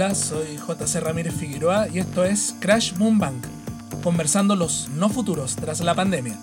Soy 0.00 0.56
JC 0.56 0.98
Ramírez 0.98 1.34
Figueroa 1.34 1.86
y 1.88 1.98
esto 1.98 2.24
es 2.24 2.54
Crash 2.58 2.94
Boom 2.94 3.18
Bang, 3.18 3.36
conversando 4.02 4.56
los 4.56 4.88
no 4.88 5.10
futuros 5.10 5.56
tras 5.56 5.80
la 5.80 5.94
pandemia. 5.94 6.38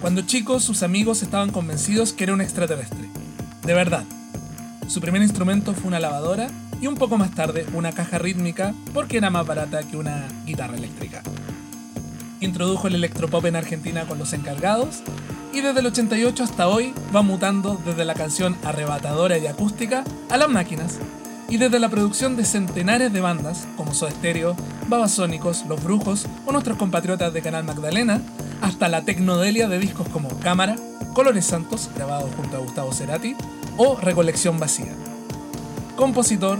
Cuando 0.00 0.22
chicos, 0.22 0.64
sus 0.64 0.82
amigos 0.82 1.22
estaban 1.22 1.50
convencidos 1.50 2.12
que 2.12 2.24
era 2.24 2.32
un 2.32 2.40
extraterrestre. 2.40 3.08
De 3.62 3.74
verdad. 3.74 4.02
Su 4.88 5.00
primer 5.00 5.22
instrumento 5.22 5.72
fue 5.72 5.86
una 5.86 6.00
lavadora 6.00 6.48
y 6.80 6.88
un 6.88 6.96
poco 6.96 7.16
más 7.16 7.30
tarde 7.30 7.64
una 7.74 7.92
caja 7.92 8.18
rítmica 8.18 8.74
porque 8.92 9.18
era 9.18 9.30
más 9.30 9.46
barata 9.46 9.84
que 9.84 9.96
una 9.96 10.26
guitarra 10.44 10.76
eléctrica. 10.76 11.22
Introdujo 12.40 12.88
el 12.88 12.96
electropop 12.96 13.46
en 13.46 13.54
Argentina 13.54 14.04
con 14.06 14.18
los 14.18 14.32
encargados 14.32 15.04
y 15.52 15.60
desde 15.60 15.78
el 15.78 15.86
88 15.86 16.42
hasta 16.42 16.66
hoy 16.66 16.92
va 17.14 17.22
mutando 17.22 17.80
desde 17.86 18.04
la 18.04 18.14
canción 18.14 18.56
arrebatadora 18.64 19.38
y 19.38 19.46
acústica 19.46 20.02
a 20.28 20.36
las 20.36 20.48
máquinas 20.48 20.98
y 21.50 21.56
desde 21.56 21.80
la 21.80 21.88
producción 21.88 22.36
de 22.36 22.44
centenares 22.44 23.12
de 23.12 23.20
bandas 23.20 23.66
como 23.76 23.92
Soda 23.92 24.12
Stereo, 24.12 24.56
Babasónicos, 24.88 25.66
Los 25.66 25.82
Brujos 25.82 26.26
o 26.46 26.52
nuestros 26.52 26.78
compatriotas 26.78 27.32
de 27.34 27.42
Canal 27.42 27.64
Magdalena, 27.64 28.22
hasta 28.62 28.88
la 28.88 29.02
tecnodelia 29.02 29.68
de 29.68 29.80
discos 29.80 30.08
como 30.08 30.28
Cámara, 30.38 30.76
Colores 31.12 31.44
Santos, 31.44 31.90
grabado 31.94 32.28
junto 32.36 32.56
a 32.56 32.60
Gustavo 32.60 32.92
Cerati, 32.92 33.34
o 33.76 33.96
Recolección 33.96 34.60
Vacía. 34.60 34.94
Compositor, 35.96 36.58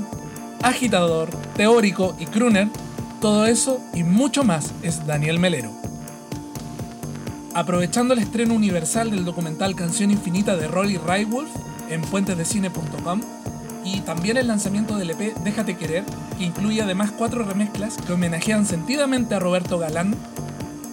agitador, 0.61 1.31
teórico 1.55 2.17
y 2.19 2.27
crooner, 2.27 2.69
todo 3.21 3.47
eso 3.47 3.81
y 3.95 4.03
mucho 4.03 4.43
más 4.43 4.73
es 4.83 5.07
Daniel 5.07 5.39
Melero. 5.39 5.71
Aprovechando 7.55 8.15
el 8.15 8.21
estreno 8.21 8.55
universal 8.55 9.11
del 9.11 9.25
documental 9.25 9.77
Canción 9.77 10.11
Infinita 10.11 10.57
de 10.57 10.67
Rolly 10.67 10.99
Raywolf 10.99 11.51
en 11.89 12.01
puentesdecine.com 12.03 13.21
y 13.85 14.01
también 14.01 14.37
el 14.37 14.49
lanzamiento 14.49 14.97
del 14.97 15.11
EP 15.11 15.35
Déjate 15.45 15.77
Querer, 15.77 16.05
que 16.39 16.45
incluye 16.45 16.83
además 16.83 17.13
cuatro 17.13 17.45
remezclas 17.45 17.97
que 17.97 18.13
homenajean 18.13 18.67
sentidamente 18.67 19.35
a 19.35 19.39
Roberto 19.39 19.79
Galán, 19.79 20.17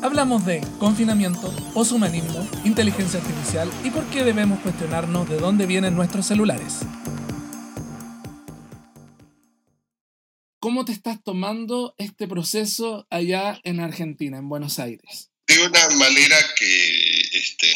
hablamos 0.02 0.46
de 0.46 0.62
confinamiento, 0.80 1.52
poshumanismo, 1.74 2.48
inteligencia 2.64 3.20
artificial 3.20 3.70
y 3.84 3.90
por 3.90 4.06
qué 4.08 4.24
debemos 4.24 4.60
cuestionarnos 4.60 5.30
de 5.30 5.38
dónde 5.38 5.66
vienen 5.66 5.96
nuestros 5.96 6.26
celulares. 6.26 6.80
¿Cómo 10.60 10.86
te 10.86 10.92
estás 10.92 11.24
tomando 11.24 11.94
este 11.98 12.28
proceso 12.28 13.08
allá 13.10 13.60
en 13.64 13.80
Argentina, 13.80 14.38
en 14.38 14.50
Buenos 14.50 14.80
Aires? 14.80 15.32
De 15.48 15.66
una 15.66 15.88
manera 15.98 16.36
que 16.60 17.22
este, 17.34 17.68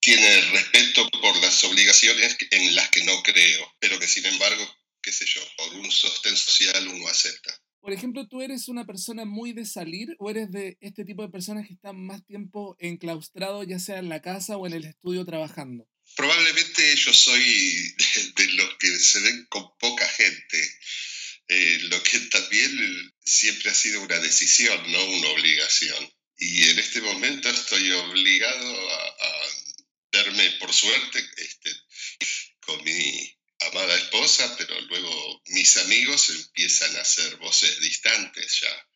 tiene 0.00 0.40
respeto 0.52 1.08
por 1.10 1.36
las 1.40 1.62
obligaciones 1.64 2.36
en 2.50 2.74
las 2.74 2.90
que 2.90 3.04
no 3.04 3.22
creo, 3.22 3.74
pero 3.78 3.98
que 3.98 4.08
sin 4.08 4.24
embargo, 4.26 4.76
qué 5.02 5.12
sé 5.12 5.26
yo, 5.26 5.40
por 5.56 5.74
un 5.74 5.90
sostén 5.90 6.36
social 6.36 6.88
uno 6.88 7.06
acepta. 7.08 7.60
Por 7.80 7.92
ejemplo, 7.94 8.28
¿tú 8.28 8.42
eres 8.42 8.68
una 8.68 8.84
persona 8.84 9.24
muy 9.24 9.52
de 9.52 9.64
salir 9.64 10.08
o 10.18 10.28
eres 10.30 10.50
de 10.50 10.76
este 10.80 11.04
tipo 11.04 11.22
de 11.22 11.30
personas 11.30 11.66
que 11.66 11.72
están 11.72 11.98
más 11.98 12.24
tiempo 12.26 12.76
enclaustrados, 12.78 13.66
ya 13.66 13.78
sea 13.78 13.98
en 13.98 14.10
la 14.10 14.20
casa 14.20 14.58
o 14.58 14.66
en 14.66 14.74
el 14.74 14.84
estudio 14.84 15.24
trabajando? 15.24 15.88
Probablemente 16.14 16.94
yo 16.96 17.12
soy 17.14 17.42
de, 18.36 18.52
los 18.52 18.74
que 18.78 18.98
se 18.98 19.20
ven 19.20 19.46
con 19.48 19.66
poca 19.78 20.06
gente, 20.08 20.78
eh, 21.48 21.78
lo 21.84 22.02
que 22.02 22.18
también 22.20 23.14
siempre 23.24 23.70
ha 23.70 23.74
sido 23.74 24.02
una 24.02 24.18
decisión, 24.18 24.92
no 24.92 25.04
una 25.04 25.28
obligación. 25.28 26.10
Y 26.36 26.68
en 26.70 26.78
este 26.78 27.00
momento 27.00 27.50
estoy 27.50 27.90
obligado 27.92 28.90
a, 28.90 29.39
por 30.58 30.72
suerte, 30.72 31.30
este, 31.36 31.70
con 32.60 32.82
mi 32.84 33.38
amada 33.60 33.94
esposa, 33.96 34.54
pero 34.56 34.80
luego 34.82 35.42
mis 35.46 35.76
amigos 35.78 36.28
empiezan 36.30 36.96
a 36.96 37.04
ser 37.04 37.36
voces 37.36 37.80
distantes 37.80 38.60
ya. 38.60 38.88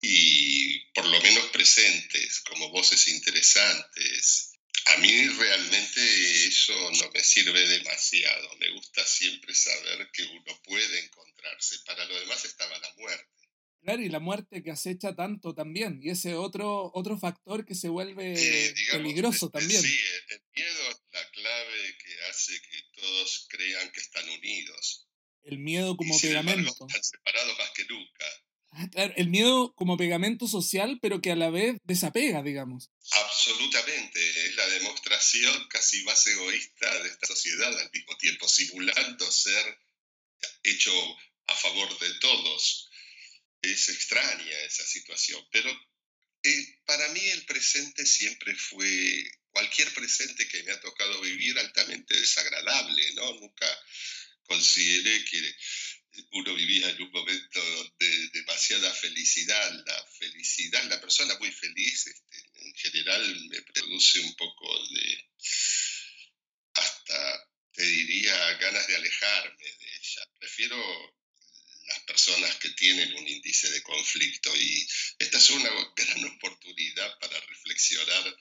Y 0.00 0.80
por 0.92 1.06
lo 1.06 1.20
menos 1.20 1.46
presentes, 1.46 2.40
como 2.40 2.70
voces 2.70 3.06
interesantes. 3.08 4.50
A 4.86 4.96
mí 4.96 5.28
realmente 5.28 6.46
eso 6.48 6.74
no 6.90 7.10
me 7.12 7.22
sirve 7.22 7.68
demasiado. 7.68 8.56
Me 8.56 8.70
gusta 8.70 9.06
siempre 9.06 9.54
saber 9.54 10.10
que 10.12 10.24
uno 10.24 10.60
puede 10.64 10.98
encontrarse. 10.98 11.78
Para 11.86 12.04
lo 12.06 12.18
demás 12.18 12.44
estaba 12.44 12.76
la 12.78 12.92
muerte. 12.94 13.41
Claro, 13.82 14.00
y 14.00 14.08
la 14.08 14.20
muerte 14.20 14.62
que 14.62 14.70
acecha 14.70 15.16
tanto 15.16 15.54
también, 15.54 15.98
y 16.00 16.10
ese 16.10 16.36
otro, 16.36 16.92
otro 16.94 17.18
factor 17.18 17.66
que 17.66 17.74
se 17.74 17.88
vuelve 17.88 18.32
eh, 18.32 18.74
peligroso 18.92 19.50
también. 19.50 19.82
Sí, 19.82 19.98
el 20.28 20.40
miedo 20.54 20.90
es 20.90 21.02
la 21.12 21.30
clave 21.30 21.98
que 21.98 22.30
hace 22.30 22.52
que 22.62 23.00
todos 23.00 23.46
crean 23.48 23.90
que 23.90 24.00
están 24.00 24.28
unidos. 24.28 25.08
El 25.42 25.58
miedo 25.58 25.96
como 25.96 26.16
pegamento. 26.16 26.86
están 26.86 27.02
separados 27.02 27.58
más 27.58 27.70
que 27.70 27.84
nunca. 27.86 28.24
Ah, 28.70 28.88
claro, 28.88 29.14
el 29.16 29.28
miedo 29.28 29.74
como 29.74 29.96
pegamento 29.96 30.46
social, 30.46 31.00
pero 31.02 31.20
que 31.20 31.32
a 31.32 31.36
la 31.36 31.50
vez 31.50 31.76
desapega, 31.82 32.40
digamos. 32.44 32.88
Absolutamente, 33.10 34.46
es 34.46 34.54
la 34.54 34.68
demostración 34.68 35.68
casi 35.68 36.04
más 36.04 36.24
egoísta 36.28 37.02
de 37.02 37.08
esta 37.08 37.26
sociedad, 37.26 37.76
al 37.76 37.90
mismo 37.92 38.16
tiempo 38.16 38.46
simulando 38.46 39.30
ser 39.30 39.78
hecho 40.62 40.92
a 41.48 41.54
favor 41.56 41.98
de 41.98 42.14
todos 42.20 42.88
es 43.62 43.88
extraña 43.88 44.58
esa 44.60 44.84
situación, 44.84 45.46
pero 45.52 45.70
eh, 46.42 46.80
para 46.84 47.08
mí 47.10 47.20
el 47.20 47.44
presente 47.44 48.04
siempre 48.04 48.54
fue, 48.56 49.30
cualquier 49.52 49.92
presente 49.94 50.48
que 50.48 50.62
me 50.64 50.72
ha 50.72 50.80
tocado 50.80 51.20
vivir, 51.20 51.58
altamente 51.58 52.18
desagradable, 52.18 53.14
¿no? 53.14 53.34
Nunca 53.34 53.78
consideré 54.44 55.24
que 55.24 55.56
uno 56.32 56.54
vivía 56.54 56.90
en 56.90 57.02
un 57.02 57.10
momento 57.10 57.92
de 57.98 58.28
demasiada 58.30 58.92
felicidad. 58.92 59.84
La 59.86 60.06
felicidad, 60.18 60.84
la 60.84 61.00
persona 61.00 61.38
muy 61.38 61.52
feliz, 61.52 62.06
este, 62.06 62.50
en 62.54 62.74
general 62.74 63.48
me 63.48 63.62
produce 63.62 64.20
un 64.20 64.34
poco 64.34 64.88
de, 64.88 65.30
hasta 66.74 67.48
te 67.72 67.82
diría, 67.82 68.54
ganas 68.54 68.86
de 68.86 68.96
alejarme 68.96 69.64
de 69.64 69.96
ella. 69.96 70.28
Prefiero 70.38 71.21
personas 72.02 72.56
que 72.56 72.70
tienen 72.70 73.14
un 73.14 73.28
índice 73.28 73.70
de 73.70 73.82
conflicto. 73.82 74.54
Y 74.56 74.86
esta 75.18 75.38
es 75.38 75.50
una 75.50 75.70
gran 75.96 76.24
oportunidad 76.24 77.18
para 77.18 77.38
reflexionar 77.40 78.36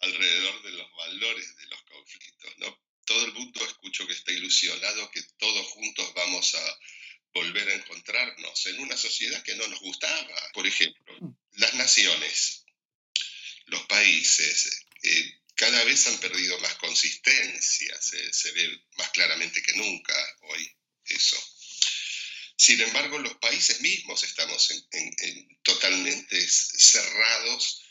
alrededor 0.00 0.62
de 0.62 0.72
los 0.72 0.92
valores 0.96 1.56
de 1.56 1.66
los 1.66 1.82
conflictos. 1.82 2.58
¿no? 2.58 2.82
Todo 3.04 3.24
el 3.26 3.32
mundo 3.32 3.64
escucho 3.64 4.06
que 4.06 4.14
está 4.14 4.32
ilusionado 4.32 5.10
que 5.10 5.22
todos 5.38 5.66
juntos 5.68 6.14
vamos 6.14 6.54
a 6.54 6.78
volver 7.32 7.68
a 7.68 7.74
encontrarnos 7.74 8.66
en 8.66 8.80
una 8.80 8.96
sociedad 8.96 9.42
que 9.42 9.54
no 9.54 9.66
nos 9.68 9.80
gustaba. 9.80 10.52
Por 10.52 10.66
ejemplo, 10.66 11.36
las 11.52 11.74
naciones, 11.74 12.64
los 13.66 13.86
países, 13.86 14.86
eh, 15.02 15.40
cada 15.54 15.84
vez 15.84 16.06
han 16.06 16.18
perdido 16.18 16.58
más 16.60 16.74
consistencia, 16.76 18.00
se, 18.00 18.32
se 18.32 18.52
ve 18.52 18.82
más 18.96 19.10
claramente 19.10 19.62
que 19.62 19.74
nunca 19.74 20.14
hoy 20.42 20.72
eso. 21.04 21.36
Sin 22.60 22.78
embargo, 22.82 23.18
los 23.18 23.36
países 23.38 23.80
mismos 23.80 24.22
estamos 24.22 24.68
totalmente 25.62 26.46
cerrados 26.46 27.82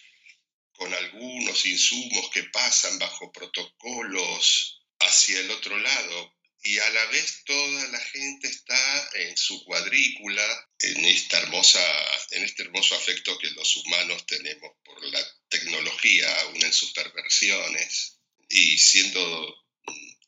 con 0.74 0.94
algunos 0.94 1.66
insumos 1.66 2.30
que 2.30 2.44
pasan 2.44 3.00
bajo 3.00 3.32
protocolos 3.32 4.84
hacia 5.00 5.40
el 5.40 5.50
otro 5.50 5.76
lado 5.76 6.36
y 6.62 6.78
a 6.78 6.88
la 6.92 7.06
vez 7.06 7.44
toda 7.46 7.88
la 7.88 8.00
gente 8.00 8.48
está 8.48 9.10
en 9.16 9.36
su 9.36 9.66
cuadrícula, 9.66 10.70
en, 10.78 11.04
esta 11.04 11.40
hermosa, 11.40 11.82
en 12.30 12.44
este 12.44 12.62
hermoso 12.62 12.94
afecto 12.94 13.40
que 13.40 13.50
los 13.50 13.76
humanos 13.76 14.24
tenemos 14.28 14.72
por 14.86 15.04
la 15.04 15.28
tecnología, 15.50 16.42
aún 16.42 16.64
en 16.64 16.74
sus 16.74 16.92
perversiones, 16.92 18.20
y 18.48 18.78
siendo 18.78 19.69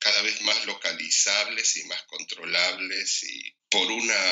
cada 0.02 0.22
vez 0.24 0.42
más 0.42 0.66
localizables 0.66 1.78
y 1.78 1.84
más 1.84 2.02
controlables 2.04 3.24
y 3.24 3.56
por 3.70 3.90
una 3.90 4.24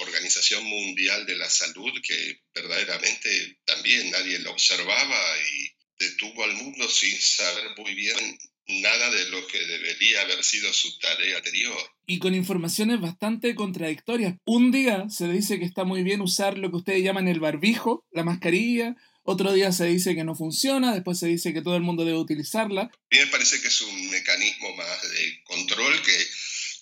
organización 0.00 0.64
mundial 0.64 1.26
de 1.26 1.36
la 1.36 1.50
salud 1.50 1.92
que 2.02 2.40
verdaderamente 2.54 3.60
también 3.66 4.10
nadie 4.10 4.38
lo 4.38 4.52
observaba 4.52 5.20
y 5.52 5.70
detuvo 5.98 6.44
al 6.44 6.54
mundo 6.54 6.88
sin 6.88 7.20
saber 7.20 7.76
muy 7.76 7.94
bien 7.94 8.38
nada 8.68 9.10
de 9.10 9.30
lo 9.30 9.46
que 9.46 9.58
debería 9.66 10.22
haber 10.22 10.42
sido 10.44 10.72
su 10.72 10.98
tarea 10.98 11.38
anterior. 11.38 11.76
Y 12.06 12.18
con 12.18 12.34
informaciones 12.34 13.00
bastante 13.00 13.54
contradictorias. 13.54 14.36
Un 14.44 14.70
día 14.70 15.08
se 15.10 15.28
dice 15.28 15.58
que 15.58 15.64
está 15.64 15.84
muy 15.84 16.02
bien 16.02 16.20
usar 16.20 16.58
lo 16.58 16.70
que 16.70 16.76
ustedes 16.76 17.02
llaman 17.02 17.28
el 17.28 17.40
barbijo, 17.40 18.06
la 18.10 18.24
mascarilla, 18.24 18.96
otro 19.30 19.52
día 19.52 19.72
se 19.72 19.84
dice 19.84 20.14
que 20.14 20.24
no 20.24 20.34
funciona, 20.34 20.94
después 20.94 21.18
se 21.18 21.26
dice 21.26 21.52
que 21.52 21.60
todo 21.60 21.76
el 21.76 21.82
mundo 21.82 22.02
debe 22.02 22.16
utilizarla. 22.16 22.82
A 22.82 23.08
mí 23.10 23.18
me 23.18 23.26
parece 23.26 23.60
que 23.60 23.68
es 23.68 23.80
un 23.82 24.10
mecanismo 24.10 24.74
más 24.74 25.02
de 25.02 25.42
control 25.44 26.00
que 26.02 26.26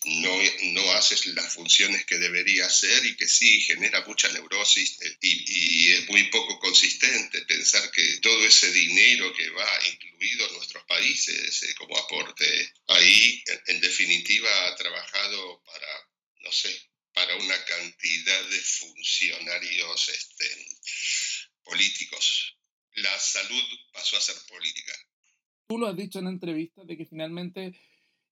no, 0.04 0.32
no 0.74 0.92
haces 0.92 1.26
las 1.26 1.52
funciones 1.52 2.04
que 2.04 2.18
debería 2.18 2.66
hacer 2.66 3.04
y 3.04 3.16
que 3.16 3.26
sí 3.26 3.60
genera 3.62 4.04
mucha 4.06 4.30
neurosis 4.30 4.96
eh, 5.02 5.16
y, 5.22 5.92
es 5.92 6.08
muy 6.08 6.22
poco 6.30 6.60
consistente 6.60 7.42
pensar 7.42 7.90
que 7.90 8.18
todo 8.22 8.46
ese 8.46 8.70
dinero 8.70 9.34
que 9.34 9.50
va 9.50 9.80
incluido 9.92 10.46
en 10.46 10.54
nuestros 10.54 10.84
países 10.84 11.62
eh, 11.64 11.74
como 11.74 11.98
aporte 11.98 12.74
ahí, 12.86 13.42
en, 13.66 13.80
definitiva, 13.80 14.68
ha 14.68 14.76
trabajado 14.76 15.64
para, 15.64 16.08
no 16.42 16.52
sé, 16.52 16.70
para 17.12 17.34
una 17.34 17.64
cantidad 17.64 18.48
de 18.50 18.60
funcionarios 18.60 20.08
este, 20.10 20.66
políticos. 21.66 22.56
La 22.94 23.18
salud 23.18 23.62
pasó 23.92 24.16
a 24.16 24.20
ser 24.20 24.36
política. 24.48 24.92
Tú 25.68 25.78
lo 25.78 25.88
has 25.88 25.96
dicho 25.96 26.20
en 26.20 26.28
entrevistas 26.28 26.86
de 26.86 26.96
que 26.96 27.04
finalmente 27.04 27.78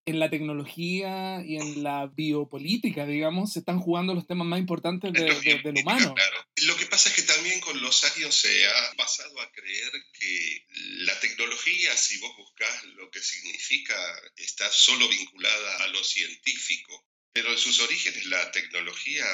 en 0.07 0.19
la 0.19 0.29
tecnología 0.29 1.43
y 1.45 1.57
en 1.57 1.83
la 1.83 2.07
biopolítica, 2.07 3.07
digamos, 3.07 3.53
se 3.53 3.61
están 3.61 3.81
jugando 3.81 4.15
los 4.15 4.27
temas 4.27 4.47
más 4.47 4.61
importantes 4.61 5.13
de, 5.13 5.61
del 5.63 5.79
humano. 5.79 6.15
Claro. 6.15 6.47
Lo 6.67 6.77
que 6.77 6.87
pasa 6.87 7.09
es 7.09 7.15
que 7.15 7.23
también 7.23 7.61
con 7.61 7.81
los 7.81 8.05
años 8.05 8.35
se 8.35 8.67
ha 8.67 8.93
pasado 8.97 9.41
a 9.41 9.51
creer 9.51 9.93
que 10.19 10.67
la 11.05 11.19
tecnología, 11.21 11.97
si 11.97 12.19
vos 12.19 12.37
buscas 12.37 12.85
lo 12.97 13.11
que 13.11 13.21
significa, 13.21 13.95
está 14.37 14.71
solo 14.71 15.09
vinculada 15.09 15.85
a 15.85 15.89
lo 15.89 16.05
científico. 16.05 17.07
Pero 17.33 17.51
en 17.51 17.59
sus 17.59 17.81
orígenes 17.81 18.27
la 18.27 18.53
tecnología 18.53 19.27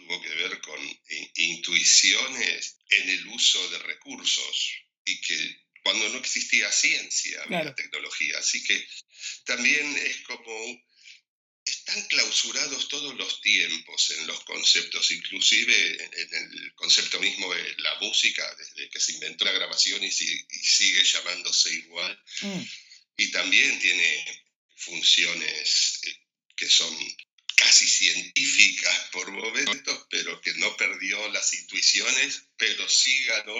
tuvo 0.00 0.20
que 0.22 0.34
ver 0.34 0.60
con 0.60 1.00
intuiciones 1.34 2.76
en 2.88 3.08
el 3.08 3.26
uso 3.28 3.70
de 3.70 3.78
recursos 3.78 4.72
y 5.04 5.20
que 5.20 5.60
cuando 5.82 6.08
no 6.10 6.18
existía 6.18 6.70
ciencia 6.70 7.42
había 7.44 7.74
tecnología. 7.74 8.38
Así 8.38 8.62
que 8.64 8.86
también 9.44 9.96
es 9.96 10.18
como, 10.22 10.84
están 11.64 12.02
clausurados 12.06 12.88
todos 12.88 13.14
los 13.16 13.40
tiempos 13.40 14.10
en 14.10 14.26
los 14.26 14.40
conceptos, 14.44 15.10
inclusive 15.10 16.04
en 16.04 16.34
el 16.34 16.74
concepto 16.74 17.18
mismo 17.20 17.52
de 17.54 17.74
la 17.78 17.94
música, 18.00 18.54
desde 18.56 18.90
que 18.90 19.00
se 19.00 19.12
inventó 19.12 19.44
la 19.44 19.52
grabación 19.52 20.02
y, 20.04 20.10
sigue 20.10 21.04
llamándose 21.04 21.72
igual. 21.74 22.22
Mm. 22.42 22.62
Y 23.16 23.30
también 23.30 23.78
tiene 23.80 24.44
funciones 24.76 26.00
eh, 26.06 26.16
que 26.56 26.68
son 26.68 26.96
casi 27.70 27.86
científicas 27.86 29.10
por 29.12 29.30
momentos, 29.30 30.06
pero 30.10 30.40
que 30.40 30.52
no 30.54 30.76
perdió 30.76 31.28
las 31.28 31.54
intuiciones, 31.54 32.48
pero 32.58 32.88
sí 32.88 33.12
ganó 33.26 33.54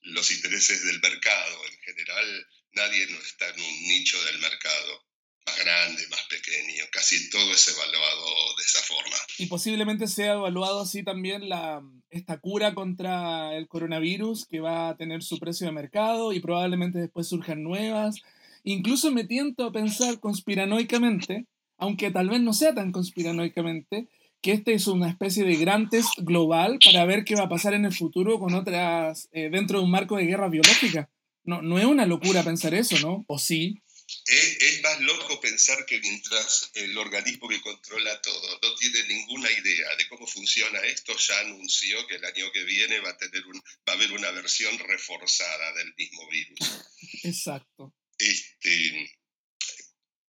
los 0.00 0.30
intereses 0.30 0.82
del 0.86 0.98
mercado. 0.98 1.58
En 1.66 1.78
general, 1.80 2.46
nadie 2.72 3.06
no 3.08 3.18
está 3.18 3.50
en 3.50 3.60
un 3.60 3.82
nicho 3.82 4.16
del 4.24 4.38
mercado 4.38 5.04
más 5.44 5.58
grande, 5.58 6.08
más 6.08 6.22
pequeño. 6.30 6.84
Casi 6.90 7.28
todo 7.28 7.52
es 7.52 7.68
evaluado 7.68 8.56
de 8.56 8.64
esa 8.64 8.80
forma. 8.80 9.16
Y 9.36 9.44
posiblemente 9.44 10.06
sea 10.08 10.32
evaluado 10.32 10.80
así 10.80 11.02
también 11.02 11.50
la, 11.50 11.82
esta 12.08 12.38
cura 12.40 12.72
contra 12.72 13.54
el 13.58 13.68
coronavirus 13.68 14.46
que 14.46 14.60
va 14.60 14.88
a 14.88 14.96
tener 14.96 15.22
su 15.22 15.38
precio 15.38 15.66
de 15.66 15.74
mercado 15.74 16.32
y 16.32 16.40
probablemente 16.40 16.98
después 16.98 17.28
surjan 17.28 17.62
nuevas. 17.62 18.16
Incluso 18.64 19.10
me 19.10 19.24
tiento 19.24 19.66
a 19.66 19.72
pensar 19.72 20.18
conspiranoicamente, 20.18 21.46
aunque 21.78 22.10
tal 22.10 22.28
vez 22.28 22.40
no 22.40 22.52
sea 22.52 22.74
tan 22.74 22.92
conspiranoicamente, 22.92 24.08
que 24.40 24.52
este 24.52 24.74
es 24.74 24.86
una 24.86 25.08
especie 25.08 25.44
de 25.44 25.56
gran 25.56 25.88
test 25.88 26.10
global 26.18 26.78
para 26.84 27.04
ver 27.04 27.24
qué 27.24 27.34
va 27.34 27.44
a 27.44 27.48
pasar 27.48 27.74
en 27.74 27.84
el 27.84 27.94
futuro 27.94 28.38
con 28.38 28.54
otras, 28.54 29.28
eh, 29.32 29.48
dentro 29.50 29.78
de 29.78 29.84
un 29.84 29.90
marco 29.90 30.16
de 30.16 30.26
guerra 30.26 30.48
biológica. 30.48 31.10
No, 31.44 31.62
no 31.62 31.78
es 31.78 31.86
una 31.86 32.06
locura 32.06 32.44
pensar 32.44 32.74
eso, 32.74 32.98
¿no? 33.00 33.24
¿O 33.26 33.38
sí? 33.38 33.82
Es, 34.26 34.82
más 34.82 35.00
loco 35.00 35.40
pensar 35.40 35.84
que 35.84 36.00
mientras 36.00 36.70
el 36.74 36.96
organismo 36.96 37.48
que 37.48 37.60
controla 37.60 38.20
todo 38.22 38.58
no 38.62 38.74
tiene 38.76 39.06
ninguna 39.06 39.50
idea 39.50 39.96
de 39.96 40.08
cómo 40.08 40.26
funciona 40.26 40.80
esto, 40.80 41.14
ya 41.16 41.40
anunció 41.40 42.06
que 42.06 42.16
el 42.16 42.24
año 42.24 42.50
que 42.52 42.64
viene 42.64 43.00
va 43.00 43.10
a, 43.10 43.16
tener 43.18 43.44
un, 43.46 43.58
va 43.86 43.92
a 43.92 43.96
haber 43.96 44.12
una 44.12 44.30
versión 44.30 44.78
reforzada 44.78 45.74
del 45.74 45.94
mismo 45.96 46.26
virus. 46.28 46.58
Exacto. 47.24 47.94
Este, 48.18 49.17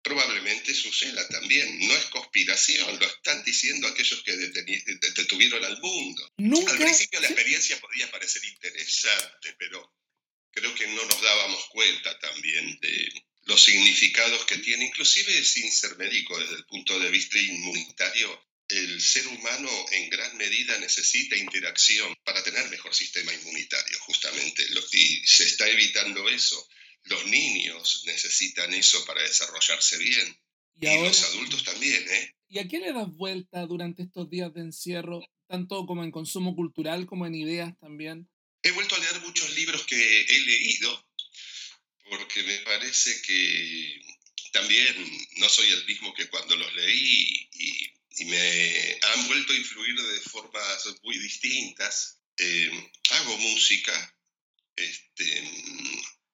probablemente 0.07 0.73
suceda 0.73 1.27
también. 1.29 1.81
No 1.81 1.93
es 1.97 2.05
conspiración, 2.07 2.97
lo 3.01 3.07
están 3.07 3.43
diciendo 3.43 3.89
aquellos 3.89 4.23
que 4.23 4.37
detuvieron 4.37 5.65
al 5.65 5.81
mundo. 5.81 6.33
Al 6.69 6.79
principio 6.79 7.21
la 7.21 7.27
experiencia 7.27 7.81
podría 7.81 8.09
parecer 8.13 8.45
interesante, 8.45 9.57
pero 9.59 9.93
creo 10.53 10.73
que 10.77 10.87
no 10.87 11.05
nos 11.05 11.21
dábamos 11.21 11.67
cuenta 11.71 12.17
también 12.21 12.79
de 12.81 13.25
los 13.47 13.65
significados 13.65 14.45
que 14.45 14.59
tiene, 14.59 14.87
inclusive 14.87 15.45
sin 15.45 15.73
ser 15.73 15.97
médico 15.97 16.39
desde 16.39 16.55
el 16.55 16.67
punto 16.67 17.01
de 17.01 17.11
vista 17.11 17.39
inmunitario. 17.39 18.47
El 18.69 19.01
ser 19.01 19.27
humano 19.27 19.71
en 19.91 20.09
gran 20.09 20.37
medida 20.37 20.79
necesita 20.79 21.37
interacción 21.37 22.17
para 22.25 22.45
tener 22.45 22.69
mejor 22.69 22.95
sistema 22.95 23.33
inmunitario, 23.33 23.99
justamente, 24.01 24.65
y 24.93 25.27
se 25.27 25.45
está 25.45 25.69
evitando 25.69 26.29
eso 26.29 26.69
los 27.07 27.27
niños 27.27 28.03
necesitan 28.07 28.73
eso 28.75 29.05
para 29.05 29.23
desarrollarse 29.23 29.99
bien. 29.99 30.39
Y, 30.81 30.87
los 31.05 31.23
adultos 31.25 31.65
también, 31.65 32.05
¿eh? 32.09 32.35
¿Y 32.49 32.59
a 32.59 32.69
qué 32.69 32.79
le 32.79 32.93
das 32.93 33.09
vuelta 33.09 33.67
durante 33.67 34.03
estos 34.03 34.29
días 34.29 34.53
de 34.53 34.61
encierro, 34.61 35.21
tanto 35.49 35.87
como 35.87 36.05
en 36.05 36.11
consumo 36.11 36.55
cultural 36.55 37.07
como 37.07 37.27
en 37.27 37.35
ideas 37.35 37.77
también? 37.81 38.29
He 38.63 38.71
vuelto 38.73 38.95
a 38.95 38.99
leer 38.99 39.21
muchos 39.21 39.55
libros 39.55 39.87
que 39.87 39.97
he 39.97 40.41
leído, 40.41 41.09
porque 42.11 42.43
me 42.43 42.59
parece 42.59 43.21
que 43.23 44.01
también 44.53 45.29
no 45.37 45.49
soy 45.49 45.71
el 45.73 45.85
mismo 45.87 46.15
que 46.15 46.29
cuando 46.29 46.57
los 46.57 46.75
leí 46.75 47.49
y, 47.53 47.93
me 48.25 48.99
han 49.13 49.27
vuelto 49.29 49.53
a 49.53 49.57
influir 49.57 49.95
de 49.95 50.21
formas 50.21 50.87
muy 51.03 51.19
distintas. 51.19 52.19
Eh, 52.39 52.91
hago 53.11 53.37
música, 53.37 54.17
este, 54.75 55.43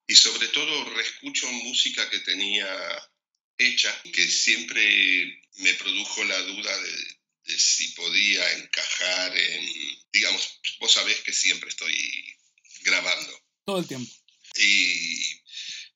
y 0.06 0.14
sobre 0.14 0.48
todo 0.48 0.84
reescucho 0.90 1.50
música 1.50 2.08
que 2.10 2.18
tenía 2.20 3.10
hecha, 3.58 4.02
que 4.12 4.28
siempre 4.28 5.40
me 5.56 5.74
produjo 5.74 6.24
la 6.24 6.38
duda 6.42 6.76
de, 6.82 7.58
si 7.58 7.88
podía 7.88 8.52
encajar 8.52 9.36
en, 9.36 9.68
digamos, 10.12 10.60
vos 10.80 10.92
sabés 10.92 11.20
que 11.20 11.32
siempre 11.32 11.70
estoy 11.70 12.36
grabando. 12.82 13.40
Todo 13.64 13.78
el 13.80 13.88
tiempo. 13.88 14.12
Y, 14.56 15.40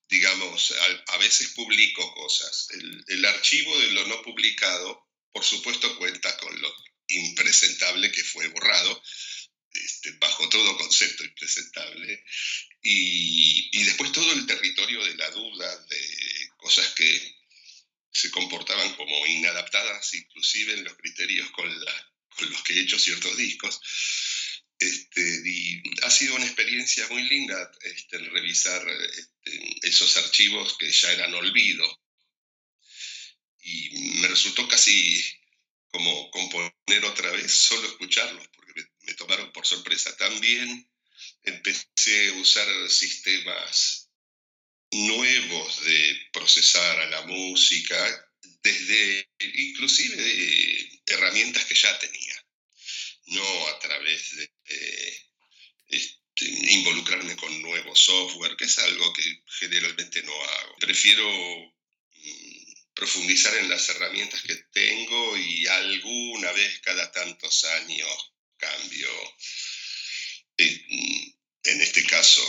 digamos, 0.08 0.74
a, 1.08 1.18
veces 1.18 1.48
publico 1.48 2.14
cosas. 2.14 2.68
El, 2.70 3.04
el, 3.08 3.24
archivo 3.24 3.76
de 3.78 3.92
lo 3.92 4.06
no 4.06 4.22
publicado, 4.22 5.08
por 5.32 5.44
supuesto, 5.44 5.96
cuenta 5.98 6.36
con 6.38 6.60
lo 6.60 6.74
impresentable 7.08 8.10
que 8.12 8.24
fue 8.24 8.48
borrado, 8.48 9.02
este, 9.84 10.12
bajo 10.12 10.48
todo 10.48 10.76
concepto 10.78 11.24
impresentable, 11.24 12.24
y, 12.88 13.68
y, 13.72 13.84
después 13.84 14.12
todo 14.12 14.32
el 14.32 14.46
territorio 14.46 15.04
de 15.04 15.16
la 15.16 15.28
duda, 15.30 15.86
de 15.86 16.50
cosas 16.56 16.86
que 16.94 17.36
se 18.12 18.30
comportaban 18.30 18.94
como 18.94 19.26
inadaptadas, 19.26 20.14
inclusive 20.14 20.74
en 20.74 20.84
los 20.84 20.94
criterios 20.94 21.50
con, 21.50 21.68
la, 21.84 22.12
con 22.28 22.48
los 22.48 22.62
que 22.62 22.74
he 22.74 22.82
hecho 22.82 22.96
ciertos 22.96 23.36
discos. 23.36 23.80
Este, 24.78 25.42
y 25.44 25.82
ha 26.04 26.10
sido 26.10 26.36
una 26.36 26.46
experiencia 26.46 27.08
muy 27.08 27.24
linda 27.24 27.72
este, 27.82 28.18
revisar 28.18 28.86
este, 28.88 29.88
esos 29.88 30.16
archivos 30.18 30.76
que 30.78 30.90
ya 30.92 31.10
eran 31.10 31.34
olvido. 31.34 31.84
Y 33.62 33.90
me 34.20 34.28
resultó 34.28 34.68
casi 34.68 35.24
como 35.90 36.30
componer 36.30 37.04
otra 37.04 37.32
vez, 37.32 37.52
solo 37.52 37.88
escucharlos, 37.88 38.48
me 39.02 39.14
tomaron 39.14 39.50
por 39.50 39.66
sorpresa. 39.66 40.16
También 40.16 40.88
empecé 41.46 42.28
a 42.28 42.32
usar 42.34 42.68
sistemas 42.90 44.10
nuevos 44.90 45.84
de 45.84 46.28
procesar 46.32 47.00
a 47.00 47.10
la 47.10 47.22
música, 47.22 48.30
desde 48.62 49.28
inclusive 49.38 50.16
de 50.16 51.02
herramientas 51.06 51.64
que 51.64 51.74
ya 51.74 51.98
tenía, 51.98 52.44
no 53.26 53.68
a 53.68 53.78
través 53.78 54.36
de, 54.36 54.50
este, 55.88 56.16
involucrarme 56.44 57.36
con 57.36 57.62
nuevo 57.62 57.94
software, 57.94 58.56
que 58.56 58.64
es 58.64 58.78
algo 58.78 59.12
que 59.12 59.42
generalmente 59.58 60.22
no 60.22 60.32
hago. 60.32 60.76
Prefiero 60.80 61.28
mm, 61.28 62.72
profundizar 62.94 63.56
en 63.56 63.68
las 63.68 63.88
herramientas 63.88 64.42
que 64.42 64.56
tengo 64.72 65.36
y 65.36 65.66
alguna 65.66 66.52
vez 66.52 66.80
cada 66.80 67.10
tantos 67.12 67.64
años 67.64 68.32
cambio, 68.58 69.08
eh, 70.56 71.35
en 71.66 71.80
este 71.80 72.04
caso, 72.04 72.42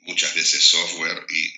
muchas 0.00 0.34
veces 0.34 0.62
software 0.62 1.26
y 1.28 1.52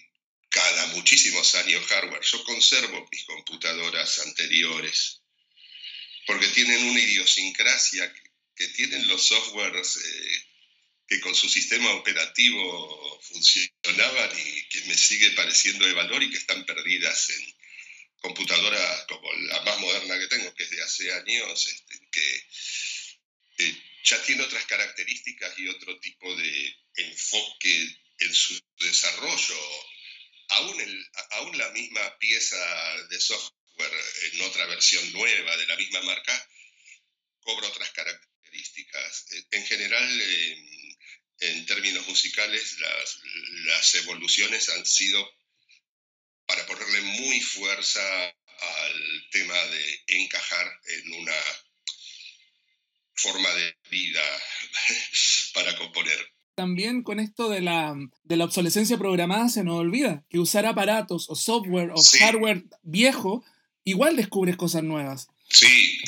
cada 0.48 0.86
muchísimos 0.88 1.54
años 1.56 1.86
hardware. 1.86 2.22
Yo 2.22 2.42
conservo 2.44 3.08
mis 3.10 3.24
computadoras 3.24 4.18
anteriores 4.20 5.20
porque 6.26 6.48
tienen 6.48 6.84
una 6.84 7.00
idiosincrasia 7.00 8.12
que, 8.54 8.68
tienen 8.68 9.06
los 9.06 9.24
softwares 9.24 9.96
eh, 9.96 10.46
que 11.06 11.20
con 11.20 11.34
su 11.34 11.48
sistema 11.48 11.90
operativo 11.92 13.20
funcionaban 13.22 14.30
y 14.38 14.68
que 14.68 14.80
me 14.82 14.96
sigue 14.98 15.30
pareciendo 15.30 15.86
de 15.86 15.92
valor 15.92 16.22
y 16.22 16.30
que 16.30 16.38
están 16.38 16.66
perdidas 16.66 17.30
en 17.30 17.54
computadoras 18.20 19.04
como 19.08 19.32
la 19.32 19.62
más 19.62 19.78
moderna 19.78 20.18
que 20.18 20.26
tengo, 20.26 20.54
que 20.54 20.64
es 20.64 20.70
de 20.70 20.82
hace 20.82 21.12
años, 21.12 21.66
este, 21.66 22.08
que 22.10 22.46
ya 24.08 24.22
tiene 24.22 24.42
otras 24.42 24.64
características 24.66 25.58
y 25.58 25.68
otro 25.68 25.98
tipo 26.00 26.34
de 26.34 26.76
enfoque 26.96 27.96
en 28.20 28.34
su 28.34 28.58
desarrollo. 28.78 29.60
Aún, 30.50 30.80
el, 30.80 31.06
aún 31.32 31.58
la 31.58 31.68
misma 31.70 32.18
pieza 32.18 32.56
de 33.10 33.20
software 33.20 33.92
en 34.32 34.40
otra 34.42 34.66
versión 34.66 35.12
nueva 35.12 35.56
de 35.56 35.66
la 35.66 35.76
misma 35.76 36.00
marca 36.02 36.48
en 39.50 39.66
general, 39.66 40.22
en 41.40 41.66
términos 41.66 42.06
musicales, 42.06 42.78
las, 42.80 43.20
las 43.66 43.94
evoluciones 43.96 44.68
han 44.68 44.84
sido 44.84 45.30
para 46.46 46.66
ponerle 46.66 47.00
muy 47.00 47.40
fuerza 47.40 48.28
al 48.28 49.28
tema 49.30 49.64
de 49.66 50.04
encajar 50.08 50.80
en 50.86 51.12
una 51.12 51.67
forma 53.18 53.48
de 53.54 53.76
vida 53.90 54.22
para 55.54 55.76
componer. 55.76 56.32
También 56.54 57.02
con 57.02 57.20
esto 57.20 57.48
de 57.48 57.60
la, 57.60 57.94
de 58.24 58.36
la 58.36 58.44
obsolescencia 58.44 58.98
programada 58.98 59.48
se 59.48 59.62
nos 59.62 59.78
olvida 59.78 60.24
que 60.28 60.38
usar 60.38 60.66
aparatos 60.66 61.26
o 61.28 61.36
software 61.36 61.92
o 61.94 62.02
hardware 62.20 62.64
viejo 62.82 63.44
igual 63.84 64.16
descubres 64.16 64.56
cosas 64.56 64.82
nuevas. 64.82 65.28
Sí, 65.50 66.02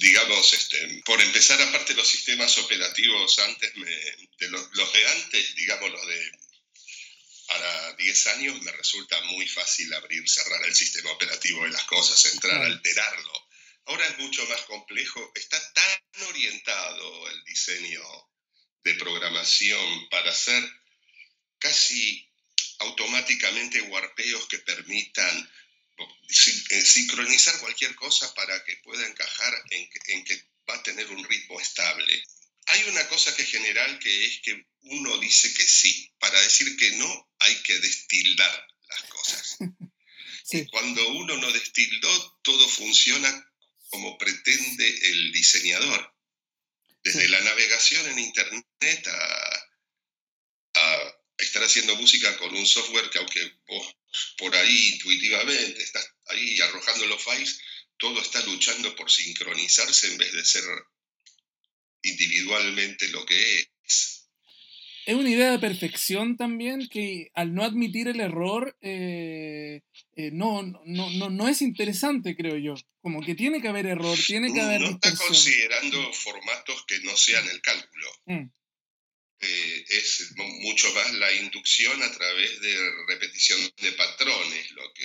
digamos, 0.00 0.52
este, 0.52 1.02
por 1.04 1.20
empezar, 1.20 1.60
aparte 1.62 1.94
los 1.94 2.08
sistemas 2.08 2.58
operativos 2.58 3.38
antes, 3.38 3.72
de 3.74 4.48
los, 4.48 4.68
los, 4.72 4.92
de 4.92 5.06
antes, 5.06 5.54
digamos 5.54 5.90
los 5.90 6.06
de 6.08 6.30
para 7.46 7.92
10 7.96 8.26
años, 8.28 8.62
me 8.62 8.72
resulta 8.72 9.20
muy 9.22 9.46
fácil 9.46 9.92
abrir, 9.92 10.28
cerrar 10.28 10.64
el 10.64 10.74
sistema 10.74 11.12
operativo 11.12 11.62
de 11.62 11.70
las 11.70 11.84
cosas, 11.84 12.24
entrar, 12.32 12.62
alterarlo. 12.62 13.43
Ahora 13.86 14.06
es 14.06 14.18
mucho 14.18 14.46
más 14.46 14.62
complejo, 14.62 15.32
está 15.34 15.72
tan 15.72 16.22
orientado 16.28 17.30
el 17.30 17.44
diseño 17.44 18.02
de 18.82 18.94
programación 18.94 20.08
para 20.08 20.30
hacer 20.30 20.62
casi 21.58 22.28
automáticamente 22.78 23.82
warpeos 23.82 24.46
que 24.48 24.58
permitan 24.58 25.50
eh, 25.96 26.84
sincronizar 26.84 27.58
cualquier 27.60 27.94
cosa 27.94 28.32
para 28.34 28.62
que 28.64 28.76
pueda 28.78 29.06
encajar 29.06 29.54
en 29.70 29.88
que, 30.24 30.44
va 30.68 30.74
a 30.74 30.82
tener 30.82 31.06
un 31.10 31.22
ritmo 31.22 31.60
estable. 31.60 32.24
Hay 32.66 32.84
una 32.84 33.06
cosa 33.08 33.36
que 33.36 33.42
es 33.42 33.50
general 33.50 33.98
que 33.98 34.24
es 34.24 34.40
que 34.40 34.66
uno 34.80 35.18
dice 35.18 35.52
que 35.52 35.62
sí. 35.62 36.10
Para 36.18 36.40
decir 36.40 36.74
que 36.78 36.92
no 36.92 37.30
hay 37.40 37.54
que 37.62 37.78
destilar 37.80 38.66
las 38.88 39.02
cosas. 39.04 39.56
Y 40.50 40.66
cuando 40.66 41.08
uno 41.08 41.38
no 41.38 41.50
destildó, 41.52 42.38
todo 42.42 42.68
funciona 42.68 43.53
como 43.94 44.18
pretende 44.18 44.88
el 45.10 45.30
diseñador. 45.30 46.12
Desde 47.04 47.28
la 47.28 47.40
navegación 47.42 48.04
en 48.08 48.18
Internet 48.18 49.06
a, 49.06 49.68
a 50.74 51.14
estar 51.38 51.62
haciendo 51.62 51.94
música 51.94 52.36
con 52.38 52.56
un 52.56 52.66
software 52.66 53.08
que 53.10 53.18
aunque 53.18 53.52
vos 53.68 53.96
por 54.36 54.54
ahí 54.56 54.94
intuitivamente 54.94 55.80
estás 55.80 56.04
ahí 56.26 56.60
arrojando 56.60 57.06
los 57.06 57.22
files, 57.22 57.60
todo 57.96 58.20
está 58.20 58.44
luchando 58.46 58.96
por 58.96 59.08
sincronizarse 59.08 60.08
en 60.08 60.18
vez 60.18 60.32
de 60.32 60.44
ser 60.44 60.64
individualmente 62.02 63.06
lo 63.08 63.24
que 63.24 63.70
es. 63.84 64.23
Es 65.06 65.14
una 65.14 65.28
idea 65.28 65.50
de 65.50 65.58
perfección 65.58 66.36
también 66.36 66.88
que 66.88 67.30
al 67.34 67.54
no 67.54 67.62
admitir 67.62 68.08
el 68.08 68.20
error 68.20 68.76
eh, 68.80 69.82
eh, 70.16 70.30
no, 70.32 70.62
no, 70.62 71.10
no, 71.10 71.30
no, 71.30 71.48
es 71.48 71.60
interesante, 71.60 72.34
creo 72.36 72.56
yo. 72.56 72.74
Como 73.02 73.20
que 73.20 73.34
tiene 73.34 73.60
que 73.60 73.68
haber 73.68 73.86
error, 73.86 74.18
tiene 74.26 74.52
que 74.52 74.60
haber... 74.60 74.80
No 74.80 74.90
está 74.90 75.14
considerando 75.14 76.12
formatos 76.12 76.84
que 76.86 77.00
no 77.00 77.14
sean 77.16 77.46
el 77.48 77.60
cálculo. 77.60 78.08
Mm. 78.26 78.50
Eh, 79.40 79.84
es 79.90 80.32
mucho 80.36 80.92
más 80.94 81.12
la 81.14 81.32
inducción 81.34 82.02
a 82.02 82.10
través 82.10 82.60
de 82.60 82.76
repetición 83.08 83.60
de 83.82 83.92
patrones, 83.92 84.70
lo 84.72 84.82
que 84.94 85.04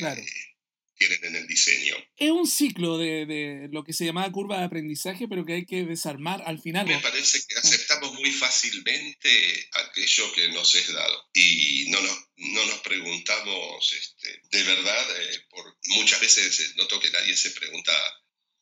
tienen 0.99 1.23
en 1.23 1.35
el 1.37 1.47
diseño. 1.47 1.95
Es 2.17 2.29
un 2.29 2.45
ciclo 2.45 2.97
de, 2.97 3.25
de, 3.25 3.69
lo 3.71 3.83
que 3.83 3.93
se 3.93 4.05
llamaba 4.05 4.31
curva 4.31 4.59
de 4.59 4.65
aprendizaje, 4.65 5.27
pero 5.27 5.45
que 5.45 5.53
hay 5.53 5.65
que 5.65 5.85
desarmar 5.85 6.43
al 6.45 6.61
final. 6.61 6.85
Me 6.85 6.99
parece 6.99 7.39
que 7.47 7.55
aceptamos 7.55 8.13
muy 8.13 8.31
fácilmente 8.31 9.69
aquello 9.71 10.31
que 10.33 10.49
nos 10.49 10.75
es 10.75 10.91
dado 10.91 11.29
y 11.33 11.85
no 11.89 12.01
nos, 12.01 12.17
no 12.35 12.65
nos 12.65 12.79
preguntamos, 12.81 13.93
este, 13.93 14.41
de 14.51 14.63
verdad, 14.63 15.21
eh, 15.21 15.45
por, 15.49 15.77
muchas 15.87 16.19
veces 16.19 16.59
eh, 16.59 16.73
noto 16.75 16.99
que 16.99 17.09
nadie 17.11 17.35
se 17.35 17.51
pregunta 17.51 17.93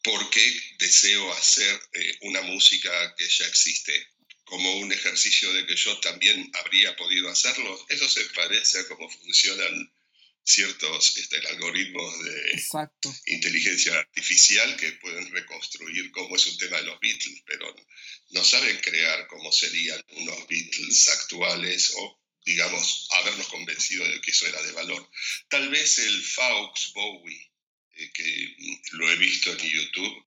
por 0.04 0.30
qué 0.30 0.62
deseo 0.80 1.34
hacer 1.34 1.82
una 2.22 2.42
música 2.44 3.16
que 3.18 3.28
ya 3.28 3.46
existe 3.48 4.08
como 4.46 4.78
un 4.78 4.92
ejercicio 4.94 5.52
de 5.52 5.66
que 5.66 5.76
yo 5.76 6.00
también 6.00 6.50
habría 6.64 6.96
podido 6.96 7.30
hacerlo, 7.30 7.86
eso 7.90 8.08
se 8.08 8.24
parece 8.30 8.80
a 8.80 8.88
cómo 8.88 9.10
funcionan 9.10 9.92
ciertos 10.48 11.18
este, 11.18 11.46
algoritmos 11.50 12.24
de 12.24 12.64
inteligencia 13.26 13.94
artificial 14.00 14.78
que 14.78 14.94
pueden 14.94 15.30
reconstruir 15.32 16.10
cómo 16.12 16.38
es 16.38 16.46
un 16.48 16.58
tema 16.58 16.78
de 16.78 16.84
los 16.84 17.00
Beatles, 17.02 17.44
pero 17.46 17.76
no 18.30 18.44
saben 18.46 18.78
crear 18.78 19.28
cómo 19.28 19.52
serían 19.52 20.02
unos 20.12 20.48
Beatles 20.48 21.10
actuales 21.10 21.92
o, 21.98 22.24
digamos, 22.46 23.10
habernos 23.20 23.48
convencido 23.50 24.08
de 24.08 24.22
que 24.22 24.32
eso 24.32 24.48
era 24.48 24.62
de 24.64 24.72
valor. 24.72 25.12
Tal 25.50 25.68
vez 25.68 26.00
el 26.00 26.24
Faux 26.24 26.94
Bowie, 26.94 27.52
eh, 27.98 28.12
que 28.14 28.56
lo 28.94 29.12
he 29.12 29.18
visto 29.18 29.52
en 29.52 29.70
YouTube, 29.70 30.26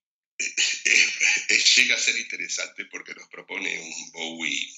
llega 1.77 1.95
a 1.95 1.99
ser 1.99 2.17
interesante 2.17 2.85
porque 2.85 3.15
nos 3.15 3.27
propone 3.29 3.79
un 3.79 4.11
Bowie 4.11 4.71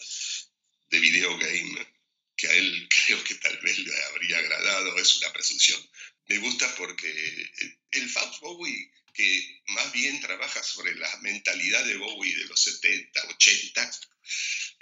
de 0.90 1.00
videogame 1.00 1.93
que 2.36 2.48
a 2.48 2.54
él 2.54 2.90
creo 3.06 3.24
que 3.24 3.36
tal 3.36 3.58
vez 3.60 3.78
le 3.80 4.04
habría 4.06 4.38
agradado, 4.38 4.98
es 4.98 5.16
una 5.18 5.34
presunción. 5.34 5.80
Me 6.28 6.38
gusta 6.38 6.74
porque 6.76 7.52
el 7.92 8.10
Fabs 8.10 8.40
Bowie, 8.40 8.92
que 9.14 9.62
más 9.68 9.92
bien 9.92 10.20
trabaja 10.22 10.64
sobre 10.64 10.96
la 10.96 11.18
mentalidad 11.18 11.84
de 11.86 11.98
Bowie 11.98 12.36
de 12.36 12.46
los 12.46 12.64
70, 12.64 13.28
80, 13.36 13.92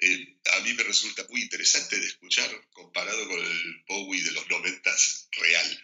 eh, 0.03 0.37
a 0.53 0.59
mí 0.61 0.73
me 0.73 0.83
resulta 0.83 1.25
muy 1.29 1.41
interesante 1.41 1.99
de 1.99 2.07
escuchar 2.07 2.49
comparado 2.71 3.27
con 3.27 3.39
el 3.39 3.83
Bowie 3.87 4.23
de 4.23 4.31
los 4.31 4.47
90 4.49 4.95
real. 5.31 5.83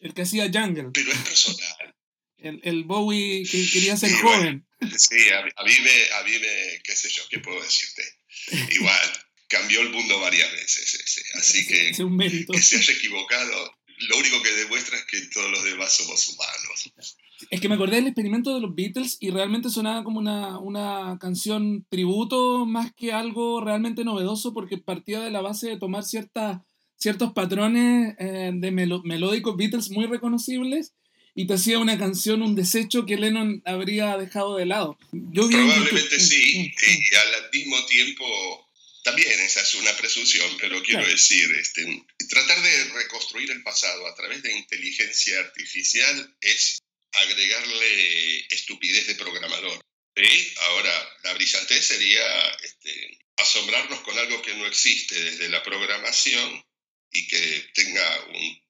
El 0.00 0.14
que 0.14 0.22
hacía 0.22 0.50
Jungle. 0.52 0.90
Pero 0.92 1.12
es 1.12 1.18
personal 1.18 1.94
el, 2.42 2.60
el 2.64 2.84
Bowie 2.84 3.46
que 3.48 3.70
quería 3.70 3.96
ser 3.96 4.12
joven. 4.12 4.66
sí, 4.96 5.28
a, 5.30 5.62
mí 5.64 5.72
me, 5.82 6.10
a 6.14 6.22
mí 6.24 6.38
me, 6.38 6.80
qué 6.82 6.96
sé 6.96 7.10
yo, 7.10 7.22
¿qué 7.28 7.38
puedo 7.38 7.62
decirte? 7.62 8.02
Igual, 8.74 9.29
cambió 9.50 9.82
el 9.82 9.90
mundo 9.90 10.18
varias 10.20 10.50
veces, 10.52 11.22
así 11.34 11.66
que 11.68 11.90
es 11.90 11.98
un 11.98 12.16
mérito. 12.16 12.52
que 12.52 12.62
se 12.62 12.76
haya 12.76 12.94
equivocado, 12.94 13.76
lo 14.08 14.16
único 14.16 14.42
que 14.42 14.52
demuestra 14.52 14.96
es 14.96 15.04
que 15.04 15.20
todos 15.26 15.50
los 15.50 15.62
demás 15.64 15.94
somos 15.94 16.28
humanos. 16.28 17.18
Es 17.50 17.60
que 17.60 17.68
me 17.68 17.74
acordé 17.74 17.96
del 17.96 18.06
experimento 18.06 18.54
de 18.54 18.60
los 18.60 18.74
Beatles 18.74 19.18
y 19.20 19.30
realmente 19.30 19.68
sonaba 19.68 20.04
como 20.04 20.20
una, 20.20 20.58
una 20.58 21.18
canción 21.20 21.84
tributo 21.90 22.64
más 22.64 22.92
que 22.94 23.12
algo 23.12 23.62
realmente 23.62 24.04
novedoso 24.04 24.54
porque 24.54 24.78
partía 24.78 25.20
de 25.20 25.30
la 25.30 25.42
base 25.42 25.68
de 25.68 25.78
tomar 25.78 26.04
ciertas 26.04 26.60
ciertos 26.96 27.32
patrones 27.32 28.14
eh, 28.18 28.50
de 28.54 28.70
melódicos 28.70 29.56
Beatles 29.56 29.90
muy 29.90 30.06
reconocibles 30.06 30.92
y 31.34 31.46
te 31.46 31.54
hacía 31.54 31.78
una 31.78 31.96
canción, 31.96 32.42
un 32.42 32.54
desecho 32.54 33.06
que 33.06 33.16
Lennon 33.16 33.62
habría 33.64 34.18
dejado 34.18 34.56
de 34.56 34.66
lado. 34.66 34.98
Yo 35.12 35.48
Probablemente 35.48 36.20
sí, 36.20 36.58
mm, 36.58 36.62
mm, 36.62 37.00
y 37.00 37.14
al 37.16 37.50
mismo 37.52 37.86
tiempo 37.86 38.69
también 39.10 39.40
esa 39.40 39.60
es 39.60 39.74
una 39.74 39.96
presunción, 39.96 40.56
pero 40.60 40.82
quiero 40.82 41.04
decir, 41.04 41.50
este, 41.58 41.84
tratar 42.28 42.62
de 42.62 42.84
reconstruir 42.84 43.50
el 43.50 43.62
pasado 43.62 44.06
a 44.06 44.14
través 44.14 44.40
de 44.42 44.52
inteligencia 44.52 45.38
artificial 45.40 46.36
es 46.40 46.80
agregarle 47.12 48.46
estupidez 48.54 49.08
de 49.08 49.16
programador. 49.16 49.84
¿sí? 50.16 50.54
Ahora, 50.60 51.18
la 51.24 51.34
brillantez 51.34 51.84
sería 51.84 52.22
este, 52.62 53.18
asombrarnos 53.36 54.00
con 54.02 54.16
algo 54.16 54.40
que 54.42 54.54
no 54.54 54.66
existe 54.66 55.20
desde 55.20 55.48
la 55.48 55.62
programación 55.62 56.64
y 57.10 57.26
que 57.26 57.70
tenga 57.74 58.26
un 58.26 58.62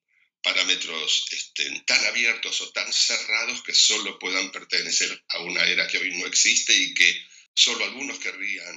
parámetros 0.42 1.26
este, 1.32 1.82
tan 1.87 2.02
abiertos 2.06 2.62
o 2.62 2.73
tan 2.73 2.90
cerrados 2.90 3.62
que 3.62 3.75
solo 3.75 4.18
puedan 4.18 4.50
pertenecer 4.50 5.23
a 5.28 5.40
una 5.40 5.62
era 5.66 5.87
que 5.87 5.99
hoy 5.99 6.16
no 6.16 6.26
existe 6.26 6.75
y 6.75 6.94
que 6.94 7.26
solo 7.52 7.85
algunos 7.85 8.18
querrían 8.20 8.75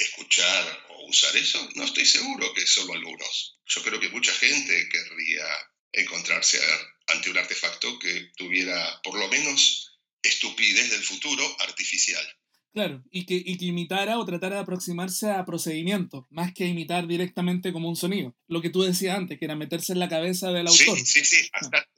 escuchar 0.00 0.86
o 0.88 1.08
usar 1.08 1.36
eso, 1.36 1.68
no 1.74 1.84
estoy 1.84 2.06
seguro 2.06 2.52
que 2.54 2.66
solo 2.66 2.94
algunos. 2.94 3.58
Yo 3.66 3.82
creo 3.82 4.00
que 4.00 4.08
mucha 4.08 4.32
gente 4.32 4.88
querría 4.88 5.46
encontrarse 5.92 6.60
ante 7.08 7.30
un 7.30 7.38
artefacto 7.38 7.98
que 7.98 8.30
tuviera 8.36 9.00
por 9.02 9.18
lo 9.18 9.28
menos 9.28 9.98
estupidez 10.22 10.90
del 10.90 11.02
futuro 11.02 11.44
artificial. 11.60 12.24
Claro, 12.72 13.02
y 13.10 13.26
que, 13.26 13.34
y 13.34 13.58
que 13.58 13.64
imitara 13.64 14.18
o 14.18 14.24
tratara 14.24 14.56
de 14.56 14.62
aproximarse 14.62 15.28
a 15.28 15.44
procedimientos, 15.44 16.26
más 16.30 16.54
que 16.54 16.66
imitar 16.66 17.08
directamente 17.08 17.72
como 17.72 17.88
un 17.88 17.96
sonido. 17.96 18.36
Lo 18.46 18.62
que 18.62 18.70
tú 18.70 18.82
decías 18.82 19.16
antes, 19.16 19.40
que 19.40 19.44
era 19.44 19.56
meterse 19.56 19.92
en 19.92 19.98
la 19.98 20.08
cabeza 20.08 20.52
del 20.52 20.68
autor. 20.68 20.96
Sí, 20.98 21.04
sí, 21.04 21.24
sí, 21.24 21.48
a 21.52 21.58
estar, 21.58 21.88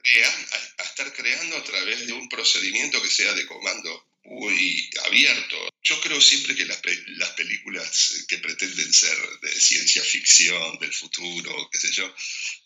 a 0.79 0.83
estar 0.83 1.13
creando 1.13 1.57
a 1.57 1.63
través 1.63 2.07
de 2.07 2.13
un 2.13 2.27
procedimiento 2.27 2.99
que 3.03 3.07
sea 3.07 3.33
de 3.33 3.45
comando 3.45 4.03
muy 4.23 4.89
abierto. 5.05 5.57
Yo 5.81 5.99
creo 6.01 6.21
siempre 6.21 6.55
que 6.55 6.65
las, 6.65 6.81
las 7.17 7.31
películas 7.31 8.25
que 8.27 8.37
pretenden 8.37 8.93
ser 8.93 9.17
de 9.41 9.51
ciencia 9.51 10.01
ficción, 10.01 10.79
del 10.79 10.93
futuro, 10.93 11.69
qué 11.71 11.77
sé 11.77 11.91
yo, 11.91 12.13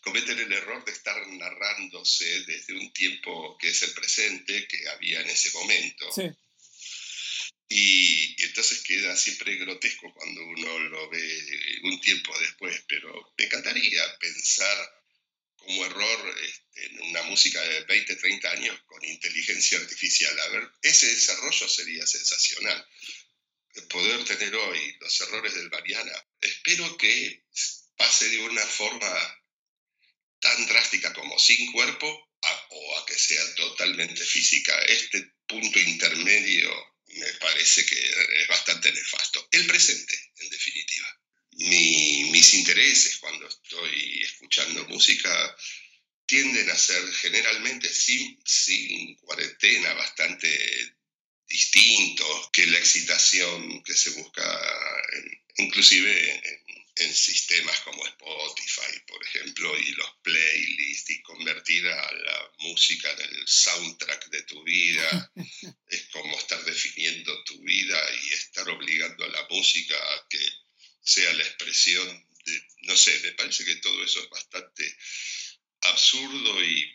cometen 0.00 0.38
el 0.38 0.52
error 0.52 0.84
de 0.84 0.92
estar 0.92 1.26
narrándose 1.26 2.44
desde 2.44 2.74
un 2.74 2.92
tiempo 2.92 3.58
que 3.58 3.68
es 3.68 3.82
el 3.82 3.92
presente, 3.92 4.66
que 4.68 4.88
había 4.88 5.20
en 5.20 5.30
ese 5.30 5.50
momento. 5.50 6.12
Sí 6.12 6.30
Y 7.70 8.42
entonces 8.44 8.82
queda 8.82 9.14
siempre 9.16 9.56
grotesco 9.56 10.12
cuando 10.14 10.42
uno 10.42 10.78
lo 10.78 11.10
ve 11.10 11.80
un 11.82 12.00
tiempo 12.00 12.32
después, 12.38 12.82
pero 12.88 13.34
me 13.36 13.44
encantaría 13.44 14.18
pensar 14.18 15.04
como 15.68 15.84
error 15.84 16.34
este, 16.42 16.86
en 16.86 17.00
una 17.10 17.22
música 17.24 17.60
de 17.60 17.84
20, 17.84 18.16
30 18.16 18.50
años 18.52 18.80
con 18.86 19.04
inteligencia 19.04 19.78
artificial. 19.78 20.40
A 20.40 20.48
ver, 20.48 20.70
ese 20.80 21.14
desarrollo 21.14 21.68
sería 21.68 22.06
sensacional. 22.06 22.88
Poder 23.90 24.24
tener 24.24 24.54
hoy 24.56 24.96
los 24.98 25.20
errores 25.20 25.54
del 25.54 25.70
Mariana. 25.70 26.12
Espero 26.40 26.96
que 26.96 27.44
pase 27.98 28.30
de 28.30 28.40
una 28.40 28.62
forma 28.62 29.44
tan 30.40 30.66
drástica 30.68 31.12
como 31.12 31.38
sin 31.38 31.70
cuerpo 31.70 32.30
o 32.70 32.98
a 32.98 33.06
que 33.06 33.18
sea 33.18 33.54
totalmente 33.54 34.24
física. 34.24 34.74
Este 34.86 35.34
punto 35.46 35.78
intermedio 35.78 36.96
me 37.08 37.32
parece 37.34 37.84
que 37.84 38.10
es 38.40 38.48
bastante 38.48 38.90
nefasto. 38.90 39.46
El 39.52 39.66
presente, 39.66 40.18
en 40.38 40.48
definitiva 40.48 41.18
mis 41.58 42.54
intereses 42.54 43.18
cuando 43.18 43.48
estoy 43.48 44.22
escuchando 44.22 44.86
música 44.86 45.56
tienden 46.26 46.70
a 46.70 46.76
ser 46.76 47.02
generalmente 47.14 47.92
sin, 47.92 48.38
sin 48.44 49.16
cuarentena 49.16 49.94
bastante 49.94 50.96
distintos 51.48 52.50
que 52.52 52.66
la 52.66 52.78
excitación 52.78 53.82
que 53.82 53.94
se 53.94 54.10
busca 54.10 54.44
inclusive 55.56 56.34
en, 56.34 56.60
en, 56.96 57.14
sistemas 57.14 57.80
como 57.80 58.06
Spotify, 58.06 59.00
por 59.06 59.24
ejemplo, 59.24 59.76
y 59.78 59.90
los 59.92 60.10
playlists 60.22 61.10
y 61.10 61.22
convertir 61.22 61.86
a 61.86 62.12
la 62.12 62.52
música 62.58 63.10
en 63.10 63.34
el 63.34 63.48
soundtrack 63.48 64.28
de 64.28 64.42
tu 64.42 64.62
vida 64.62 65.32
es 65.88 66.06
como 66.12 66.38
estar 66.38 66.62
definiendo 66.64 67.42
tu 67.44 67.58
vida 67.62 68.00
y 68.22 68.34
estar 68.34 68.68
obligando 68.68 69.24
a 69.24 69.28
la 69.28 69.46
música 69.50 69.96
a 69.96 70.28
que 70.28 70.46
sea 71.08 71.32
la 71.32 71.42
expresión 71.42 72.26
de, 72.44 72.62
no 72.82 72.96
sé, 72.96 73.18
me 73.20 73.32
parece 73.32 73.64
que 73.64 73.76
todo 73.76 74.04
eso 74.04 74.22
es 74.22 74.28
bastante 74.28 74.96
absurdo 75.82 76.64
y, 76.64 76.94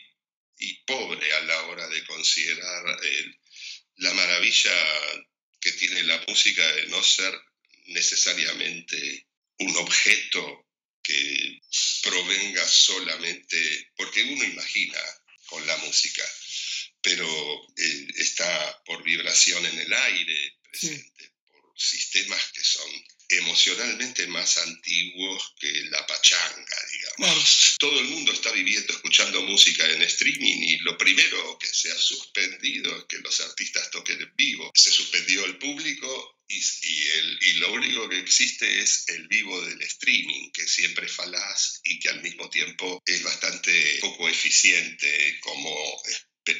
pobre 0.86 1.32
a 1.32 1.40
la 1.42 1.62
hora 1.62 1.88
de 1.88 2.04
considerar 2.04 2.84
la 3.96 4.12
maravilla 4.12 4.72
que 5.60 5.72
tiene 5.72 6.02
la 6.04 6.22
música 6.28 6.66
de 6.74 6.86
no 6.88 7.02
ser 7.02 7.34
necesariamente 7.86 9.26
un 9.58 9.76
objeto 9.76 10.66
que 11.02 11.60
provenga 12.02 12.66
solamente, 12.66 13.92
porque 13.96 14.22
uno 14.22 14.44
imagina 14.44 15.00
con 15.46 15.66
la 15.66 15.76
música, 15.78 16.24
pero 17.02 17.26
eh, 17.76 18.06
está 18.16 18.82
por 18.84 19.02
vibración 19.02 19.64
en 19.66 19.78
el 19.78 19.92
aire 19.92 20.58
presente, 20.62 21.32
por 21.50 21.80
sistemas 21.80 22.52
que 22.52 22.64
son 22.64 22.90
emocionalmente 23.28 24.26
más 24.26 24.58
antiguos 24.58 25.54
que 25.58 25.70
la 25.90 26.06
pachanga, 26.06 26.76
digamos. 26.92 27.76
Todo 27.78 28.00
el 28.00 28.06
mundo 28.06 28.32
está 28.32 28.52
viviendo, 28.52 28.92
escuchando 28.92 29.42
música 29.42 29.86
en 29.90 30.02
streaming 30.02 30.62
y 30.62 30.78
lo 30.78 30.96
primero 30.98 31.58
que 31.58 31.66
se 31.66 31.90
ha 31.90 31.98
suspendido 31.98 32.96
es 32.96 33.04
que 33.04 33.18
los 33.18 33.40
artistas 33.40 33.90
toquen 33.90 34.20
en 34.20 34.32
vivo. 34.36 34.70
Se 34.74 34.90
suspendió 34.90 35.44
el 35.44 35.58
público 35.58 36.38
y, 36.48 36.58
el, 36.58 37.38
y 37.42 37.52
lo 37.54 37.72
único 37.72 38.08
que 38.08 38.18
existe 38.18 38.80
es 38.80 39.08
el 39.08 39.26
vivo 39.28 39.60
del 39.64 39.80
streaming, 39.82 40.50
que 40.52 40.66
siempre 40.66 41.06
es 41.06 41.12
falaz 41.12 41.80
y 41.84 41.98
que 41.98 42.10
al 42.10 42.22
mismo 42.22 42.48
tiempo 42.50 43.02
es 43.06 43.22
bastante 43.22 43.98
poco 44.00 44.28
eficiente 44.28 45.38
como 45.40 46.02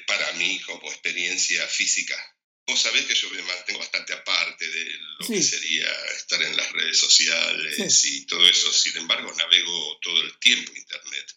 para 0.06 0.32
mí 0.32 0.60
como 0.60 0.90
experiencia 0.90 1.66
física. 1.68 2.33
Vos 2.66 2.80
sabés 2.80 3.04
que 3.04 3.14
yo 3.14 3.28
me 3.30 3.42
mantengo 3.42 3.78
bastante 3.78 4.14
aparte 4.14 4.66
de 4.66 4.84
lo 5.18 5.26
que 5.26 5.42
sería 5.42 5.90
estar 6.16 6.42
en 6.42 6.56
las 6.56 6.72
redes 6.72 6.98
sociales 6.98 8.04
y 8.04 8.26
todo 8.26 8.46
eso. 8.48 8.72
Sin 8.72 8.96
embargo, 8.96 9.32
navego 9.34 9.98
todo 10.00 10.22
el 10.22 10.38
tiempo 10.38 10.72
Internet. 10.74 11.34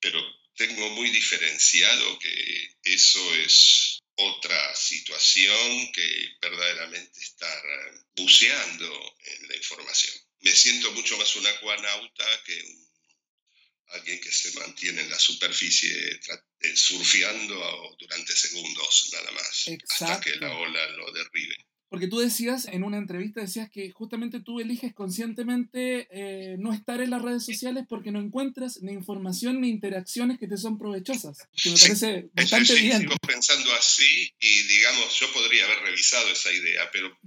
Pero 0.00 0.22
tengo 0.56 0.88
muy 0.90 1.10
diferenciado 1.10 2.18
que 2.18 2.76
eso 2.84 3.34
es 3.36 4.00
otra 4.14 4.76
situación 4.76 5.92
que 5.92 6.36
verdaderamente 6.40 7.20
estar 7.20 7.62
buceando 8.16 9.16
en 9.24 9.48
la 9.48 9.56
información. 9.56 10.14
Me 10.40 10.52
siento 10.52 10.92
mucho 10.92 11.16
más 11.18 11.34
un 11.36 11.46
acuanauta 11.46 12.42
que 12.44 12.64
alguien 13.92 14.20
que 14.20 14.32
se 14.32 14.52
mantiene 14.58 15.02
en 15.02 15.10
la 15.10 15.18
superficie 15.18 16.20
eh, 16.60 16.76
surfeando 16.76 17.96
durante 17.98 18.34
segundos 18.34 19.10
nada 19.12 19.30
más, 19.32 19.66
hasta 19.88 20.20
que 20.20 20.36
la 20.36 20.54
ola 20.56 20.90
lo 20.90 21.12
derribe. 21.12 21.56
Porque 21.90 22.06
tú 22.06 22.20
decías 22.20 22.66
en 22.66 22.84
una 22.84 22.98
entrevista, 22.98 23.40
decías 23.40 23.68
que 23.68 23.90
justamente 23.90 24.38
tú 24.38 24.60
eliges 24.60 24.94
conscientemente 24.94 26.06
eh, 26.12 26.56
no 26.56 26.72
estar 26.72 27.00
en 27.00 27.10
las 27.10 27.20
redes 27.20 27.44
sociales 27.44 27.84
porque 27.88 28.12
no 28.12 28.20
encuentras 28.20 28.80
ni 28.80 28.92
información 28.92 29.60
ni 29.60 29.70
interacciones 29.70 30.38
que 30.38 30.46
te 30.46 30.56
son 30.56 30.78
provechosas. 30.78 31.48
Que 31.60 31.70
me 31.70 31.76
parece 31.76 32.30
bastante 32.32 32.76
sí, 32.76 32.82
bien. 32.82 33.00
Sigo 33.00 33.16
pensando 33.26 33.72
así 33.72 34.32
y 34.38 34.62
digamos, 34.68 35.18
yo 35.18 35.32
podría 35.32 35.64
haber 35.64 35.80
revisado 35.80 36.30
esa 36.30 36.52
idea, 36.52 36.88
pero 36.92 37.18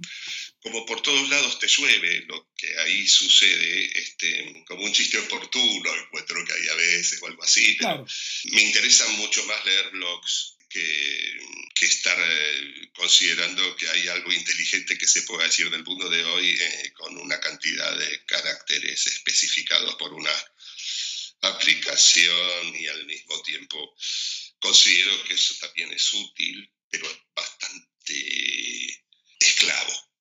como 0.64 0.86
por 0.86 1.02
todos 1.02 1.28
lados 1.28 1.58
te 1.58 1.68
llueve, 1.68 2.24
lo 2.26 2.50
que 2.56 2.74
ahí 2.78 3.06
sucede, 3.06 3.98
este, 3.98 4.64
como 4.66 4.84
un 4.84 4.94
chiste 4.94 5.18
oportuno, 5.18 5.94
encuentro 5.94 6.42
que 6.42 6.54
hay 6.54 6.68
a 6.68 6.74
veces 6.74 7.20
o 7.20 7.26
algo 7.26 7.44
así, 7.44 7.76
pero 7.78 8.06
me 8.44 8.62
interesa 8.62 9.06
mucho 9.08 9.44
más 9.44 9.62
leer 9.66 9.90
blogs 9.90 10.56
que, 10.70 11.38
que 11.74 11.84
estar 11.84 12.16
eh, 12.18 12.90
considerando 12.94 13.76
que 13.76 13.90
hay 13.90 14.08
algo 14.08 14.32
inteligente 14.32 14.96
que 14.96 15.06
se 15.06 15.20
pueda 15.24 15.44
decir 15.44 15.68
del 15.68 15.84
mundo 15.84 16.08
de 16.08 16.24
hoy 16.24 16.56
eh, 16.58 16.92
con 16.94 17.14
una 17.18 17.38
cantidad 17.40 17.94
de 17.98 18.24
caracteres 18.24 19.06
especificados 19.06 19.96
por 19.96 20.14
una 20.14 20.32
aplicación 21.42 22.74
y 22.74 22.86
al 22.86 23.04
mismo 23.04 23.42
tiempo 23.42 23.94
considero 24.60 25.24
que 25.24 25.34
eso 25.34 25.56
también 25.60 25.92
es 25.92 26.10
útil, 26.14 26.72
pero 26.88 27.06
es 27.06 27.18
bastante 27.34 29.04
esclavo 29.38 30.13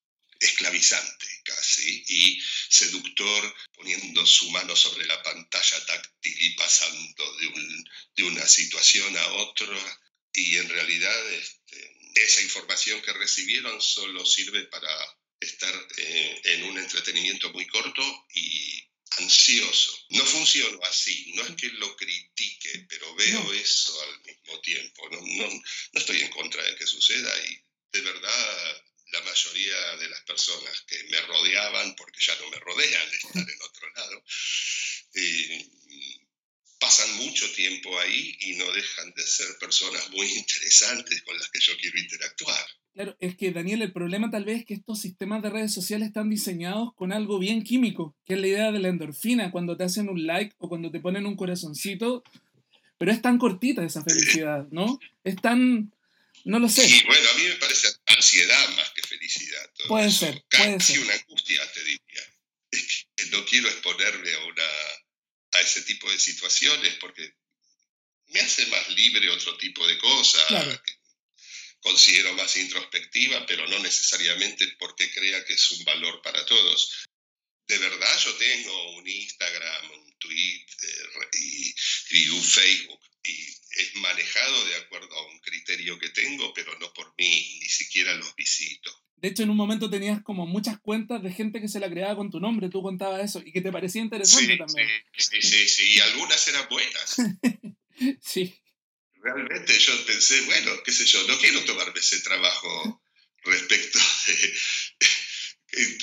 esclavizante 0.46 1.28
casi, 1.44 2.04
y 2.08 2.42
seductor 2.70 3.56
poniendo 3.76 4.26
su 4.26 4.50
mano 4.52 4.76
sobre 4.76 5.06
la 5.06 5.22
pantalla 5.22 5.86
táctil 5.86 6.36
y 6.40 6.50
pasando 6.52 7.38
de, 7.38 7.48
un, 7.48 7.90
de 8.16 8.24
una 8.24 8.48
situación 8.48 9.18
a 9.18 9.28
otra. 9.34 10.02
Y 10.34 10.58
en 10.58 10.70
realidad 10.70 11.34
este, 11.34 11.98
esa 12.16 12.42
información 12.42 13.02
que 13.02 13.14
recibieron 13.14 13.82
solo 13.82 14.26
sirve 14.26 14.64
para 14.66 14.90
estar 15.40 15.88
eh, 15.98 16.42
en 16.46 16.64
un 16.64 16.78
entretenimiento 16.78 17.52
muy 17.52 17.68
corto 17.68 18.26
y 18.34 18.84
ansioso. 19.18 19.92
No 20.10 20.26
funciono 20.26 20.80
así, 20.84 21.34
no 21.36 21.44
es 21.44 21.56
que 21.56 21.68
lo 21.68 21.96
critique, 21.96 22.86
pero 22.90 23.14
veo 23.16 23.54
eso 23.54 24.02
al 24.04 24.22
mismo 24.22 24.60
tiempo. 24.62 25.10
No, 25.10 25.22
no, 25.22 25.48
no 25.50 26.00
estoy 26.00 26.22
en 26.22 26.30
contra 26.30 26.64
de 26.64 26.76
que 26.76 26.88
suceda 26.88 27.32
y 27.48 27.64
de 27.92 28.02
verdad 28.02 28.84
la 29.14 29.22
mayoría 29.22 29.98
de 29.98 30.10
las 30.10 30.22
personas 30.22 30.82
que 30.88 31.04
me 31.10 31.22
rodeaban, 31.22 31.96
porque 31.96 32.20
ya 32.20 32.36
no 32.42 32.50
me 32.50 32.60
rodean, 32.60 33.08
están 33.24 33.42
en 33.42 33.62
otro 33.62 33.88
lado, 33.96 34.24
eh, 35.16 35.70
pasan 36.80 37.16
mucho 37.18 37.50
tiempo 37.54 37.98
ahí 38.00 38.36
y 38.42 38.56
no 38.56 38.70
dejan 38.72 39.14
de 39.16 39.24
ser 39.24 39.48
personas 39.60 40.10
muy 40.10 40.28
interesantes 40.28 41.22
con 41.24 41.38
las 41.38 41.50
que 41.50 41.60
yo 41.62 41.78
quiero 41.78 41.98
interactuar. 41.98 42.66
Claro, 42.94 43.16
es 43.20 43.36
que 43.36 43.52
Daniel, 43.52 43.82
el 43.82 43.92
problema 43.92 44.30
tal 44.30 44.46
vez 44.46 44.60
es 44.60 44.66
que 44.66 44.74
estos 44.76 45.02
sistemas 45.02 45.42
de 45.42 45.50
redes 45.50 45.74
sociales 45.74 46.10
están 46.10 46.30
diseñados 46.30 46.94
con 46.96 47.12
algo 47.12 47.40
bien 47.40 47.64
químico, 47.64 48.16
que 48.26 48.34
es 48.34 48.40
la 48.40 48.48
idea 48.48 48.72
de 48.72 48.80
la 48.80 48.90
endorfina, 48.90 49.52
cuando 49.52 49.78
te 49.78 49.86
hacen 49.86 50.10
un 50.10 50.28
like 50.28 50.56
o 50.60 50.70
cuando 50.70 50.92
te 50.92 51.00
ponen 51.00 51.26
un 51.26 51.36
corazoncito, 51.36 52.24
pero 53.00 53.12
es 53.12 53.22
tan 53.22 53.40
cortita 53.40 53.84
esa 53.84 54.04
felicidad, 54.04 54.68
¿no? 54.70 55.00
Es 55.24 55.38
tan, 55.38 55.92
no 56.46 56.60
lo 56.60 56.70
sé. 56.70 56.88
Sí, 56.88 57.02
bueno, 57.08 57.30
a 57.34 57.38
mí 57.38 57.44
me 57.46 57.56
parece 57.56 57.88
ansiedad 58.24 58.70
más 58.70 58.90
que 58.92 59.02
felicidad. 59.04 59.70
puede 59.88 60.12
ser. 60.12 60.44
Casi 60.50 60.98
una 60.98 61.14
angustia, 61.14 61.72
te 61.74 61.84
diría. 61.84 62.24
Es 62.72 63.08
que 63.16 63.26
no 63.28 63.46
quiero 63.46 63.68
exponerme 63.70 64.34
a, 64.34 64.40
una, 64.46 64.70
a 65.52 65.62
ese 65.62 65.82
tipo 65.84 66.10
de 66.10 66.18
situaciones 66.18 66.96
porque 66.96 67.36
me 68.28 68.40
hace 68.40 68.66
más 68.68 68.90
libre 68.90 69.30
otro 69.30 69.58
tipo 69.58 69.86
de 69.86 69.98
cosas. 69.98 70.48
Que 70.84 70.94
considero 71.82 72.34
más 72.34 72.56
introspectiva, 72.56 73.46
pero 73.46 73.68
no 73.68 73.78
necesariamente 73.80 74.66
porque 74.80 75.12
crea 75.12 75.44
que 75.44 75.54
es 75.54 75.72
un 75.72 75.84
valor 75.84 76.22
para 76.22 76.46
todos. 76.46 77.08
De 77.68 77.78
verdad, 77.78 78.20
yo 78.20 78.34
tengo 78.36 78.98
un 78.98 79.08
Instagram, 79.08 79.92
un 79.92 80.18
Twitter 80.20 81.10
y, 81.40 81.74
y 82.12 82.30
un 82.30 82.44
Facebook 82.44 83.00
y 83.24 83.32
es 83.32 83.96
manejado 83.96 84.66
de 84.66 84.76
acuerdo 84.76 85.16
a 85.16 85.28
un 85.28 85.40
criterio 85.40 85.98
que 85.98 86.10
tengo, 86.10 86.54
pero 86.54 86.78
no 86.80 86.92
por 86.94 87.14
mí, 87.18 87.60
ni 87.60 87.70
siquiera 87.70 88.14
los 88.16 88.36
visito. 88.36 88.92
De 89.16 89.30
hecho, 89.30 89.44
en 89.44 89.50
un 89.50 89.58
momento 89.58 89.90
tenías 89.90 90.22
como 90.22 90.46
muchas 90.46 90.80
cuentas 90.80 91.24
de 91.24 91.32
gente 91.32 91.62
que 91.62 91.70
se 91.70 91.80
la 91.80 91.90
creaba 91.90 92.18
con 92.18 92.30
tu 92.30 92.42
nombre, 92.42 92.70
tú 92.70 92.82
contabas 92.82 93.24
eso, 93.24 93.42
y 93.46 93.54
que 93.54 93.62
te 93.62 93.72
parecía 93.72 94.02
interesante 94.02 94.58
también. 94.58 94.90
Sí, 95.18 95.42
sí, 95.42 95.68
sí, 95.70 95.94
y 95.94 96.00
algunas 96.02 96.46
eran 96.50 96.68
buenas. 96.70 97.16
sí. 98.22 98.54
Realmente 99.22 99.80
yo 99.80 100.06
pensé, 100.06 100.42
bueno, 100.42 100.72
qué 100.84 100.92
sé 100.92 101.06
yo, 101.06 101.26
no 101.28 101.40
quiero 101.40 101.64
tomarme 101.64 101.98
ese 101.98 102.20
trabajo 102.20 103.02
respecto 103.46 103.98
de... 104.28 104.54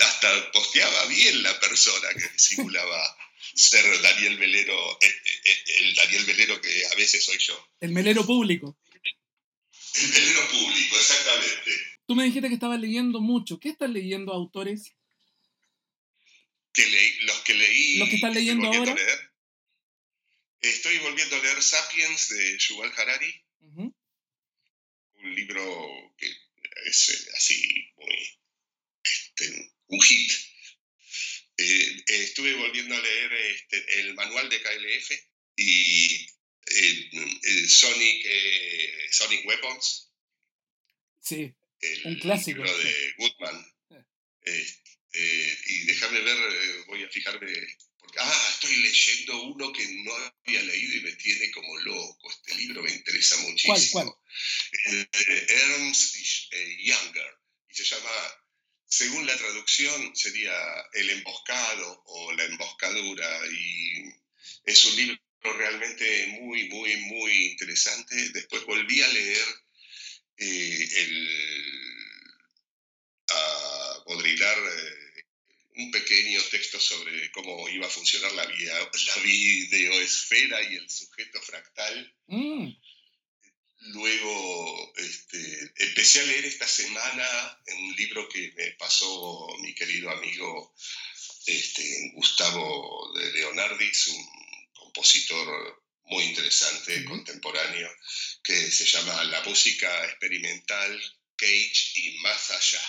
Hasta 0.02 0.52
posteaba 0.52 1.06
bien 1.06 1.42
la 1.42 1.58
persona 1.60 2.08
que 2.14 2.28
simulaba 2.38 3.16
ser 3.54 4.00
Daniel 4.02 4.38
Velero, 4.38 4.98
eh, 5.00 5.22
eh, 5.44 5.64
el 5.78 5.94
Daniel 5.94 6.24
Velero 6.24 6.60
que 6.60 6.86
a 6.86 6.94
veces 6.94 7.24
soy 7.24 7.38
yo. 7.38 7.68
El 7.80 7.92
melero 7.92 8.24
público. 8.24 8.78
El 9.94 10.10
velero 10.10 10.48
público, 10.48 10.96
exactamente. 10.96 11.70
Tú 12.06 12.14
me 12.14 12.24
dijiste 12.24 12.48
que 12.48 12.54
estabas 12.54 12.80
leyendo 12.80 13.20
mucho. 13.20 13.58
¿Qué 13.58 13.70
estás 13.70 13.90
leyendo, 13.90 14.32
autores? 14.32 14.92
Que 16.72 16.86
leí, 16.86 17.20
los 17.20 17.40
que 17.40 17.54
leí... 17.54 17.96
¿Los 17.98 18.08
que 18.08 18.16
estás 18.16 18.34
leyendo 18.34 18.66
ahora? 18.66 18.96
Estoy 20.60 20.98
volviendo 20.98 21.36
a 21.36 21.40
leer 21.40 21.62
Sapiens 21.62 22.28
de 22.28 22.58
Yuval 22.58 22.92
Harari, 22.96 23.44
un 25.22 25.34
libro 25.34 26.14
que 26.18 26.26
es 26.86 27.08
eh, 27.10 27.30
así 27.36 27.92
muy 27.96 28.38
este, 29.40 29.72
un 29.88 30.00
hit. 30.02 30.32
Eh, 31.56 32.02
estuve 32.06 32.54
volviendo 32.54 32.94
a 32.96 33.00
leer 33.00 33.32
este, 33.34 34.00
el 34.00 34.14
manual 34.14 34.48
de 34.48 34.62
KLF 34.62 35.10
y 35.56 36.14
eh, 36.66 37.10
eh, 37.42 37.68
Sonic, 37.68 38.22
eh, 38.24 39.06
Sonic 39.10 39.46
Weapons, 39.46 40.06
Sí. 41.22 41.52
el 41.80 42.06
Un 42.06 42.18
clásico, 42.18 42.62
libro 42.64 42.80
sí. 42.80 42.88
de 42.88 43.14
Goodman. 43.18 43.66
Este, 44.42 45.58
y 45.66 45.78
déjame 45.84 46.20
ver, 46.20 46.84
voy 46.86 47.02
a 47.02 47.08
fijarme, 47.10 47.52
porque, 47.98 48.18
ah, 48.20 48.48
estoy 48.54 48.74
leyendo 48.76 49.42
uno 49.42 49.70
que 49.72 49.84
no 49.86 50.12
había 50.46 50.62
leído 50.62 50.96
y 50.96 51.00
me 51.02 51.12
tiene 51.16 51.50
como 51.50 51.76
loco. 51.80 52.30
Este 52.30 52.54
libro 52.56 52.82
me 52.82 52.90
interesa 52.90 53.36
muchísimo. 53.38 53.92
¿Cuál, 53.92 54.06
cuál? 54.06 55.08
Ernst 55.48 56.16
Younger, 56.78 57.34
y 57.68 57.74
se 57.74 57.84
llama, 57.84 58.39
según 58.90 59.24
la 59.26 59.36
traducción, 59.36 60.14
sería 60.16 60.52
El 60.92 61.10
emboscado 61.10 62.02
o 62.06 62.32
La 62.32 62.44
emboscadura, 62.44 63.40
y 63.52 64.04
es 64.64 64.84
un 64.84 64.96
libro 64.96 65.18
realmente 65.42 66.26
muy, 66.40 66.68
muy, 66.68 66.96
muy 66.96 67.32
interesante. 67.52 68.16
Después 68.30 68.64
volví 68.64 69.00
a 69.00 69.08
leer 69.08 69.46
eh, 70.38 70.88
el, 70.96 71.28
a 73.28 74.02
eh, 74.08 75.24
un 75.76 75.90
pequeño 75.92 76.42
texto 76.50 76.80
sobre 76.80 77.30
cómo 77.30 77.68
iba 77.68 77.86
a 77.86 77.90
funcionar 77.90 78.32
la, 78.32 78.46
via- 78.46 78.90
la 79.06 79.22
videoesfera 79.22 80.62
y 80.62 80.74
el 80.76 80.90
sujeto 80.90 81.40
fractal. 81.42 82.14
Mm, 82.26 82.70
Luego 83.80 84.92
este, 84.96 85.72
empecé 85.76 86.20
a 86.20 86.24
leer 86.24 86.44
esta 86.44 86.68
semana 86.68 87.62
un 87.66 87.96
libro 87.96 88.28
que 88.28 88.52
me 88.54 88.72
pasó 88.72 89.48
mi 89.62 89.74
querido 89.74 90.10
amigo 90.10 90.74
este, 91.46 92.10
Gustavo 92.12 93.12
de 93.14 93.32
Leonardis, 93.32 94.08
un 94.08 94.70
compositor 94.74 95.82
muy 96.04 96.24
interesante, 96.24 97.04
contemporáneo, 97.04 97.90
que 98.42 98.70
se 98.70 98.84
llama 98.84 99.24
La 99.24 99.42
música 99.44 100.04
experimental, 100.06 101.18
Cage 101.36 101.92
y 101.94 102.18
más 102.18 102.50
allá. 102.50 102.82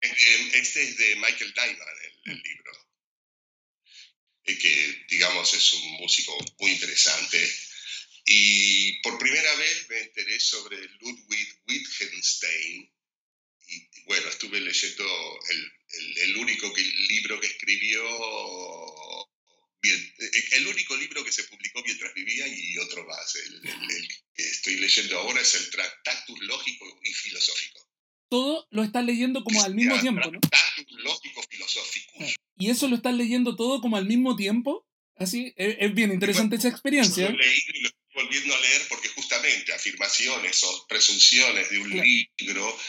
Este, 0.00 0.58
este 0.58 0.82
es 0.82 0.96
de 0.98 1.16
Michael 1.16 1.54
Nyman, 1.54 1.96
el, 2.04 2.32
el 2.32 2.42
libro, 2.42 2.72
y 4.44 4.58
que 4.58 5.06
digamos 5.08 5.54
es 5.54 5.72
un 5.72 5.92
músico 5.92 6.36
muy 6.58 6.72
interesante. 6.72 7.71
Y 8.24 9.00
por 9.02 9.18
primera 9.18 9.54
vez 9.56 9.86
me 9.88 9.98
enteré 10.00 10.38
sobre 10.40 10.76
Ludwig 11.00 11.48
Wittgenstein. 11.68 12.90
Y 13.68 14.02
bueno, 14.06 14.28
estuve 14.28 14.60
leyendo 14.60 15.04
el, 15.50 15.72
el- 15.98 16.18
el 16.18 16.36
único 16.36 16.72
que- 16.72 16.82
libro 17.08 17.40
que 17.40 17.46
escribió, 17.48 18.02
el 20.52 20.66
único 20.66 20.96
libro 20.96 21.24
que 21.24 21.32
se 21.32 21.44
publicó 21.44 21.82
mientras 21.84 22.14
vivía 22.14 22.46
y 22.46 22.78
otro 22.78 23.04
más. 23.06 23.34
El, 23.36 23.54
el- 23.56 24.08
que 24.34 24.42
estoy 24.48 24.76
leyendo 24.76 25.18
ahora 25.18 25.40
es 25.40 25.54
el 25.54 25.70
Tractatus 25.70 26.38
Lógico 26.42 26.86
y 27.04 27.12
Filosófico. 27.12 27.88
todo 28.28 28.66
lo 28.70 28.82
estás 28.82 29.04
leyendo 29.04 29.42
como 29.44 29.62
al 29.62 29.74
mismo 29.74 30.00
tiempo, 30.00 30.30
¿no? 30.30 30.40
Tractatus 30.40 31.00
Lógico 31.02 31.42
Filosófico. 31.50 32.12
¿Y 32.58 32.70
eso 32.70 32.88
lo 32.88 32.96
estás 32.96 33.14
leyendo 33.14 33.56
todo 33.56 33.80
como 33.80 33.96
al 33.96 34.06
mismo 34.06 34.36
tiempo? 34.36 34.86
Así, 35.16 35.52
es, 35.56 35.76
es 35.80 35.94
bien 35.94 36.12
interesante 36.12 36.56
esa 36.56 36.68
experiencia. 36.68 37.28
Lo 37.30 37.36
leí 37.36 37.58
y 37.74 37.80
lo 37.82 37.90
volviendo 38.22 38.54
a 38.54 38.60
leer 38.60 38.82
porque 38.88 39.08
justamente 39.08 39.72
afirmaciones 39.72 40.62
o 40.64 40.86
presunciones 40.86 41.68
de 41.70 41.78
un 41.78 41.90
libro 41.90 42.80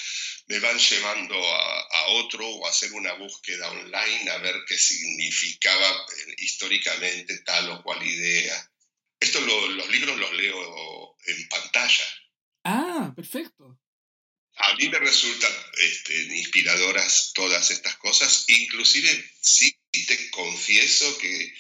me 0.47 0.59
van 0.59 0.77
llevando 0.77 1.35
a, 1.35 1.79
a 1.81 2.07
otro 2.09 2.47
o 2.47 2.65
a 2.65 2.69
hacer 2.69 2.91
una 2.93 3.13
búsqueda 3.13 3.69
online 3.71 4.29
a 4.29 4.37
ver 4.39 4.55
qué 4.67 4.77
significaba 4.77 5.89
eh, 5.89 6.35
históricamente 6.39 7.37
tal 7.45 7.69
o 7.71 7.83
cual 7.83 8.05
idea. 8.05 8.71
Esto 9.19 9.39
lo- 9.41 9.67
los 9.69 9.89
libros 9.89 10.17
los 10.17 10.33
leo 10.33 11.15
en 11.27 11.47
pantalla. 11.47 12.05
Ah, 12.65 13.13
perfecto. 13.15 13.79
A 14.57 14.75
mí 14.75 14.87
me 14.89 14.99
resultan 14.99 15.51
este, 15.81 16.13
inspiradoras 16.37 17.31
todas 17.33 17.71
estas 17.71 17.95
cosas, 17.97 18.45
inclusive 18.49 19.09
sí 19.41 19.75
te 19.91 20.29
confieso 20.29 21.17
que 21.17 21.53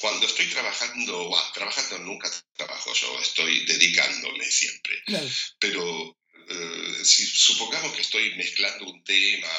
cuando 0.00 0.26
estoy 0.26 0.46
trabajando, 0.46 1.28
bah, 1.30 1.52
trabajando 1.54 1.98
nunca 1.98 2.30
trabajo 2.56 2.92
yo, 2.94 3.20
estoy 3.20 3.64
dedicándome 3.66 4.44
siempre, 4.50 5.02
Claro. 5.06 5.28
pero 5.58 6.18
eh, 6.48 7.04
si 7.04 7.26
supongamos 7.26 7.94
que 7.94 8.02
estoy 8.02 8.34
mezclando 8.36 8.84
un 8.86 9.02
tema 9.04 9.52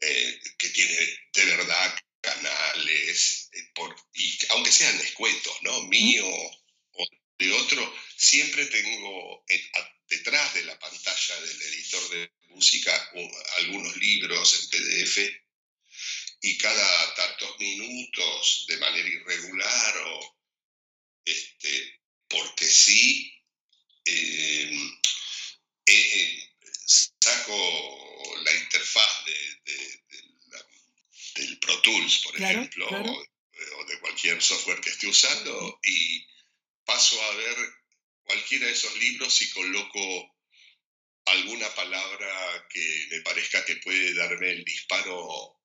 eh, 0.00 0.40
que 0.58 0.68
tiene 0.70 0.96
de 1.34 1.44
verdad 1.44 1.98
canales, 2.20 3.48
eh, 3.52 3.70
por, 3.74 3.94
y 4.14 4.38
aunque 4.50 4.72
sean 4.72 4.98
escuetos, 5.00 5.56
¿no? 5.62 5.82
Mío 5.84 6.26
o 6.28 7.06
de 7.38 7.52
otro, 7.52 7.94
siempre 8.16 8.66
tengo 8.66 9.44
en- 9.48 9.70
a- 9.74 9.90
detrás 10.08 10.54
de 10.54 10.64
la 10.64 10.78
pantalla 10.78 11.40
del 11.40 11.62
editor 11.62 12.08
de 12.10 12.32
música 12.48 13.10
algunos 13.58 13.96
libros 13.98 14.54
en 14.54 14.70
PDF 14.70 15.42
y 16.40 16.56
cada 16.58 17.14
tantos 17.14 17.58
minutos 17.58 18.64
de 18.68 18.76
manera 18.78 19.08
irregular 19.08 19.96
o 20.06 20.38
este, 21.24 22.00
porque 22.28 22.64
sí, 22.66 23.32
eh, 24.04 24.90
eh, 25.86 26.48
saco 26.86 28.34
la 28.42 28.54
interfaz 28.54 29.24
de- 29.26 29.60
de- 29.64 30.02
de 30.08 30.22
la- 30.48 30.66
del 31.34 31.58
Pro 31.58 31.80
Tools, 31.82 32.18
por 32.18 32.34
Claro, 32.36 32.58
ejemplo, 32.60 32.88
claro. 32.88 33.12
O, 33.12 33.80
o 33.80 33.84
de 33.86 34.00
cualquier 34.00 34.40
software 34.40 34.80
que 34.80 34.90
esté 34.90 35.06
usando 35.06 35.78
y 35.82 36.24
paso 36.84 37.20
a 37.22 37.34
ver 37.34 37.56
cualquiera 38.22 38.66
de 38.66 38.72
esos 38.72 38.94
libros 38.98 39.42
y 39.42 39.50
coloco 39.50 40.36
alguna 41.26 41.74
palabra 41.74 42.66
que 42.70 43.06
me 43.10 43.20
parezca 43.20 43.64
que 43.64 43.76
puede 43.76 44.14
darme 44.14 44.50
el 44.52 44.64
disparo 44.64 45.57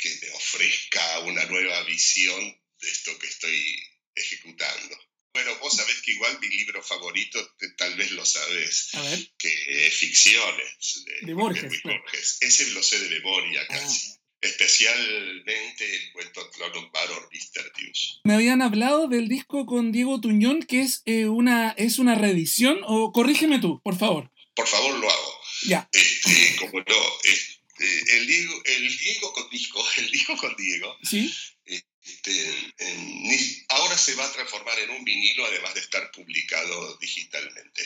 que 0.00 0.08
me 0.22 0.30
ofrezca 0.32 1.20
una 1.20 1.44
nueva 1.46 1.82
visión 1.84 2.40
de 2.80 2.88
esto 2.90 3.18
que 3.18 3.26
estoy 3.26 3.76
ejecutando. 4.14 4.98
Bueno, 5.32 5.56
vos 5.60 5.76
sabés 5.76 6.00
que 6.02 6.12
igual 6.12 6.38
mi 6.40 6.48
libro 6.48 6.82
favorito, 6.82 7.54
te- 7.58 7.70
tal 7.76 7.94
vez 7.96 8.10
lo 8.12 8.26
sabés, 8.26 8.88
A 8.94 9.02
ver. 9.02 9.30
que 9.38 9.86
es 9.86 9.94
Ficciones 9.94 11.04
de, 11.04 11.26
De 11.26 11.34
Borges, 11.34 11.62
Luis 11.64 11.80
claro. 11.82 12.00
Borges. 12.02 12.38
Ese 12.40 12.70
lo 12.70 12.82
sé 12.82 12.98
de 12.98 13.10
memoria 13.10 13.60
Ah. 13.62 13.66
casi. 13.78 14.14
Especialmente 14.42 15.94
el 15.96 16.12
cuento 16.12 16.50
Clonum 16.50 16.90
Baror 16.92 17.28
Mistertius. 17.32 18.20
Me 18.24 18.34
habían 18.34 18.62
hablado 18.62 19.06
del 19.08 19.28
disco 19.28 19.66
con 19.66 19.92
Diego 19.92 20.20
Tuñón, 20.20 20.62
que 20.62 20.80
es, 20.80 21.02
eh, 21.04 21.26
una, 21.26 21.72
es 21.72 21.98
una 21.98 22.14
reedición, 22.14 22.80
o 22.86 23.12
corrígeme 23.12 23.58
tú, 23.60 23.80
por 23.84 23.98
favor. 23.98 24.32
Por 24.54 24.66
favor, 24.66 24.98
lo 24.98 25.10
hago. 25.10 25.40
Ya. 25.64 25.88
Este, 25.92 26.56
como 26.58 26.78
no, 26.80 27.18
este, 27.24 27.49
el, 27.86 28.26
Diego, 28.26 28.62
el 28.64 28.98
Diego 28.98 29.32
con 29.32 29.48
disco, 29.50 29.84
el 29.98 30.10
disco 30.10 30.36
con 30.36 30.54
Diego, 30.56 30.96
¿Sí? 31.02 31.32
este, 31.64 32.48
en- 32.78 33.66
ahora 33.68 33.96
se 33.96 34.14
va 34.14 34.26
a 34.26 34.32
transformar 34.32 34.78
en 34.80 34.90
un 34.90 35.04
vinilo, 35.04 35.44
además 35.46 35.74
de 35.74 35.80
estar 35.80 36.10
publicado 36.12 36.96
digitalmente. 36.98 37.82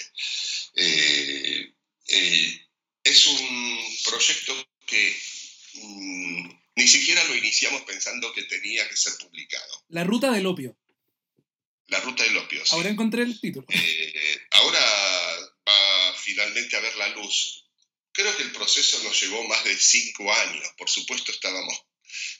Eh, 0.76 1.72
eh, 2.08 2.66
es 3.04 3.26
un 3.26 3.78
proyecto 4.04 4.68
que 4.86 5.16
mm, 5.74 6.48
ni 6.76 6.86
siquiera 6.88 7.22
lo 7.24 7.34
iniciamos 7.36 7.82
pensando 7.82 8.32
que 8.32 8.42
tenía 8.44 8.88
que 8.88 8.96
ser 8.96 9.12
publicado. 9.18 9.84
La 9.88 10.04
ruta 10.04 10.32
del 10.32 10.46
opio. 10.46 10.76
La 11.88 12.00
ruta 12.00 12.22
del 12.24 12.36
opio. 12.38 12.64
sí. 12.64 12.72
Ahora 12.74 12.88
encontré 12.88 13.22
el 13.24 13.38
título. 13.40 13.66
Eh, 13.68 14.38
ahora 14.52 14.80
va 15.68 16.14
finalmente 16.18 16.76
a 16.76 16.80
ver 16.80 16.96
la 16.96 17.08
luz. 17.08 17.63
Creo 18.14 18.36
que 18.36 18.44
el 18.44 18.52
proceso 18.52 19.02
nos 19.02 19.20
llevó 19.20 19.42
más 19.44 19.64
de 19.64 19.76
cinco 19.76 20.32
años. 20.32 20.68
Por 20.78 20.88
supuesto 20.88 21.32
estábamos 21.32 21.74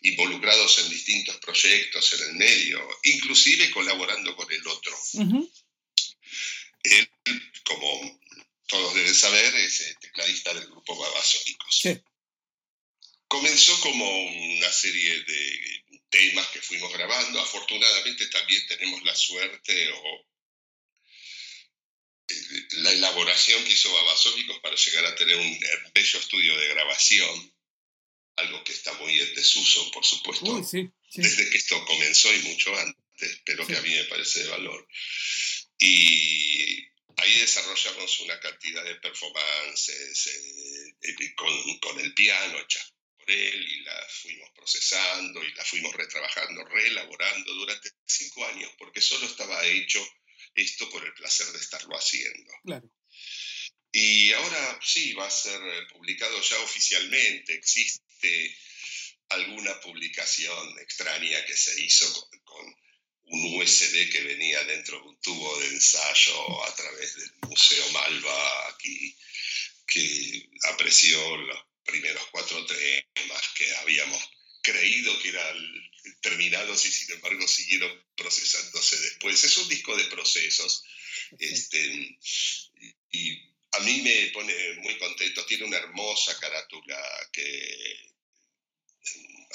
involucrados 0.02 0.78
en 0.78 0.88
distintos 0.88 1.36
proyectos 1.38 2.12
en 2.12 2.28
el 2.28 2.34
medio, 2.34 2.88
inclusive 3.02 3.70
colaborando 3.72 4.36
con 4.36 4.50
el 4.52 4.64
otro. 4.68 4.96
Él, 6.84 7.10
como 7.64 8.20
todos 8.68 8.94
deben 8.94 9.14
saber, 9.14 9.52
es 9.56 9.80
eh, 9.80 9.96
tecladista 10.00 10.54
del 10.54 10.66
grupo 10.66 10.96
Babasónicos. 10.96 11.82
Comenzó 13.26 13.80
como 13.80 14.06
una 14.56 14.70
serie 14.70 15.24
de 15.24 15.84
temas 16.08 16.46
que 16.48 16.62
fuimos 16.62 16.92
grabando. 16.92 17.40
Afortunadamente 17.40 18.28
también 18.28 18.64
tenemos 18.68 19.02
la 19.02 19.16
suerte 19.16 19.90
o 19.90 20.26
la 22.78 22.90
elaboración 22.92 23.62
que 23.64 23.72
hizo 23.72 23.92
Babasónicos 23.92 24.58
para 24.60 24.76
llegar 24.76 25.04
a 25.06 25.14
tener 25.14 25.36
un 25.36 25.60
bello 25.94 26.18
estudio 26.18 26.56
de 26.58 26.68
grabación, 26.68 27.54
algo 28.36 28.64
que 28.64 28.72
está 28.72 28.92
muy 28.94 29.18
en 29.20 29.34
desuso, 29.34 29.90
por 29.90 30.04
supuesto, 30.04 30.60
desde 31.12 31.50
que 31.50 31.56
esto 31.56 31.84
comenzó 31.84 32.32
y 32.34 32.38
mucho 32.40 32.76
antes, 32.76 33.40
pero 33.44 33.66
que 33.66 33.76
a 33.76 33.82
mí 33.82 33.90
me 33.90 34.04
parece 34.04 34.42
de 34.42 34.50
valor. 34.50 34.88
Y 35.78 36.88
ahí 37.16 37.38
desarrollamos 37.38 38.20
una 38.20 38.40
cantidad 38.40 38.84
de 38.84 38.96
performances 38.96 40.26
eh, 40.26 40.96
eh, 41.02 41.34
con, 41.36 41.78
con, 41.78 42.00
el 42.00 42.12
piano 42.14 42.58
hecha 42.58 42.84
por 43.18 43.30
él 43.30 43.68
y 43.68 43.80
la 43.82 44.06
fuimos 44.08 44.50
procesando 44.54 45.44
y 45.44 45.52
la 45.54 45.64
fuimos 45.64 45.94
retrabajando, 45.94 46.64
reelaborando 46.64 47.54
durante 47.54 47.90
cinco 48.06 48.46
años, 48.46 48.70
porque 48.78 49.00
solo 49.00 49.26
estaba 49.26 49.64
hecho 49.66 50.04
esto 50.54 50.88
por 50.90 51.04
el 51.04 51.14
placer 51.14 51.46
de 51.48 51.58
estarlo 51.58 51.96
haciendo. 51.96 52.52
Claro. 52.64 52.90
Y 53.92 54.32
ahora 54.32 54.80
sí, 54.82 55.12
va 55.12 55.26
a 55.26 55.30
ser 55.30 55.60
publicado 55.92 56.40
ya 56.42 56.58
oficialmente, 56.60 57.54
existe 57.54 58.58
alguna 59.28 59.80
publicación 59.80 60.78
extraña 60.80 61.44
que 61.46 61.56
se 61.56 61.80
hizo 61.80 62.12
con, 62.12 62.40
con 62.40 62.76
un 63.26 63.60
USB 63.60 64.10
que 64.10 64.22
venía 64.22 64.62
dentro 64.64 64.98
de 64.98 65.08
un 65.08 65.20
tubo 65.20 65.60
de 65.60 65.68
ensayo 65.68 66.64
a 66.64 66.74
través 66.74 67.16
del 67.16 67.32
Museo 67.48 67.88
Malva 67.90 68.68
aquí, 68.68 69.16
que 69.86 70.48
apreció 70.70 71.36
los 71.36 71.58
primeros 71.84 72.26
cuatro 72.30 72.64
temas 72.66 73.42
que 73.56 73.74
habíamos 73.76 74.22
creído 74.64 75.16
que 75.20 75.28
eran 75.28 75.92
terminados 76.20 76.84
y 76.86 76.90
sin 76.90 77.12
embargo 77.12 77.46
siguieron 77.46 78.04
procesándose 78.16 78.98
después. 78.98 79.44
Es 79.44 79.56
un 79.58 79.68
disco 79.68 79.94
de 79.96 80.04
procesos. 80.04 80.82
Este, 81.38 82.18
y 83.10 83.38
a 83.72 83.78
mí 83.80 84.00
me 84.02 84.30
pone 84.32 84.54
muy 84.80 84.98
contento. 84.98 85.44
Tiene 85.46 85.64
una 85.64 85.76
hermosa 85.76 86.38
carátula 86.40 86.98
que 87.32 88.14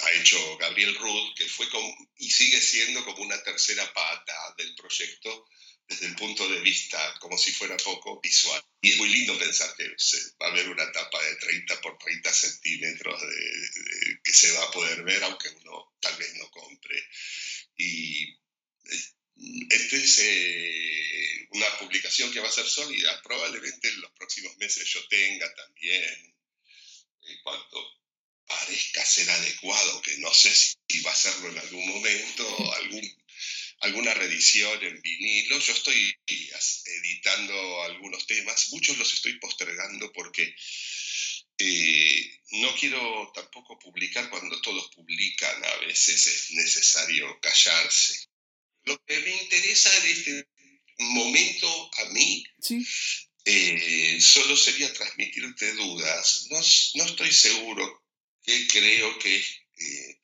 ha 0.03 0.11
hecho 0.13 0.57
Gabriel 0.57 0.95
Ruth, 0.95 1.35
que 1.35 1.47
fue 1.47 1.67
y 2.17 2.29
sigue 2.29 2.61
siendo 2.61 3.03
como 3.03 3.23
una 3.23 3.41
tercera 3.43 3.91
pata 3.91 4.55
del 4.57 4.75
proyecto 4.75 5.47
desde 5.89 6.05
el 6.05 6.15
punto 6.15 6.47
de 6.47 6.59
vista, 6.61 7.17
como 7.19 7.37
si 7.37 7.51
fuera 7.51 7.75
poco, 7.77 8.21
visual. 8.21 8.63
Y 8.79 8.91
es 8.91 8.97
muy 8.97 9.09
lindo 9.09 9.37
pensar 9.37 9.75
que 9.75 9.89
va 10.41 10.47
a 10.47 10.51
haber 10.51 10.69
una 10.69 10.89
tapa 10.91 11.21
de 11.23 11.35
30 11.35 11.81
por 11.81 11.97
30 11.97 12.31
centímetros 12.31 13.21
que 14.23 14.31
se 14.31 14.51
va 14.51 14.65
a 14.65 14.71
poder 14.71 15.03
ver, 15.03 15.23
aunque 15.23 15.49
uno 15.49 15.97
tal 15.99 16.15
vez 16.17 16.35
no 16.35 16.49
compre. 16.51 17.03
Y 17.75 18.37
esta 19.69 19.95
es 19.95 20.19
eh, 20.19 21.47
una 21.51 21.77
publicación 21.79 22.31
que 22.31 22.39
va 22.39 22.49
a 22.49 22.51
ser 22.51 22.67
sólida. 22.67 23.21
Probablemente 23.23 23.89
en 23.89 24.01
los 24.01 24.11
próximos 24.11 24.55
meses 24.57 24.87
yo 24.87 25.05
tenga 25.07 25.53
también, 25.55 26.35
en 27.23 27.41
cuanto 27.41 27.99
parezca 28.45 29.05
ser 29.05 29.29
adecuado, 29.29 30.01
que 30.01 30.17
no 30.17 30.33
sé 30.33 30.53
si 30.53 31.01
va 31.01 31.11
a 31.11 31.15
serlo 31.15 31.49
en 31.49 31.57
algún 31.57 31.87
momento, 31.87 32.73
algún, 32.73 33.23
alguna 33.81 34.13
reedición 34.13 34.83
en 34.83 35.01
vinilo. 35.01 35.59
Yo 35.59 35.73
estoy 35.73 36.15
editando 36.25 37.83
algunos 37.83 38.25
temas, 38.27 38.69
muchos 38.71 38.97
los 38.97 39.13
estoy 39.13 39.39
postergando 39.39 40.11
porque 40.13 40.55
eh, 41.57 42.39
no 42.51 42.73
quiero 42.75 43.31
tampoco 43.35 43.77
publicar 43.79 44.29
cuando 44.29 44.61
todos 44.61 44.89
publican, 44.95 45.63
a 45.63 45.77
veces 45.85 46.25
es 46.25 46.51
necesario 46.51 47.39
callarse. 47.41 48.29
Lo 48.83 48.97
que 49.05 49.19
me 49.19 49.41
interesa 49.43 49.95
en 49.97 50.05
este 50.05 50.47
momento 50.99 51.91
a 51.97 52.05
mí 52.11 52.43
eh, 53.45 54.19
solo 54.21 54.55
sería 54.55 54.93
transmitirte 54.93 55.73
dudas. 55.73 56.47
No, 56.49 56.59
no 56.95 57.09
estoy 57.09 57.31
seguro 57.31 58.03
que 58.41 58.67
creo 58.67 59.19
que, 59.19 59.35
eh, 59.35 60.18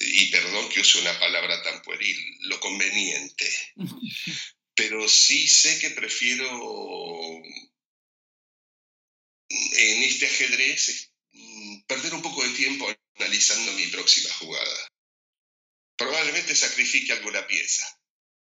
y 0.00 0.26
perdón 0.30 0.68
que 0.70 0.80
use 0.80 0.98
una 0.98 1.18
palabra 1.18 1.62
tan 1.62 1.82
pueril, 1.82 2.16
lo 2.40 2.58
conveniente. 2.58 3.48
Pero 4.74 5.06
sí 5.08 5.46
sé 5.46 5.78
que 5.78 5.90
prefiero 5.90 7.42
en 9.50 10.02
este 10.02 10.26
ajedrez 10.26 11.12
mm, 11.32 11.82
perder 11.82 12.14
un 12.14 12.22
poco 12.22 12.42
de 12.42 12.54
tiempo 12.54 12.88
analizando 13.16 13.72
mi 13.72 13.86
próxima 13.88 14.32
jugada. 14.34 14.90
Probablemente 15.96 16.56
sacrifique 16.56 17.12
alguna 17.12 17.46
pieza, 17.46 17.84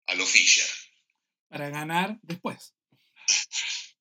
a 0.06 0.13
lo 0.13 0.28
Fischer. 0.28 0.70
Para 1.50 1.70
ganar 1.70 2.20
después. 2.22 2.76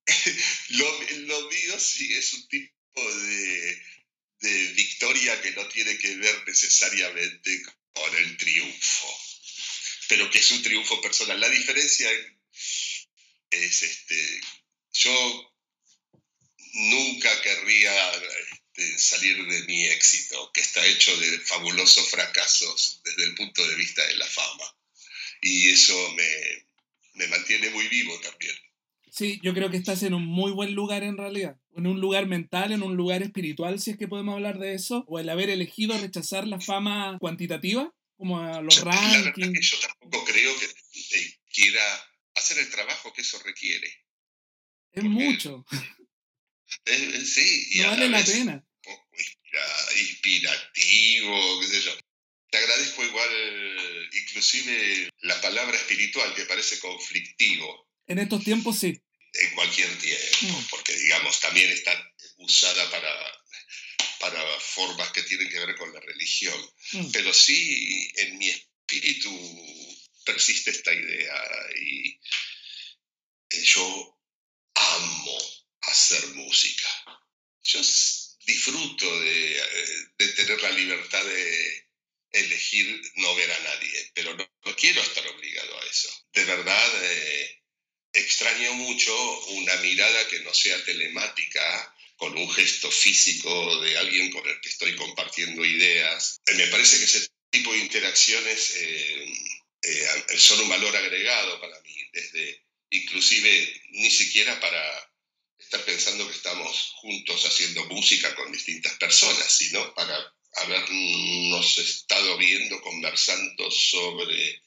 lo, 0.68 1.02
lo 1.02 1.48
mío 1.48 1.80
sí 1.80 2.12
es 2.12 2.34
un 2.34 2.46
tipo 2.48 3.14
de 3.14 3.82
de 4.40 4.72
victoria 4.74 5.40
que 5.40 5.52
no 5.52 5.66
tiene 5.68 5.96
que 5.98 6.16
ver 6.16 6.42
necesariamente 6.46 7.62
con 7.92 8.16
el 8.16 8.36
triunfo, 8.36 9.18
pero 10.08 10.30
que 10.30 10.38
es 10.38 10.50
un 10.50 10.62
triunfo 10.62 11.00
personal. 11.00 11.40
La 11.40 11.48
diferencia 11.48 12.10
es, 13.50 13.82
este, 13.82 14.40
yo 14.92 15.54
nunca 16.74 17.42
querría 17.42 18.12
este, 18.76 18.98
salir 18.98 19.46
de 19.46 19.62
mi 19.64 19.86
éxito, 19.86 20.52
que 20.52 20.60
está 20.60 20.84
hecho 20.84 21.16
de 21.16 21.38
fabulosos 21.40 22.10
fracasos 22.10 23.00
desde 23.04 23.24
el 23.24 23.34
punto 23.34 23.66
de 23.66 23.74
vista 23.74 24.06
de 24.06 24.16
la 24.16 24.26
fama. 24.26 24.76
Y 25.40 25.70
eso 25.70 26.12
me, 26.12 26.66
me 27.14 27.26
mantiene 27.28 27.70
muy 27.70 27.88
vivo 27.88 28.18
también. 28.20 28.56
Sí, 29.16 29.40
yo 29.42 29.54
creo 29.54 29.70
que 29.70 29.78
estás 29.78 30.02
en 30.02 30.12
un 30.12 30.26
muy 30.26 30.52
buen 30.52 30.74
lugar 30.74 31.02
en 31.02 31.16
realidad. 31.16 31.56
En 31.74 31.86
un 31.86 32.00
lugar 32.00 32.26
mental, 32.26 32.72
en 32.72 32.82
un 32.82 32.96
lugar 32.96 33.22
espiritual, 33.22 33.80
si 33.80 33.92
es 33.92 33.96
que 33.96 34.08
podemos 34.08 34.34
hablar 34.34 34.58
de 34.58 34.74
eso. 34.74 35.06
O 35.08 35.18
el 35.18 35.30
haber 35.30 35.48
elegido 35.48 35.96
rechazar 35.96 36.46
la 36.46 36.60
fama 36.60 37.16
cuantitativa, 37.18 37.90
como 38.18 38.40
a 38.40 38.60
los 38.60 38.82
rankings. 38.82 39.70
yo 39.70 39.78
tampoco 39.80 40.22
creo 40.26 40.52
que 40.58 40.66
eh, 40.66 41.34
quiera 41.50 41.80
hacer 42.34 42.58
el 42.58 42.70
trabajo 42.70 43.10
que 43.14 43.22
eso 43.22 43.38
requiere. 43.42 43.88
Es 44.92 45.04
mucho. 45.04 45.64
sí, 46.84 47.68
y 47.70 47.80
no 47.80 47.88
vale 47.88 48.10
la 48.10 48.22
pena. 48.22 48.66
Inspirativo, 49.98 51.60
qué 51.60 51.66
sé 51.68 51.80
yo. 51.80 51.92
Te 52.50 52.58
agradezco 52.58 53.02
igual, 53.02 53.30
inclusive 54.12 55.08
la 55.20 55.40
palabra 55.40 55.74
espiritual 55.74 56.34
que 56.34 56.44
parece 56.44 56.78
conflictivo. 56.80 57.88
En 58.08 58.18
estos 58.18 58.44
tiempos 58.44 58.78
sí 58.78 59.02
en 59.38 59.54
cualquier 59.54 59.98
tiempo, 59.98 60.58
mm. 60.58 60.66
porque 60.70 60.94
digamos, 60.94 61.40
también 61.40 61.70
está 61.70 61.92
usada 62.38 62.90
para, 62.90 63.42
para 64.20 64.60
formas 64.60 65.10
que 65.12 65.22
tienen 65.22 65.48
que 65.48 65.58
ver 65.58 65.76
con 65.76 65.92
la 65.92 66.00
religión. 66.00 66.58
Mm. 66.92 67.10
Pero 67.12 67.32
sí, 67.32 68.12
en 68.16 68.38
mi 68.38 68.48
espíritu 68.48 69.30
persiste 70.24 70.70
esta 70.70 70.92
idea 70.92 71.44
y 71.80 72.10
eh, 73.50 73.62
yo 73.62 74.18
amo 74.74 75.38
hacer 75.82 76.26
música. 76.28 76.88
Yo 77.62 77.80
disfruto 78.46 79.20
de, 79.20 79.58
eh, 79.58 80.06
de 80.18 80.28
tener 80.28 80.60
la 80.62 80.70
libertad 80.70 81.24
de 81.24 81.86
elegir 82.32 83.00
no 83.16 83.34
ver 83.34 83.50
a 83.50 83.60
nadie, 83.60 84.10
pero 84.14 84.34
no, 84.34 84.48
quiero 84.76 85.00
estar 85.00 85.26
obligado 85.28 85.80
a 85.80 85.86
eso. 85.86 86.08
De 86.32 86.44
verdad, 86.44 87.04
eh, 87.04 87.62
extraño 88.16 88.74
mucho 88.74 89.40
una 89.48 89.76
mirada 89.76 90.28
que 90.28 90.40
no 90.40 90.52
sea 90.52 90.82
telemática, 90.84 91.94
con 92.16 92.36
un 92.36 92.50
gesto 92.50 92.90
físico 92.90 93.80
de 93.80 93.96
alguien 93.98 94.30
con 94.30 94.46
el 94.48 94.60
que 94.60 94.70
estoy 94.70 94.96
compartiendo 94.96 95.64
ideas. 95.64 96.40
Eh, 96.46 96.54
me 96.54 96.66
parece 96.68 96.98
que 96.98 97.04
ese 97.04 97.28
tipo 97.50 97.72
de 97.72 97.78
interacciones 97.78 98.74
eh, 98.76 99.26
eh, 99.82 100.38
son 100.38 100.60
un 100.60 100.68
valor 100.68 100.96
agregado 100.96 101.60
para 101.60 101.78
mí, 101.82 101.94
desde 102.12 102.64
inclusive 102.90 103.82
ni 103.90 104.10
siquiera 104.10 104.58
para 104.60 105.12
estar 105.58 105.84
pensando 105.84 106.26
que 106.26 106.36
estamos 106.36 106.92
juntos 106.96 107.44
haciendo 107.44 107.84
música 107.86 108.34
con 108.34 108.50
distintas 108.52 108.94
personas, 108.94 109.52
sino 109.52 109.94
para 109.94 110.34
habernos 110.54 111.78
estado 111.78 112.38
viendo, 112.38 112.80
conversando 112.80 113.70
sobre 113.70 114.62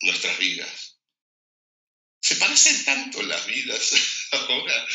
nuestras 0.00 0.38
vidas 0.38 0.99
se 2.30 2.36
parecen 2.36 2.84
tanto 2.84 3.20
las 3.22 3.44
vidas 3.44 3.92
ahora 4.30 4.86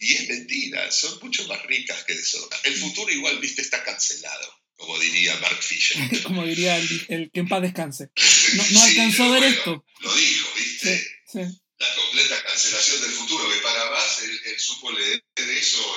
y 0.00 0.12
es 0.12 0.28
mentira, 0.28 0.90
son 0.90 1.20
mucho 1.22 1.46
más 1.46 1.62
ricas 1.66 2.02
que 2.02 2.14
eso. 2.14 2.50
El 2.64 2.74
futuro 2.74 3.12
igual, 3.12 3.38
viste, 3.38 3.62
está 3.62 3.84
cancelado, 3.84 4.60
como 4.74 4.98
diría 4.98 5.36
Mark 5.36 5.62
Fisher. 5.62 5.96
como 6.24 6.44
diría 6.44 6.76
el, 6.76 7.30
que 7.32 7.40
en 7.40 7.48
paz 7.48 7.62
descanse. 7.62 8.10
No, 8.72 8.82
alcanzó 8.82 9.22
a 9.22 9.38
ver 9.38 9.44
esto. 9.44 9.84
Lo 10.00 10.14
dijo, 10.16 10.52
viste. 10.56 11.22
La 11.78 11.94
completa 11.94 12.42
cancelación 12.42 13.02
del 13.02 13.12
futuro, 13.12 13.48
que 13.48 13.58
para 13.58 13.90
más 13.90 14.22
él, 14.22 14.40
supo 14.58 14.90
leer 14.90 15.22
eso 15.36 15.96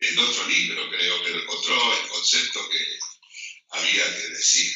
en, 0.00 0.08
en, 0.08 0.18
otro 0.18 0.48
libro, 0.48 0.90
creo, 0.90 1.22
pero 1.24 1.42
encontró 1.42 2.02
el 2.02 2.08
concepto 2.08 2.68
que 2.68 2.98
había 3.70 4.16
que 4.18 4.28
decir. 4.34 4.74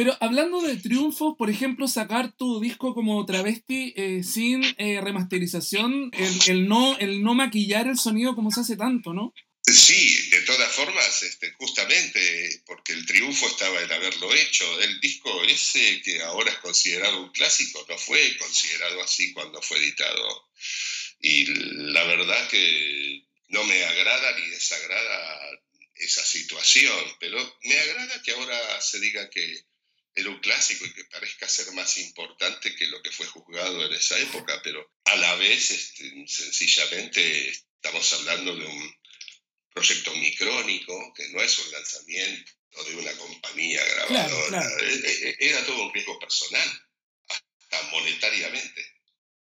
Pero 0.00 0.16
hablando 0.22 0.62
de 0.62 0.78
triunfos, 0.78 1.34
por 1.36 1.50
ejemplo, 1.50 1.86
sacar 1.86 2.34
tu 2.34 2.58
disco 2.58 2.94
como 2.94 3.26
travesti 3.26 3.92
eh, 3.94 4.22
sin 4.24 4.64
eh, 4.78 4.98
remasterización, 5.02 6.10
el, 6.46 6.66
no, 6.66 6.96
el 7.00 7.22
no 7.22 7.34
maquillar 7.34 7.86
el 7.86 7.98
sonido 7.98 8.34
como 8.34 8.50
se 8.50 8.60
hace 8.62 8.78
tanto, 8.78 9.12
¿no? 9.12 9.34
Sí, 9.62 10.30
de 10.30 10.40
todas 10.40 10.72
formas, 10.72 11.22
este, 11.22 11.52
justamente 11.52 12.62
porque 12.64 12.94
el 12.94 13.04
triunfo 13.04 13.46
estaba 13.46 13.78
en 13.82 13.92
haberlo 13.92 14.34
hecho. 14.34 14.80
El 14.80 14.98
disco 15.02 15.44
ese, 15.44 16.00
que 16.00 16.22
ahora 16.22 16.50
es 16.50 16.58
considerado 16.60 17.22
un 17.22 17.32
clásico, 17.32 17.84
no 17.86 17.98
fue 17.98 18.38
considerado 18.38 19.02
así 19.02 19.34
cuando 19.34 19.60
fue 19.60 19.76
editado. 19.80 20.48
Y 21.20 21.44
la 21.92 22.04
verdad 22.04 22.48
que 22.48 23.26
no 23.48 23.62
me 23.64 23.84
agrada 23.84 24.38
ni 24.38 24.48
desagrada 24.48 25.60
esa 25.96 26.24
situación, 26.24 27.04
pero 27.20 27.36
me 27.64 27.78
agrada 27.78 28.22
que 28.22 28.30
ahora 28.30 28.80
se 28.80 28.98
diga 28.98 29.28
que 29.28 29.68
era 30.14 30.30
un 30.30 30.40
clásico 30.40 30.84
y 30.84 30.92
que 30.92 31.04
parezca 31.04 31.48
ser 31.48 31.72
más 31.72 31.98
importante 31.98 32.74
que 32.74 32.86
lo 32.86 33.02
que 33.02 33.10
fue 33.10 33.26
juzgado 33.26 33.86
en 33.86 33.92
esa 33.92 34.18
época, 34.18 34.60
pero 34.62 34.92
a 35.04 35.16
la 35.16 35.34
vez 35.36 35.70
este, 35.70 36.24
sencillamente 36.26 37.48
estamos 37.50 38.12
hablando 38.14 38.56
de 38.56 38.66
un 38.66 38.94
proyecto 39.72 40.14
micrónico, 40.16 41.12
que 41.14 41.28
no 41.28 41.40
es 41.40 41.58
un 41.58 41.70
lanzamiento 41.72 42.52
de 42.86 42.96
una 42.96 43.12
compañía 43.12 43.84
grabadora, 43.84 44.68
e, 44.82 44.94
e, 44.94 45.28
e, 45.30 45.36
era 45.40 45.64
todo 45.64 45.86
un 45.86 45.94
riesgo 45.94 46.18
personal, 46.18 46.88
hasta 47.28 47.82
monetariamente. 47.90 48.86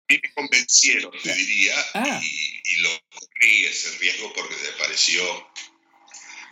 Y 0.07 0.15
me 0.15 0.33
convencieron, 0.33 1.11
te 1.21 1.33
diría, 1.33 1.75
ah. 1.93 2.21
y, 2.21 2.61
y, 2.63 2.75
lo 2.77 2.89
corrí 3.09 3.65
ese 3.65 3.97
riesgo 3.97 4.33
porque 4.33 4.55
me 4.55 4.71
pareció 4.73 5.51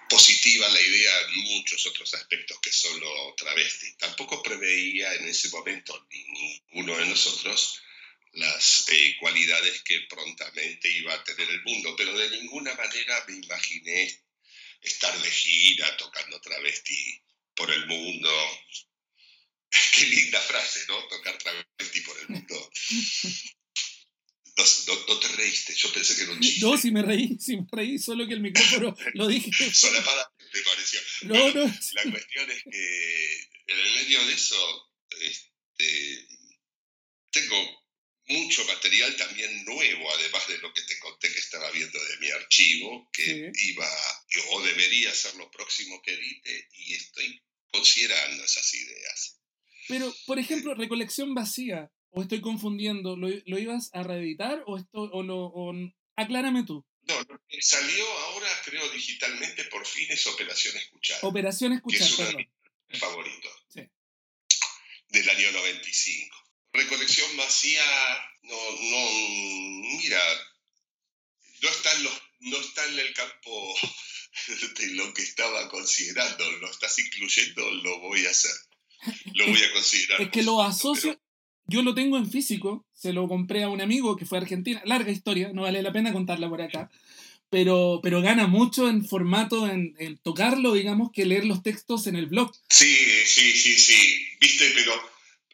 positiva 0.10 0.67
la 0.67 0.82
idea 0.82 1.22
en 1.22 1.39
muchos 1.56 1.86
otros 1.86 2.13
aspectos 2.15 2.60
que 2.62 2.72
solo 2.72 3.34
travesti. 3.38 3.93
Tampoco 3.98 4.43
preveía 4.43 5.13
en 5.13 5.28
ese 5.28 5.50
momento 5.50 6.08
ninguno 6.12 6.98
de 6.98 7.06
nosotros 7.06 7.82
las 8.34 8.86
eh, 8.89 9.15
cualidades 9.19 9.82
que 9.84 10.02
prontamente 10.10 10.89
iba 10.89 11.13
a 11.13 11.24
tener 11.24 11.50
el 11.50 11.63
mundo, 11.63 11.95
pero 11.95 12.17
de 12.17 12.30
ninguna 12.30 12.74
manera 12.76 13.24
me 13.28 13.38
imaginé 13.38 14.22
estar 14.82 15.17
de 15.22 15.32
gira 15.32 15.98
tocando 15.98 16.39
travesti 16.41 17.22
por 17.56 17.72
el 17.72 17.86
mundo. 17.88 18.32
Qué 19.93 20.06
linda 20.06 20.41
frase, 20.41 20.86
¿no? 20.88 21.08
Tocar 21.08 21.38
travesti 21.38 22.02
por 22.02 22.19
el 22.19 22.30
mundo. 22.30 22.72
No, 24.88 25.19
te 25.19 25.28
reíste, 25.30 25.74
yo 25.76 25.91
pensé 25.93 26.15
que 26.15 26.24
era 26.24 26.32
un 26.32 26.39
chiste. 26.39 26.65
No, 26.65 26.78
sí 26.78 26.91
me 26.91 27.02
reí, 27.02 27.38
sí 27.39 27.58
me 27.58 27.67
reí, 27.72 27.98
solo 27.98 28.28
que 28.28 28.34
el 28.34 28.41
micrófono 28.41 28.95
lo 29.13 29.28
dije. 29.28 29.52
te 29.52 30.62
pareció. 30.63 31.00
No, 31.24 31.54
no. 31.54 31.63
La 31.93 32.12
cuestión 32.12 32.52
es 32.52 32.63
que 32.63 33.34
en 33.67 33.80
el 33.80 33.93
medio 33.95 34.26
de 34.26 34.34
eso 34.34 34.91
este, 35.22 36.28
tengo 37.32 37.80
mucho 38.28 38.63
material 38.65 39.15
también 39.15 39.65
nuevo, 39.65 40.13
además 40.13 40.48
de 40.48 40.58
lo 40.60 40.72
que 40.74 40.84
te 40.84 41.00
conté 41.00 41.32
que 41.32 41.39
estaba 41.39 41.72
viendo 41.72 42.00
de 42.04 42.17
mi 42.17 42.30
archivo, 42.30 43.10
que 43.12 43.52
iba 43.63 43.89
o 44.52 44.62
debería 44.62 45.13
ser 45.13 45.36
lo 45.36 45.50
próximo 45.50 46.02
que 46.04 46.13
edite, 46.13 46.69
y 46.74 46.93
estoy 46.93 47.41
considerando 47.72 48.43
esas 48.43 48.74
ideas. 48.74 49.39
Pero, 49.88 50.15
por 50.28 50.38
ejemplo, 50.38 50.76
recolección 50.76 51.34
vacía, 51.34 51.91
¿O 52.12 52.22
estoy 52.22 52.41
confundiendo? 52.41 53.15
¿Lo, 53.15 53.28
lo 53.45 53.60
ibas 53.60 53.89
a 53.93 54.04
reeditar 54.04 54.63
o 54.65 54.78
esto 54.78 55.00
o 55.00 55.24
lo 55.24 55.45
o, 55.45 55.74
aclárame 56.15 56.63
tú? 56.63 56.86
No, 57.04 57.15
salió 57.60 58.06
ahora 58.19 58.48
creo 58.65 58.88
digitalmente 58.91 59.63
por 59.65 59.86
fin 59.86 60.08
es 60.10 60.26
Operación 60.28 60.78
Escuchar. 60.78 61.19
Operación 61.24 61.74
Escuchar, 61.74 62.08
que 62.08 62.13
es 62.13 62.19
uno 62.19 62.28
de 62.30 62.50
mis 62.88 63.00
favoritos. 63.00 63.52
Sí. 63.74 63.82
Del 65.10 65.30
año 65.30 65.52
95. 65.52 66.38
Recolección 66.72 67.36
vacía, 67.38 67.84
no, 68.43 68.56
no, 68.56 69.10
mira, 69.98 70.22
no 71.62 71.69
está 71.69 71.91
en, 71.93 72.04
los, 72.04 72.22
no 72.41 72.58
está 72.58 72.86
en 72.86 73.00
el 73.00 73.13
campo 73.13 73.76
de 74.78 74.88
lo 74.93 75.13
que 75.13 75.24
estaba 75.24 75.67
considerando, 75.69 76.52
lo 76.52 76.69
estás 76.69 76.98
incluyendo, 77.00 77.69
lo 77.72 78.00
voy 78.02 78.26
a 78.26 78.30
hacer. 78.30 78.52
Lo 79.34 79.48
voy 79.48 79.63
a 79.63 79.74
considerar. 79.74 80.22
Es 80.22 80.30
que 80.30 80.43
lo 80.43 80.62
asocio, 80.62 81.18
yo 81.69 81.82
lo 81.82 81.93
tengo 81.93 82.17
en 82.17 82.29
físico, 82.29 82.86
se 82.93 83.13
lo 83.13 83.27
compré 83.27 83.63
a 83.63 83.69
un 83.69 83.82
amigo 83.82 84.15
que 84.15 84.25
fue 84.25 84.38
a 84.38 84.41
Argentina, 84.41 84.82
larga 84.86 85.12
historia, 85.12 85.51
no 85.53 85.63
vale 85.63 85.82
la 85.82 85.91
pena 85.91 86.12
contarla 86.12 86.49
por 86.49 86.62
acá, 86.62 86.89
pero, 87.49 87.99
pero 88.03 88.21
gana 88.21 88.47
mucho 88.47 88.89
en 88.89 89.08
formato, 89.08 89.67
en, 89.67 90.17
tocarlo, 90.23 90.73
digamos, 90.73 91.12
que 91.13 91.25
leer 91.25 91.45
los 91.45 91.63
textos 91.63 92.08
en 92.08 92.15
el 92.15 92.27
blog. 92.27 92.51
Sí, 92.69 92.95
sí, 93.25 93.51
sí, 93.58 93.77
sí, 93.77 94.27
viste, 94.39 94.71
pero 94.75 94.93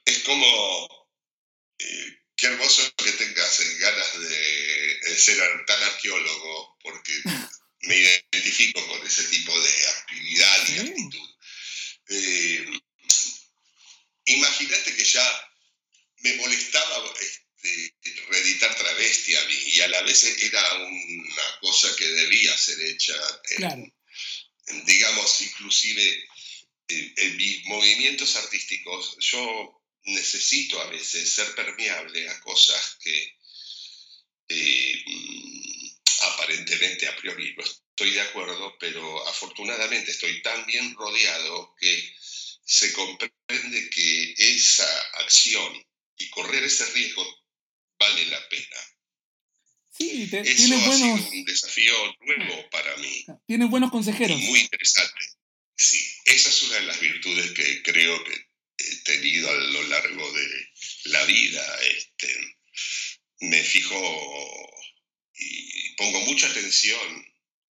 es 0.04 0.19
como, 0.19 1.08
eh, 1.80 2.19
qué 2.36 2.47
hermoso 2.47 2.93
que 2.97 3.12
tengas 3.12 3.60
eh, 3.60 3.78
ganas 3.80 4.19
de, 4.19 5.17
ser 5.17 5.38
tan 5.65 5.84
arqueólogo, 5.84 6.78
porque 6.84 7.13
me 7.82 7.97
identifico 7.97 8.86
con 8.88 9.06
ese 9.06 9.23
tipo 9.25 9.54
de 9.58 9.88
actividad 9.88 10.69
y 10.69 10.80
actitud. 10.80 11.30
Eh, 12.10 12.80
imagínate 14.25 14.95
que 14.95 15.04
ya 15.04 15.25
me 16.26 16.34
molestaba 16.38 17.14
este, 17.20 18.26
reeditar 18.30 18.76
travesti 18.76 19.36
a 19.36 19.46
mí 19.46 19.58
y 19.74 19.82
a 19.82 19.88
la 19.90 20.02
vez 20.02 20.24
era 20.24 20.74
una 20.78 21.60
cosa 21.62 21.96
que 21.96 22.08
debía 22.08 22.58
ser 22.58 22.82
hecha, 22.82 23.14
digamos, 24.86 25.42
inclusive 25.42 26.28
en, 26.88 27.38
mis 27.38 27.66
movimientos 27.66 28.36
artísticos, 28.38 29.18
yo 29.20 29.84
necesito 30.06 30.82
a 30.82 30.90
veces 30.90 31.32
ser 31.32 31.54
permeable 31.54 32.28
a 32.28 32.40
cosas 32.42 32.98
que 33.04 33.38
eh, 34.48 35.04
aparentemente 36.34 37.08
a 37.08 37.16
priori 37.18 37.54
no 37.56 37.64
estoy 37.64 38.12
de 38.12 38.22
acuerdo, 38.22 38.76
pero 38.80 39.28
afortunadamente 39.28 40.10
estoy 40.10 40.42
tan 40.42 40.66
bien 40.66 40.96
rodeado 40.96 41.76
que 41.80 42.16
se 42.66 42.92
comprende 42.94 43.90
que 43.92 44.34
esa 44.38 45.02
acción 45.20 45.86
y 46.17 46.30
correr 46.30 46.63
ese 46.63 46.86
riesgo 46.93 47.45
vale 47.99 48.25
la 48.28 48.49
pena. 48.49 48.78
Sí, 49.97 50.28
te, 50.30 50.41
Eso 50.41 50.75
ha 50.75 50.97
sido 50.97 51.13
un 51.13 51.45
desafío 51.45 51.93
nuevo 52.21 52.69
para 52.69 52.97
mí. 52.97 53.25
Tienes 53.47 53.69
buenos 53.69 53.91
consejeros. 53.91 54.38
muy 54.38 54.60
interesante. 54.60 55.25
Sí, 55.78 56.06
esa 56.25 56.49
es 56.49 56.63
una 56.63 56.75
de 56.75 56.86
las 56.86 56.99
virtudes 56.99 57.51
que 57.51 57.82
creo 57.82 58.23
que 58.23 58.34
he 58.78 58.95
tenido 59.04 59.49
a 59.49 59.54
lo 59.56 59.84
largo 59.84 60.32
de 60.34 60.69
la 61.06 61.23
vida. 61.25 61.80
Este, 61.84 62.58
me 63.39 63.63
fijo 63.63 64.82
y 65.38 65.95
pongo 65.95 66.21
mucha 66.21 66.47
atención 66.47 67.25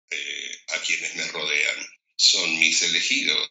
eh, 0.10 0.58
a 0.70 0.82
quienes 0.82 1.16
me 1.16 1.28
rodean. 1.28 1.88
Son 2.18 2.60
mis 2.60 2.82
elegidos 2.82 3.50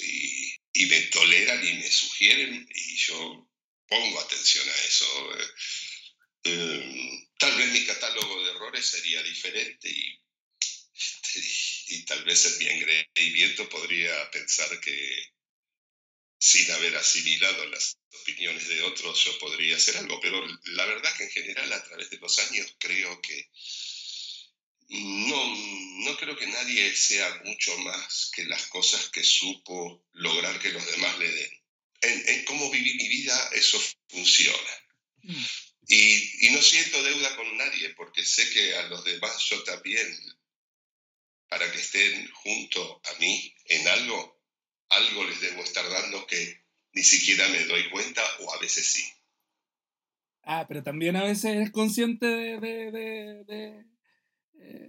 y, 0.00 0.54
y 0.72 0.86
me 0.86 1.00
toleran 1.02 1.66
y 1.66 1.72
me 1.74 1.90
sugieren 1.90 2.68
y 2.74 2.96
yo 2.96 3.47
pongo 3.88 4.20
atención 4.20 4.68
a 4.68 4.74
eso. 4.86 5.38
Eh, 5.38 5.46
eh, 6.44 7.28
tal 7.38 7.56
vez 7.56 7.72
mi 7.72 7.84
catálogo 7.84 8.42
de 8.42 8.50
errores 8.50 8.86
sería 8.86 9.22
diferente 9.22 9.88
y, 9.90 10.18
tal 12.06 12.24
vez 12.24 12.46
en 12.46 12.58
mi 12.58 12.66
engreimiento 12.66 13.68
podría 13.68 14.30
pensar 14.30 14.80
que 14.80 15.32
sin 16.38 16.70
haber 16.70 16.96
asimilado 16.96 17.66
las 17.66 17.98
opiniones 18.22 18.66
de 18.68 18.82
otros 18.82 19.24
yo 19.24 19.38
podría 19.38 19.76
hacer 19.76 19.96
algo, 19.98 20.18
pero 20.20 20.42
la 20.64 20.86
verdad 20.86 21.14
que 21.16 21.24
en 21.24 21.30
general 21.30 21.72
a 21.72 21.84
través 21.84 22.08
de 22.10 22.18
los 22.18 22.38
años 22.38 22.74
creo 22.78 23.20
que 23.20 23.50
no, 24.88 25.56
no 26.04 26.16
creo 26.16 26.36
que 26.36 26.46
nadie 26.46 26.94
sea 26.96 27.42
mucho 27.44 27.76
más 27.78 28.30
que 28.34 28.44
las 28.44 28.66
cosas 28.68 29.10
que 29.10 29.22
supo 29.22 30.06
lograr 30.12 30.58
que 30.60 30.72
los 30.72 30.86
demás 30.86 31.18
le 31.18 31.30
den 31.30 31.57
en, 32.02 32.44
cómo 32.44 32.70
viví 32.70 32.94
mi 32.94 33.08
vida, 33.08 33.50
eso 33.54 33.80
funciona. 34.08 34.70
Mm. 35.22 35.44
Y, 35.88 36.46
y, 36.46 36.50
no 36.50 36.60
siento 36.60 37.02
deuda 37.02 37.36
con 37.36 37.56
nadie, 37.56 37.90
porque 37.90 38.24
sé 38.24 38.48
que 38.50 38.76
a 38.76 38.82
los 38.88 39.04
demás 39.04 39.38
yo 39.48 39.62
también, 39.64 40.06
para 41.48 41.70
que 41.72 41.78
estén 41.78 42.30
junto 42.32 43.00
a 43.04 43.18
mí 43.18 43.54
en 43.66 43.88
algo, 43.88 44.42
algo 44.90 45.24
les 45.24 45.40
debo 45.40 45.62
estar 45.62 45.88
dando 45.88 46.26
que 46.26 46.62
ni 46.92 47.02
siquiera 47.02 47.48
me 47.48 47.64
doy 47.64 47.88
cuenta 47.90 48.22
o 48.40 48.52
a 48.52 48.58
veces 48.58 48.86
sí. 48.86 49.04
Ah, 50.42 50.66
pero 50.66 50.82
también 50.82 51.16
a 51.16 51.24
veces 51.24 51.44
eres 51.46 51.70
consciente 51.70 52.26
de, 52.26 52.60
de, 52.60 52.90
de, 52.90 53.84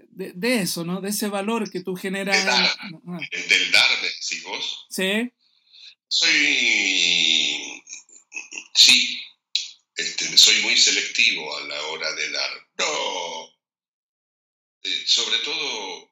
de, 0.10 0.34
de 0.34 0.62
eso, 0.62 0.86
¿no? 0.86 1.02
De 1.02 1.10
ese 1.10 1.28
valor 1.28 1.70
que 1.70 1.82
tú 1.82 1.96
generas. 1.96 2.46
Del 2.46 3.72
darme, 3.72 4.10
¿sí 4.20 4.42
vos? 4.42 4.86
Sí. 4.90 5.32
Soy, 6.12 7.84
sí, 8.74 9.22
este, 9.96 10.38
soy 10.40 10.56
muy 10.64 10.76
selectivo 10.76 11.56
a 11.56 11.62
la 11.68 11.84
hora 11.84 12.12
de 12.14 12.30
dar. 12.32 12.68
No. 12.80 13.56
Eh, 14.82 15.04
sobre 15.06 15.38
todo, 15.40 16.12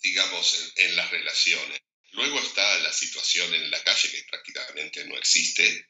digamos, 0.00 0.72
en, 0.76 0.96
las 0.96 1.10
relaciones. 1.10 1.82
Luego 2.12 2.40
está 2.40 2.78
la 2.78 2.92
situación 2.92 3.52
en 3.54 3.70
la 3.70 3.82
calle 3.84 4.10
que 4.10 4.24
prácticamente 4.24 5.04
no 5.04 5.18
existe. 5.18 5.86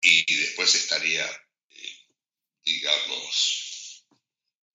Y, 0.00 0.36
después 0.36 0.72
estaría, 0.76 1.26
eh, 1.70 2.06
digamos, 2.62 3.67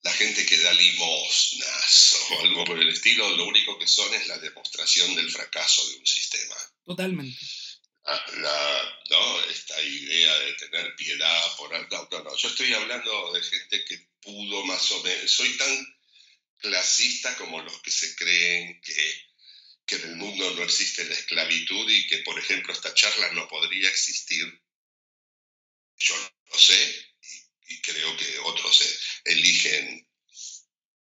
la 0.03 0.11
gente 0.11 0.45
que 0.45 0.57
da 0.57 0.73
limosnas 0.73 2.15
o 2.29 2.41
algo 2.41 2.65
por 2.65 2.79
el 2.79 2.89
estilo, 2.89 3.37
lo 3.37 3.45
único 3.45 3.79
que 3.79 3.87
son 3.87 4.13
es 4.13 4.27
la 4.27 4.37
demostración 4.37 5.15
del 5.15 5.31
fracaso 5.31 5.87
de 5.89 5.95
un 5.95 6.05
sistema. 6.05 6.55
Totalmente. 6.85 7.39
Ah, 8.05 8.25
la, 8.37 8.99
¿no? 9.09 9.43
esta 9.45 9.81
idea 9.81 10.39
de 10.39 10.53
tener 10.53 10.93
piedad 10.97 11.55
por 11.55 11.71
no, 11.71 12.07
no, 12.11 12.23
no, 12.23 12.35
yo 12.35 12.49
estoy 12.49 12.73
hablando 12.73 13.31
de 13.31 13.41
gente 13.43 13.85
que 13.85 14.09
pudo 14.21 14.65
más 14.65 14.91
o 14.91 15.01
menos, 15.03 15.31
soy 15.31 15.55
tan 15.57 15.97
clasista 16.57 17.37
como 17.37 17.61
los 17.61 17.81
que 17.81 17.91
se 17.91 18.13
creen 18.15 18.81
que, 18.81 19.21
que 19.85 19.95
en 19.95 20.09
el 20.09 20.15
mundo 20.17 20.51
no 20.51 20.63
existe 20.63 21.05
la 21.05 21.13
esclavitud 21.13 21.89
y 21.89 22.07
que, 22.07 22.17
por 22.19 22.37
ejemplo, 22.37 22.73
esta 22.73 22.93
charla 22.93 23.31
no 23.31 23.47
podría 23.47 23.89
existir. 23.89 24.61
Yo 25.95 26.15
lo 26.51 26.59
sé 26.59 27.12
y, 27.67 27.81
creo 27.81 28.17
que 28.17 28.39
otros 28.39 28.81
eligen 29.25 30.07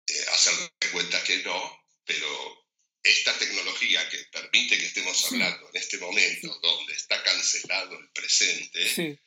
eh, 0.06 0.24
hacer 0.32 0.54
de 0.80 0.90
cuenta 0.90 1.22
que 1.24 1.38
no, 1.38 1.86
pero 2.04 2.66
esta 3.02 3.38
tecnología 3.38 4.08
que 4.08 4.18
permite 4.32 4.78
que 4.78 4.86
estemos 4.86 5.24
hablando 5.26 5.70
en 5.72 5.80
este 5.80 5.98
momento, 5.98 6.58
donde 6.62 6.92
está 6.92 7.22
cancelado 7.22 7.98
el 7.98 8.10
presente, 8.10 8.82
es 8.82 9.18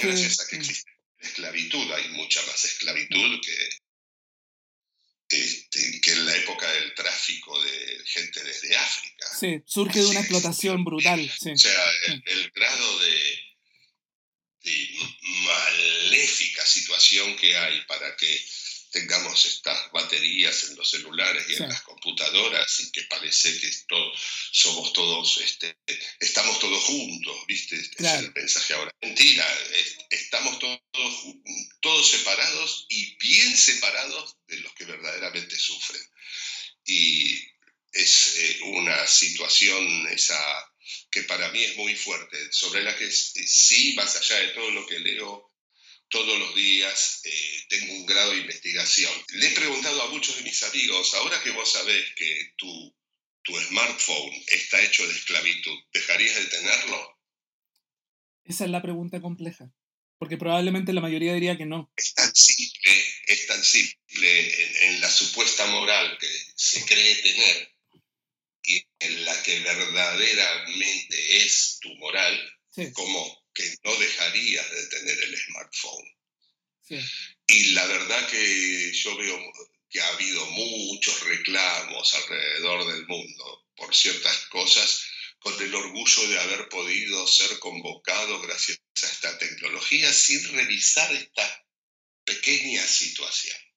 gracias 0.00 0.40
a 0.40 0.48
que 0.48 0.56
existe 0.56 0.90
esclavitud. 1.20 1.92
Hay 1.92 2.08
mucha 2.10 2.40
más 2.46 2.64
esclavitud 2.64 3.40
que, 3.40 3.68
este, 5.28 6.00
que 6.00 6.12
en 6.12 6.26
la 6.26 6.36
época 6.36 6.70
del 6.72 6.94
tráfico 6.94 7.62
de 7.62 8.02
gente 8.06 8.42
desde 8.44 8.76
África. 8.76 9.26
Sí, 9.38 9.62
surge 9.66 10.00
de 10.00 10.06
una 10.06 10.20
explotación 10.20 10.84
brutal. 10.84 11.20
O 11.20 11.56
sea, 11.56 11.90
el, 12.24 12.50
grado 12.52 12.98
de, 13.00 13.40
maléfica 15.20 16.66
situación 16.66 17.36
que 17.36 17.56
hay 17.56 17.80
para 17.82 18.16
que 18.16 18.44
tengamos 18.90 19.44
estas 19.44 19.90
baterías 19.92 20.64
en 20.64 20.76
los 20.76 20.90
celulares 20.90 21.44
y 21.48 21.54
en 21.54 21.68
las 21.68 21.82
computadoras 21.82 22.80
y 22.80 22.90
que 22.90 23.02
parece 23.02 23.58
que 23.60 23.70
somos 24.52 24.92
todos, 24.92 25.38
este, 25.38 25.76
estamos 26.20 26.58
todos 26.58 26.82
juntos, 26.84 27.36
¿viste? 27.46 27.76
Este 27.76 28.06
es 28.06 28.12
el 28.14 28.32
mensaje 28.32 28.74
ahora. 28.74 28.90
Mentira, 29.02 29.46
estamos 30.10 30.58
todos, 30.58 30.80
todos 31.80 32.10
separados 32.10 32.86
y 32.88 33.16
bien 33.16 33.56
separados 33.56 34.36
de 34.46 34.58
los 34.58 34.72
que 34.74 34.86
verdaderamente 34.86 35.58
sufren. 35.58 36.02
Y 36.84 37.38
es 37.92 38.34
eh, 38.38 38.58
una 38.64 39.06
situación 39.06 40.08
esa 40.08 40.38
que 41.10 41.22
para 41.24 41.50
mí 41.50 41.62
es 41.62 41.76
muy 41.76 41.94
fuerte, 41.94 42.36
sobre 42.52 42.82
la 42.82 42.96
que 42.96 43.10
sí, 43.10 43.94
más 43.94 44.16
allá 44.16 44.40
de 44.40 44.48
todo 44.48 44.70
lo 44.70 44.86
que 44.86 44.98
leo, 44.98 45.52
todos 46.08 46.38
los 46.38 46.54
días 46.54 47.20
eh, 47.24 47.64
tengo 47.68 47.94
un 47.94 48.06
grado 48.06 48.32
de 48.32 48.38
investigación. 48.38 49.12
Le 49.34 49.48
he 49.48 49.50
preguntado 49.52 50.02
a 50.02 50.10
muchos 50.10 50.36
de 50.36 50.42
mis 50.42 50.62
amigos, 50.62 51.14
ahora 51.14 51.42
que 51.42 51.50
vos 51.50 51.70
sabés 51.70 52.04
que 52.16 52.52
tu, 52.56 52.94
tu 53.42 53.58
smartphone 53.60 54.44
está 54.48 54.82
hecho 54.82 55.06
de 55.06 55.12
esclavitud, 55.12 55.78
¿dejarías 55.92 56.34
de 56.36 56.46
tenerlo? 56.46 57.18
Esa 58.44 58.64
es 58.64 58.70
la 58.70 58.80
pregunta 58.80 59.20
compleja, 59.20 59.70
porque 60.18 60.38
probablemente 60.38 60.92
la 60.94 61.02
mayoría 61.02 61.34
diría 61.34 61.58
que 61.58 61.66
no. 61.66 61.92
Es 61.96 62.14
tan 62.14 62.34
simple, 62.34 63.04
es 63.26 63.46
tan 63.46 63.62
simple 63.62 64.86
en, 64.86 65.00
la 65.00 65.10
supuesta 65.10 65.66
moral 65.66 66.16
que 66.18 66.28
se 66.56 66.84
cree 66.84 67.16
tener 67.16 67.77
en 69.00 69.24
la 69.24 69.42
que 69.42 69.60
verdaderamente 69.60 71.44
es 71.44 71.78
tu 71.80 71.94
moral, 71.96 72.58
como 72.92 73.46
que 73.54 73.74
no 73.84 73.94
dejarías 73.96 74.70
de 74.70 74.86
tener 74.86 75.24
el 75.24 75.36
smartphone. 75.36 76.16
Y 77.46 77.64
la 77.72 77.86
verdad 77.86 78.28
que 78.28 78.92
yo 78.92 79.16
veo 79.16 79.38
que 79.90 80.00
ha 80.00 80.08
habido 80.08 80.44
muchos 80.46 81.20
reclamos 81.20 82.14
alrededor 82.14 82.92
del 82.92 83.06
mundo 83.06 83.66
por 83.76 83.94
ciertas 83.94 84.36
cosas, 84.46 85.04
con 85.38 85.62
el 85.62 85.72
orgullo 85.74 86.28
de 86.28 86.38
haber 86.40 86.68
podido 86.68 87.26
ser 87.28 87.58
convocado 87.60 88.40
gracias 88.40 88.80
a 89.02 89.06
esta 89.06 89.38
tecnología 89.38 90.12
sin 90.12 90.52
revisar 90.52 91.12
esta 91.12 91.66
pequeña 92.24 92.84
situación 92.86 93.67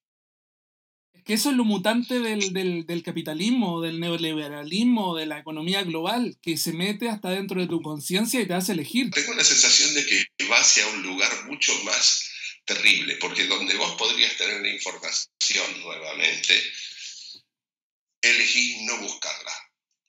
que 1.25 1.33
eso 1.33 1.51
es 1.51 1.55
lo 1.55 1.65
mutante 1.65 2.19
del, 2.19 2.53
del, 2.53 2.85
del, 2.85 3.03
capitalismo, 3.03 3.81
del 3.81 3.99
neoliberalismo, 3.99 5.15
de 5.15 5.25
la 5.25 5.39
economía 5.39 5.83
global, 5.83 6.37
que 6.41 6.57
se 6.57 6.73
mete 6.73 7.09
hasta 7.09 7.29
dentro 7.29 7.61
de 7.61 7.67
tu 7.67 7.81
conciencia 7.81 8.41
y 8.41 8.47
te 8.47 8.53
hace 8.53 8.71
elegir. 8.71 9.11
Tengo 9.11 9.33
la 9.33 9.43
sensación 9.43 9.93
de 9.93 10.05
que 10.05 10.25
va 10.45 10.59
hacia 10.59 10.87
un 10.87 11.03
lugar 11.03 11.45
mucho 11.45 11.73
más 11.83 12.29
terrible, 12.65 13.15
porque 13.17 13.45
donde 13.45 13.75
vos 13.75 13.95
podrías 13.95 14.35
tener 14.37 14.61
la 14.61 14.69
información 14.69 15.81
nuevamente, 15.81 16.61
elegís 18.21 18.81
no 18.83 18.97
buscarla, 18.97 19.51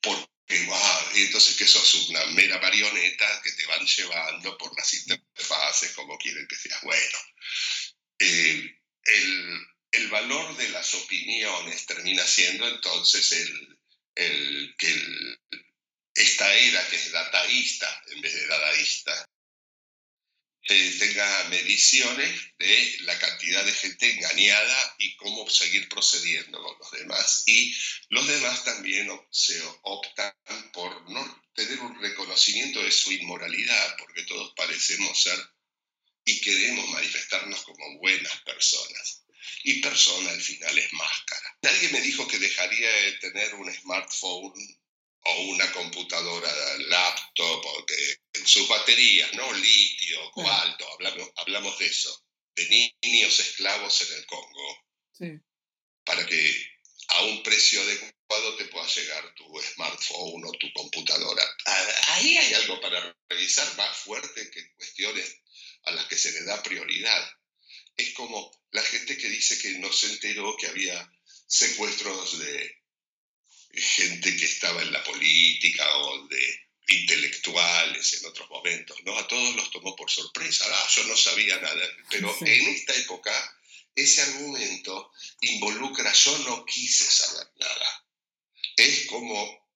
porque 0.01 0.67
va, 0.69 1.11
y 1.15 1.23
entonces 1.23 1.57
que 1.57 1.67
sos 1.67 2.09
una 2.09 2.25
mera 2.27 2.61
marioneta 2.61 3.41
que 3.43 3.53
te 3.53 3.67
van 3.67 3.85
llevando 3.85 4.57
por 4.59 4.77
las 4.77 4.93
interfaces 4.95 5.93
como 5.93 6.17
quieren 6.19 6.47
que 6.49 6.57
seas 6.57 6.81
bueno. 6.83 7.19
Eh, 8.19 8.79
el, 9.05 9.72
el 9.93 10.09
valor 10.09 10.57
de 10.57 10.69
las 10.71 10.95
opiniones 10.95 11.87
termina 11.87 12.27
siendo 12.27 12.67
entonces 12.67 13.33
el, 13.33 13.79
el 14.15 14.75
que 14.79 15.37
esta 16.15 16.55
era 16.55 16.87
que 16.89 16.97
es 16.97 17.13
dataísta 17.13 18.03
en 18.09 18.21
vez 18.23 18.35
de 18.35 18.47
dadaísta 18.47 19.29
eh, 20.69 20.97
tenga 20.99 21.49
mediciones 21.49 22.41
de 22.59 22.97
la 23.01 23.19
cantidad 23.19 23.65
de 23.65 23.73
gente 23.73 24.13
engañada 24.13 24.95
y 24.99 25.17
cómo 25.17 25.49
seguir 25.51 25.89
procediendo 25.89 26.63
con 26.63 26.79
los 26.79 26.91
demás. 26.93 27.43
Y 27.47 27.77
los 28.11 28.29
demás 28.29 28.65
también 28.65 29.11
se 29.33 29.61
optan 29.83 30.33
por 30.73 31.11
no 31.11 31.43
tener 31.55 31.81
un 31.81 32.01
reconocimiento 32.01 32.81
de 32.81 32.93
su 32.93 33.11
inmoralidad, 33.11 33.97
porque 33.99 34.23
todos 34.23 34.55
parecemos 34.55 35.21
ser 35.21 35.39
y 36.25 36.41
queremos 36.41 36.89
manifestarnos 36.91 37.65
como 37.65 37.99
buenas 37.99 38.41
personas 38.43 39.23
y 39.65 39.81
persona 39.81 40.31
al 40.31 40.41
final 40.41 40.77
es 40.79 40.93
máscara. 40.93 41.59
Alguien 41.63 41.93
me 41.93 42.01
dijo 42.01 42.27
que 42.27 42.39
dejaría 42.39 42.91
de 42.91 43.13
tener 43.13 43.55
un 43.55 43.73
smartphone 43.73 44.53
o 45.25 45.43
una 45.43 45.71
computadora 45.73 46.53
laptop, 46.79 47.63
porque 47.63 48.17
en 48.33 48.47
sus 48.47 48.67
baterías, 48.69 49.33
¿no? 49.35 49.53
Litio, 49.53 50.31
cobalto, 50.33 50.93
hablamos, 50.95 51.31
hablamos 51.37 51.79
de 51.79 51.87
eso, 51.87 52.25
de 52.57 52.93
niños 53.03 53.39
esclavos 53.39 54.01
en 54.01 54.19
el 54.19 54.27
Congo, 54.27 54.87
para 56.05 56.27
que 56.27 56.73
a 57.09 57.23
un 57.25 57.43
precio 57.43 57.81
adecuado 57.83 58.57
te 58.57 58.65
pueda 58.67 58.87
llegar 58.87 59.35
tu 59.35 59.45
smartphone 59.75 60.45
o 60.45 60.53
tu 60.53 60.73
computadora. 60.73 61.45
Ahí 62.09 62.37
hay 62.37 62.55
algo 62.55 62.81
para 62.81 63.17
revisar 63.29 63.77
más 63.77 63.97
fuerte 63.99 64.51
que 64.51 64.75
cuestiones 64.75 65.37
a 65.85 65.93
las 65.93 66.07
que 66.07 66.17
se 66.17 66.33
le 66.33 66.45
da 66.45 66.63
prioridad 66.63 67.33
es 67.97 68.13
como 68.15 68.51
la 68.73 68.83
gente 68.83 69.17
que 69.17 69.29
dice 69.29 69.59
que 69.59 69.79
no 69.79 69.93
se 69.93 70.13
enteró 70.13 70.57
que 70.57 70.67
había 70.67 71.13
secuestros 71.47 72.39
de 72.39 72.83
gente 73.75 74.37
que 74.37 74.45
estaba 74.45 74.83
en 74.83 74.93
la 74.93 75.03
política 75.05 75.97
o 75.99 76.27
de 76.29 76.63
intelectuales 76.89 78.15
en 78.15 78.27
otros 78.27 78.51
momentos, 78.51 78.97
¿no? 79.05 79.17
A 79.17 79.29
todos 79.29 79.55
los 79.57 79.71
tomó 79.71 79.95
por 79.97 80.11
sorpresa, 80.11 80.67
ah, 80.69 80.89
yo 80.95 81.05
no 81.05 81.17
sabía 81.17 81.59
nada, 81.59 81.89
pero 82.11 82.37
en 82.41 82.69
esta 82.69 82.95
época 82.95 83.33
ese 83.95 84.23
argumento 84.23 85.13
involucra 85.41 86.13
yo 86.13 86.39
no 86.39 86.65
quise 86.65 87.05
saber 87.05 87.47
nada. 87.57 88.07
Es 88.77 89.07
como 89.07 89.69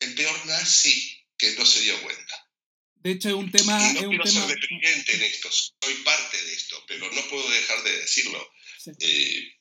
el 0.00 0.14
peor 0.14 0.46
nazi 0.46 1.26
que 1.36 1.52
no 1.52 1.66
se 1.66 1.80
dio 1.80 2.00
cuenta. 2.02 2.47
De 3.00 3.12
hecho, 3.12 3.28
es 3.28 3.34
un 3.34 3.50
tema... 3.50 3.78
Y 3.90 3.94
no 3.94 4.08
quiero 4.08 4.26
ser 4.26 4.46
dependiente 4.46 5.14
en 5.14 5.22
esto, 5.22 5.48
soy 5.50 5.94
parte 6.04 6.42
de 6.42 6.52
esto, 6.52 6.84
pero 6.86 7.10
no 7.12 7.28
puedo 7.28 7.48
dejar 7.48 7.82
de 7.84 7.98
decirlo. 7.98 8.52
Eh, 9.00 9.56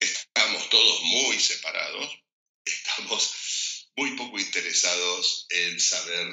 estamos 0.00 0.70
todos 0.70 1.02
muy 1.02 1.38
separados, 1.38 2.18
estamos 2.64 3.88
muy 3.96 4.12
poco 4.12 4.38
interesados 4.38 5.46
en 5.50 5.80
saber 5.80 6.28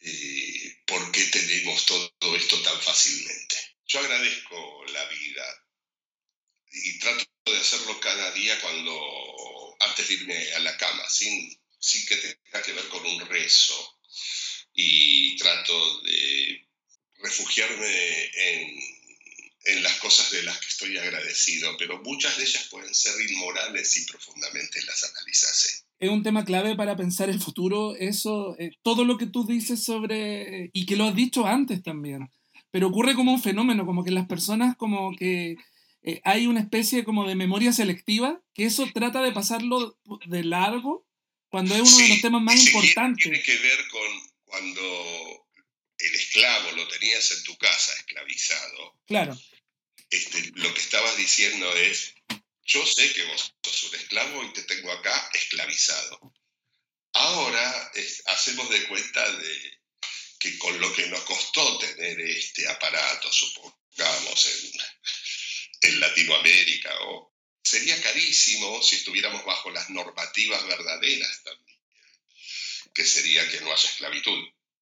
eh, 0.00 0.82
por 0.86 1.12
qué 1.12 1.24
tenemos 1.26 1.86
todo 1.86 2.36
esto 2.36 2.60
tan 2.62 2.80
fácilmente. 2.80 3.56
Yo 3.86 4.00
agradezco 4.00 4.84
la 4.92 5.04
vida 5.06 5.44
y 6.72 6.98
trato 6.98 7.24
de 7.46 7.58
hacerlo 7.58 8.00
cada 8.00 8.32
día 8.32 8.60
cuando 8.60 9.76
antes 9.80 10.08
de 10.08 10.14
irme 10.14 10.52
a 10.54 10.58
la 10.60 10.76
cama, 10.76 11.08
sin, 11.08 11.56
sin 11.78 12.06
que 12.06 12.16
tenga 12.16 12.62
que 12.62 12.72
ver 12.72 12.88
con 12.88 13.04
un 13.06 13.20
rezo 13.26 14.00
y 14.74 15.36
trato 15.36 16.00
de 16.02 16.66
refugiarme 17.22 18.30
en, 18.36 19.82
las 19.82 19.98
cosas 20.00 20.30
de 20.32 20.42
las 20.42 20.58
que 20.58 20.66
estoy 20.66 20.98
agradecido, 20.98 21.76
pero 21.78 22.02
muchas 22.02 22.36
de 22.36 22.44
ellas 22.44 22.68
pueden 22.70 22.92
ser 22.92 23.12
inmorales 23.30 23.96
y 23.96 24.04
profundamente 24.06 24.82
las 24.84 25.04
analizase. 25.04 25.84
Es 26.00 26.10
un 26.10 26.22
tema 26.24 26.44
clave 26.44 26.74
para 26.74 26.96
pensar 26.96 27.30
el 27.30 27.40
futuro, 27.40 27.94
eso, 27.96 28.56
eh, 28.58 28.72
todo 28.82 29.04
lo 29.04 29.18
que 29.18 29.26
tú 29.26 29.46
dices 29.46 29.82
sobre, 29.84 30.70
y 30.72 30.84
que 30.84 30.96
lo 30.96 31.04
has 31.04 31.14
dicho 31.14 31.46
antes 31.46 31.80
también, 31.82 32.28
pero 32.72 32.88
ocurre 32.88 33.14
como 33.14 33.32
un 33.32 33.42
fenómeno, 33.42 33.86
como 33.86 34.02
que 34.02 34.10
las 34.10 34.26
personas 34.26 34.76
como 34.76 35.14
que 35.16 35.56
eh, 36.02 36.20
hay 36.24 36.46
una 36.48 36.60
especie 36.60 37.04
como 37.04 37.28
de 37.28 37.36
memoria 37.36 37.72
selectiva, 37.72 38.40
que 38.54 38.64
eso 38.64 38.88
trata 38.92 39.22
de 39.22 39.30
pasarlo 39.30 39.96
de 40.26 40.42
largo 40.42 41.06
cuando 41.48 41.74
es 41.76 41.82
uno 41.82 41.98
de 41.98 42.08
los 42.08 42.20
temas 42.20 42.42
más 42.42 42.66
importantes. 42.66 43.22
Tiene 43.22 43.42
que 43.42 43.56
ver 43.58 43.78
con 43.90 44.31
cuando 44.52 45.48
el 45.96 46.14
esclavo 46.14 46.72
lo 46.72 46.86
tenías 46.86 47.30
en 47.30 47.42
tu 47.42 47.56
casa 47.56 47.94
esclavizado. 47.94 48.98
Claro. 49.06 49.34
Este, 50.10 50.50
lo 50.56 50.74
que 50.74 50.80
estabas 50.80 51.16
diciendo 51.16 51.74
es, 51.74 52.12
yo 52.66 52.84
sé 52.84 53.10
que 53.14 53.24
vos 53.24 53.54
sos 53.62 53.84
un 53.84 53.94
esclavo 53.94 54.44
y 54.44 54.52
te 54.52 54.64
tengo 54.64 54.92
acá 54.92 55.30
esclavizado. 55.32 56.34
Ahora 57.14 57.92
hacemos 58.26 58.68
de 58.68 58.86
cuenta 58.88 59.26
de 59.38 59.80
que 60.38 60.58
con 60.58 60.78
lo 60.78 60.92
que 60.92 61.06
nos 61.06 61.22
costó 61.22 61.78
tener 61.78 62.20
este 62.20 62.68
aparato, 62.68 63.32
supongamos, 63.32 64.46
en, 64.46 65.92
en 65.92 66.00
Latinoamérica, 66.00 66.94
o 67.04 67.32
sería 67.64 67.98
carísimo 68.02 68.82
si 68.82 68.96
estuviéramos 68.96 69.46
bajo 69.46 69.70
las 69.70 69.88
normativas 69.88 70.66
verdaderas 70.66 71.42
también, 71.42 71.71
que 72.94 73.04
sería 73.04 73.48
que 73.50 73.60
no 73.60 73.72
haya 73.72 73.88
esclavitud. 73.88 74.38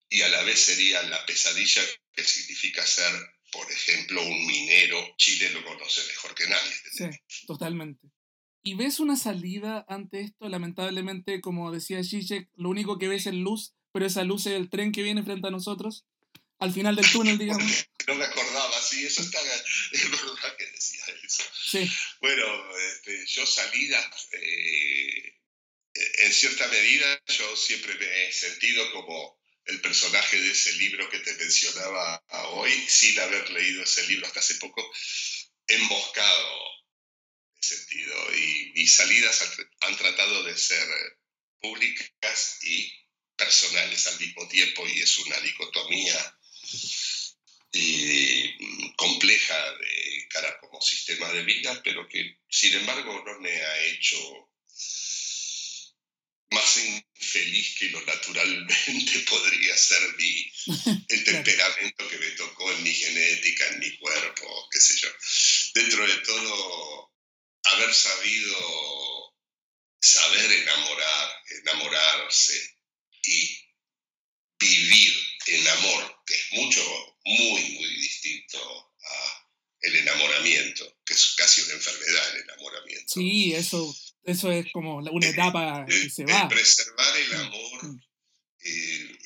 Y 0.09 0.23
a 0.23 0.29
la 0.29 0.43
vez 0.43 0.61
sería 0.61 1.03
la 1.05 1.25
pesadilla 1.27 1.83
que 2.13 2.25
significa 2.25 2.85
ser, 2.85 3.13
por 3.53 3.71
ejemplo, 3.71 4.23
un 4.23 4.47
minero. 4.47 5.15
Chile 5.17 5.51
lo 5.51 5.65
conoce 5.65 6.03
mejor 6.09 6.35
que 6.35 6.49
nadie. 6.49 6.71
Este 6.71 7.13
sí, 7.13 7.47
totalmente. 7.47 8.09
¿Y 8.63 8.75
ves 8.75 9.01
una 9.01 9.17
salida 9.17 9.87
ante 9.89 10.21
esto? 10.21 10.49
Lamentablemente, 10.49 11.41
como 11.41 11.73
decía 11.73 12.03
Zizek, 12.05 12.49
lo 12.57 12.69
único 12.69 12.99
que 12.99 13.09
ves 13.09 13.27
es 13.27 13.35
luz, 13.35 13.75
pero 13.93 14.07
esa 14.07 14.25
luz 14.25 14.47
es 14.47 14.55
el 14.55 14.69
tren 14.69 14.93
que 14.93 15.03
viene 15.03 15.23
frente 15.23 15.49
a 15.49 15.53
nosotros 15.53 16.05
al 16.61 16.73
final 16.73 16.95
del 16.95 17.11
túnel, 17.11 17.39
digamos. 17.39 17.89
No 18.07 18.15
me 18.15 18.25
acordaba, 18.25 18.81
sí, 18.83 19.05
eso 19.05 19.23
está, 19.23 19.39
es 19.93 20.11
verdad 20.11 20.57
que 20.57 20.67
decía 20.67 21.05
eso. 21.25 21.43
Sí. 21.65 21.91
Bueno, 22.21 22.45
este, 22.93 23.27
yo 23.27 23.47
salida, 23.47 24.11
eh, 24.33 25.40
en 25.95 26.33
cierta 26.33 26.69
medida, 26.69 27.23
yo 27.29 27.57
siempre 27.57 27.95
me 27.95 28.29
he 28.29 28.33
sentido 28.33 28.91
como 28.93 29.41
el 29.67 29.81
personaje 29.81 30.41
de 30.41 30.51
ese 30.51 30.73
libro 30.75 31.09
que 31.11 31.21
te 31.21 31.35
mencionaba 31.35 32.23
hoy, 32.53 32.73
sin 32.89 33.19
haber 33.21 33.51
leído 33.51 33.83
ese 33.83 34.07
libro 34.07 34.27
hasta 34.27 34.41
hace 34.41 34.55
poco, 34.57 34.91
emboscado 35.67 36.61
en 37.57 37.63
sentido. 37.63 38.37
Y 38.37 38.73
mis 38.75 38.95
salidas 38.95 39.43
han 39.81 39.97
tratado 39.97 40.43
de 40.45 40.57
ser 40.57 40.87
públicas 41.61 42.59
y 42.63 42.93
personales 43.37 44.07
al 44.07 44.21
mismo 44.21 44.49
tiempo, 44.49 44.87
y 44.89 45.01
es 45.01 45.19
una 45.19 45.41
dicotomía 45.41 46.39
eh, 47.73 48.57
compleja 48.97 49.73
de 49.77 50.29
cara 50.29 50.59
como 50.61 50.81
sistema 50.81 51.33
de 51.33 51.45
vida, 51.45 51.81
pero 51.85 52.09
que 52.09 52.39
sin 52.49 52.75
embargo 52.75 53.23
no 53.25 53.41
me 53.41 53.51
ha 53.51 53.87
hecho 53.87 54.51
más 56.51 56.77
infeliz 56.79 57.77
que 57.79 57.89
lo 57.91 58.01
naturalmente 58.05 59.19
podría 59.29 59.77
ser 59.77 60.01
mi, 60.17 60.53
el 61.09 61.25
temperamento 61.25 62.09
que 62.09 62.19
me 62.19 62.31
tocó 62.33 62.71
en 62.73 62.83
mi 62.83 62.93
genética, 62.93 63.69
en 63.69 63.79
mi 63.79 63.97
cuerpo, 63.99 64.69
qué 64.71 64.81
sé 64.81 64.99
yo. 64.99 65.09
Dentro 65.75 66.07
de 66.07 66.19
todo, 66.19 67.13
haber 67.65 67.95
sabido, 67.95 69.35
saber 70.01 70.51
enamorar, 70.51 71.31
enamorarse 71.63 72.79
y 73.23 73.59
vivir 74.59 75.15
en 75.47 75.69
amor, 75.69 76.23
que 76.27 76.35
es 76.35 76.47
mucho, 76.53 77.17
muy, 77.25 77.63
muy 77.63 77.97
distinto 77.97 78.93
a 79.03 79.47
el 79.83 79.97
enamoramiento, 79.97 81.01
que 81.05 81.15
es 81.15 81.35
casi 81.37 81.63
una 81.63 81.75
enfermedad 81.75 82.37
el 82.37 82.43
enamoramiento. 82.43 83.15
Sí, 83.15 83.55
eso, 83.55 83.97
eso 84.25 84.51
es 84.53 84.67
como 84.73 84.97
una 84.97 85.29
etapa 85.29 85.85
que 85.87 86.11
se 86.11 86.25
va. 86.25 86.49
preservar 86.49 87.17
el 87.17 87.29
mm, 87.29 87.41
amor, 87.41 87.85
mm. 87.85 88.01
Eh, 88.63 89.19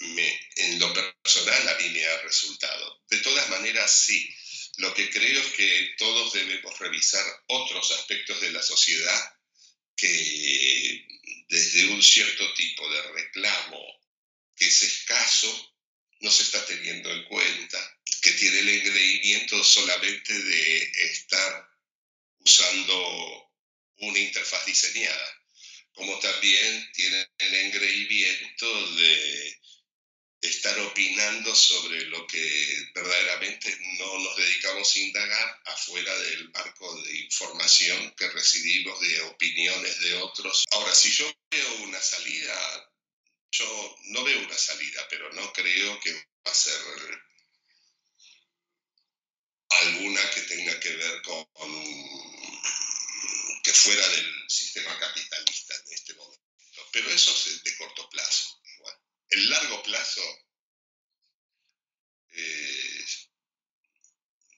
en 0.56 0.78
lo 0.78 0.92
personal 0.94 1.68
a 1.68 1.76
mí 1.78 1.88
me 1.90 2.04
ha 2.06 2.22
resultado. 2.22 3.02
De 3.08 3.18
todas 3.18 3.48
maneras, 3.50 3.90
sí. 3.90 4.32
Lo 4.76 4.94
que 4.94 5.10
creo 5.10 5.40
es 5.40 5.52
que 5.54 5.94
todos 5.98 6.32
debemos 6.32 6.78
revisar 6.78 7.24
otros 7.48 7.90
aspectos 7.92 8.40
de 8.40 8.52
la 8.52 8.62
sociedad 8.62 9.34
que 9.96 11.06
desde 11.48 11.88
un 11.88 12.02
cierto 12.02 12.52
tipo 12.54 12.88
de 12.90 13.02
reclamo 13.12 13.80
que 14.56 14.66
es 14.66 14.82
escaso, 14.82 15.74
no 16.20 16.30
se 16.30 16.42
está 16.42 16.64
teniendo 16.66 17.10
en 17.10 17.24
cuenta, 17.24 18.00
que 18.22 18.32
tiene 18.32 18.60
el 18.60 18.68
engreimiento 18.68 19.62
solamente 19.64 20.32
de 20.32 20.92
estar 21.12 21.68
usando 22.38 23.52
una 23.98 24.18
interfaz 24.18 24.66
diseñada, 24.66 25.42
como 25.92 26.18
también 26.18 26.90
tiene 26.92 27.28
el 27.38 27.54
engreimiento 27.54 28.90
de 28.96 29.58
estar 30.40 30.78
opinando 30.80 31.54
sobre 31.54 32.02
lo 32.06 32.26
que 32.26 32.88
verdaderamente 32.94 33.76
no 33.98 34.18
nos 34.18 34.36
dedicamos 34.36 34.94
a 34.94 34.98
indagar 34.98 35.62
afuera 35.66 36.18
del 36.18 36.50
marco 36.50 37.02
de 37.02 37.16
información 37.16 38.14
que 38.16 38.28
recibimos 38.28 39.00
de 39.00 39.20
opiniones 39.22 40.00
de 40.00 40.14
otros. 40.14 40.64
Ahora, 40.72 40.94
si 40.94 41.10
yo 41.10 41.32
veo 41.50 41.74
una 41.84 42.00
salida, 42.00 42.92
yo 43.52 43.96
no 44.08 44.24
veo 44.24 44.38
una 44.40 44.58
salida, 44.58 45.06
pero 45.08 45.32
no 45.32 45.52
creo 45.52 45.98
que 46.00 46.12
va 46.12 46.52
a 46.52 46.54
ser 46.54 46.78
alguna 49.70 50.30
que 50.30 50.40
tenga 50.42 50.78
que 50.80 50.90
ver 50.90 51.22
con 51.22 51.46
que 53.64 53.72
fuera 53.72 54.06
del 54.10 54.44
sistema 54.46 54.96
capitalista 55.00 55.74
en 55.74 55.94
este 55.94 56.14
momento. 56.14 56.44
Pero 56.92 57.10
eso 57.10 57.30
es 57.32 57.64
de 57.64 57.76
corto 57.76 58.08
plazo. 58.10 58.60
El 59.30 59.50
largo 59.50 59.82
plazo 59.82 60.22
eh, 62.28 63.04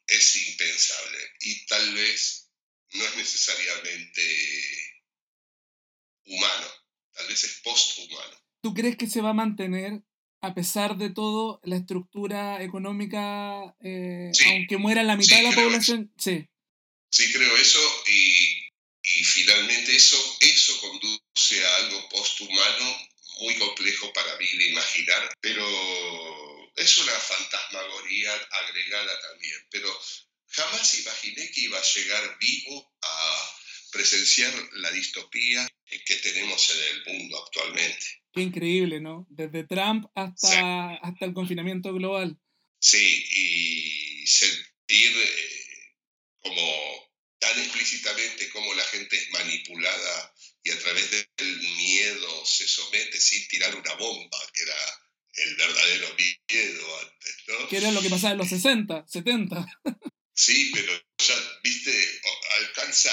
es 0.09 0.49
impensable 0.49 1.19
y 1.41 1.67
tal 1.67 1.95
vez 1.95 2.51
no 2.95 3.05
es 3.05 3.17
necesariamente 3.17 4.23
humano, 6.27 6.67
tal 7.13 7.29
vez 7.29 7.45
es 7.45 7.61
posthumano. 7.63 8.37
¿Tú 8.61 8.75
crees 8.75 8.97
que 8.97 9.07
se 9.07 9.21
va 9.21 9.31
a 9.31 9.35
mantener, 9.35 10.03
a 10.41 10.53
pesar 10.53 10.97
de 10.97 11.11
todo, 11.11 11.61
la 11.63 11.77
estructura 11.77 12.63
económica, 12.63 13.77
eh, 13.81 14.33
aunque 14.49 14.77
muera 14.79 15.05
la 15.05 15.17
mitad 15.17 15.37
de 15.37 15.45
la 15.45 15.55
población? 15.55 16.13
Sí. 16.19 16.49
Sí, 17.09 17.33
creo 17.33 17.57
eso 17.57 17.81
eso, 19.97 20.37
eso 20.41 20.81
conduce 20.81 21.65
a 21.65 21.77
algo 21.77 22.09
posthumano 22.11 23.09
muy 23.41 23.55
complejo 23.57 24.13
para 24.13 24.37
mí 24.39 24.47
de 24.47 24.69
imaginar, 24.71 25.31
pero 25.41 26.73
es 26.77 26.99
una 26.99 27.13
fantasmagoría 27.13 28.33
agregada 28.35 29.21
también. 29.31 29.59
Pero 29.71 29.89
jamás 30.49 30.99
imaginé 30.99 31.51
que 31.51 31.63
iba 31.63 31.79
a 31.79 31.83
llegar 31.83 32.39
vivo 32.39 32.95
a 33.03 33.53
presenciar 33.93 34.53
la 34.75 34.91
distopía 34.91 35.67
que 35.85 36.17
tenemos 36.17 36.71
en 36.71 36.97
el 36.97 37.15
mundo 37.15 37.43
actualmente. 37.43 38.07
Qué 38.33 38.43
increíble, 38.43 39.01
¿no? 39.01 39.27
Desde 39.31 39.65
Trump 39.65 40.07
hasta, 40.15 40.95
hasta 40.97 41.25
el 41.25 41.33
confinamiento 41.33 41.93
global. 41.95 42.39
Sí, 42.79 43.25
y 43.31 44.27
sentir 44.27 45.13
eh, 45.17 45.95
como 46.43 47.06
tan 47.57 47.65
explícitamente 47.65 48.51
cómo 48.51 48.75
la 48.75 48.85
gente 48.85 49.17
es 49.17 49.31
manipulada 49.31 50.35
y 50.63 50.71
a 50.71 50.79
través 50.79 51.11
del 51.11 51.59
miedo 51.59 52.45
se 52.45 52.69
somete 52.69 53.19
sin 53.19 53.49
tirar 53.49 53.75
una 53.75 53.95
bomba, 53.95 54.39
que 54.53 54.63
era 54.63 54.77
el 55.35 55.57
verdadero 55.57 56.15
miedo 56.17 57.01
antes, 57.01 57.37
¿no? 57.49 57.69
Que 57.69 57.77
era 57.79 57.91
lo 57.93 58.03
que 58.03 58.11
pasaba 58.11 58.33
en 58.33 58.39
los 58.39 58.49
60, 58.49 59.07
70. 59.09 59.67
Sí, 60.35 60.71
pero 60.75 60.93
ya, 61.19 61.35
viste, 61.63 62.21
alcanza, 62.59 63.11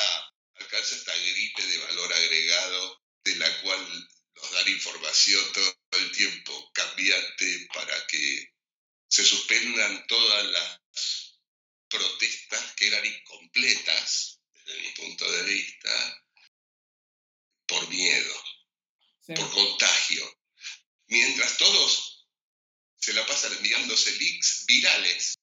alcanza 0.56 0.96
esta 0.96 1.16
gripe 1.16 1.66
de 1.66 1.78
valor 1.78 2.14
agregado 2.14 3.04
de 3.24 3.36
la 3.38 3.62
cual 3.62 4.10
nos 4.36 4.52
dan 4.52 4.68
información 4.68 5.42
todo 5.54 6.02
el 6.02 6.12
tiempo 6.12 6.72
cambiante 6.74 7.68
para 7.74 8.08
que 8.08 8.52
se 9.08 9.24
suspendan 9.24 10.06
todas 10.08 10.46
las 10.48 11.23
protestas 11.94 12.74
que 12.76 12.88
eran 12.88 13.06
incompletas, 13.06 14.40
desde 14.54 14.82
mi 14.82 14.90
punto 14.90 15.32
de 15.32 15.44
vista, 15.44 16.24
por 17.68 17.88
miedo, 17.88 18.44
por 19.28 19.52
contagio. 19.52 20.40
Mientras 21.08 21.58
todos 21.58 22.28
se 22.98 23.14
la 23.14 23.26
pasan 23.26 23.54
enviándose 23.54 24.12
links 24.18 24.66
virales. 24.66 25.36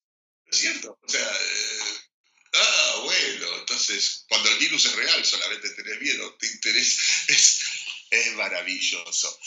¿No 0.46 0.50
es 0.50 0.58
cierto? 0.58 0.98
O 1.00 1.08
sea, 1.08 1.20
eh, 1.20 2.00
ah, 2.54 3.00
bueno, 3.04 3.58
entonces 3.58 4.24
cuando 4.28 4.50
el 4.50 4.58
virus 4.58 4.86
es 4.86 4.92
real 4.96 5.24
solamente 5.24 5.70
tenés 5.70 6.00
miedo, 6.00 6.34
te 6.38 6.46
interesa, 6.46 7.02
es, 7.28 7.60
es 8.10 8.32
maravilloso. 8.32 9.40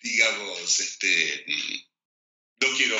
Digamos, 0.00 0.80
este, 0.80 1.44
no 2.62 2.76
quiero 2.76 2.96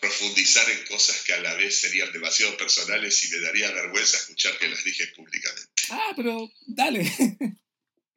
profundizar 0.00 0.68
en 0.70 0.84
cosas 0.84 1.22
que 1.22 1.32
a 1.32 1.40
la 1.40 1.54
vez 1.54 1.80
serían 1.80 2.12
demasiado 2.12 2.56
personales 2.56 3.24
y 3.24 3.28
me 3.28 3.40
daría 3.40 3.70
vergüenza 3.70 4.18
escuchar 4.18 4.58
que 4.58 4.68
las 4.68 4.84
dije 4.84 5.06
públicamente. 5.08 5.72
Ah, 5.90 6.12
pero 6.16 6.50
dale. 6.66 7.10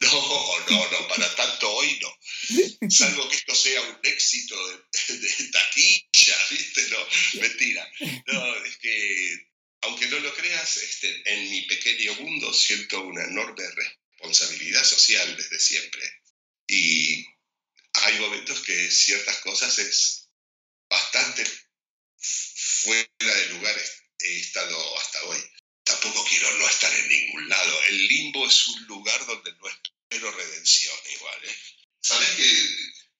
No, 0.01 0.09
no, 0.67 0.91
no, 0.91 1.07
para 1.09 1.35
tanto 1.35 1.71
hoy 1.71 1.99
no. 2.01 2.89
Salvo 2.89 3.29
que 3.29 3.35
esto 3.35 3.53
sea 3.53 3.81
un 3.83 3.99
éxito 4.01 4.55
de, 4.67 5.49
taquilla, 5.51 6.37
¿viste? 6.49 6.89
No, 6.89 7.39
mentira. 7.39 7.87
No, 8.25 8.65
es 8.65 8.77
que, 8.77 9.47
aunque 9.81 10.07
no 10.07 10.17
lo 10.21 10.33
creas, 10.33 10.77
este, 10.77 11.21
en 11.31 11.51
mi 11.51 11.61
pequeño 11.67 12.15
mundo 12.15 12.51
siento 12.51 12.99
una 13.01 13.25
enorme 13.25 13.63
responsabilidad 13.75 14.83
social 14.83 15.37
desde 15.37 15.59
siempre. 15.59 16.01
Y 16.65 17.23
hay 17.93 18.19
momentos 18.21 18.61
que 18.61 18.89
ciertas 18.89 19.37
cosas 19.41 19.77
es 19.77 20.20
bastante 21.11 21.43
fuera 22.17 23.35
de 23.35 23.49
lugar 23.53 23.75
he 24.19 24.39
estado 24.39 24.97
hasta 24.97 25.23
hoy. 25.25 25.39
Tampoco 25.83 26.23
quiero 26.25 26.57
no 26.57 26.67
estar 26.67 26.93
en 26.93 27.09
ningún 27.09 27.49
lado. 27.49 27.83
El 27.89 28.07
limbo 28.07 28.45
es 28.47 28.67
un 28.67 28.85
lugar 28.85 29.25
donde 29.25 29.51
no 29.53 29.67
espero 29.67 30.31
redención 30.31 30.95
igual. 31.15 31.37
¿eh? 31.43 31.55
¿Sabes 31.99 32.29
que 32.29 32.43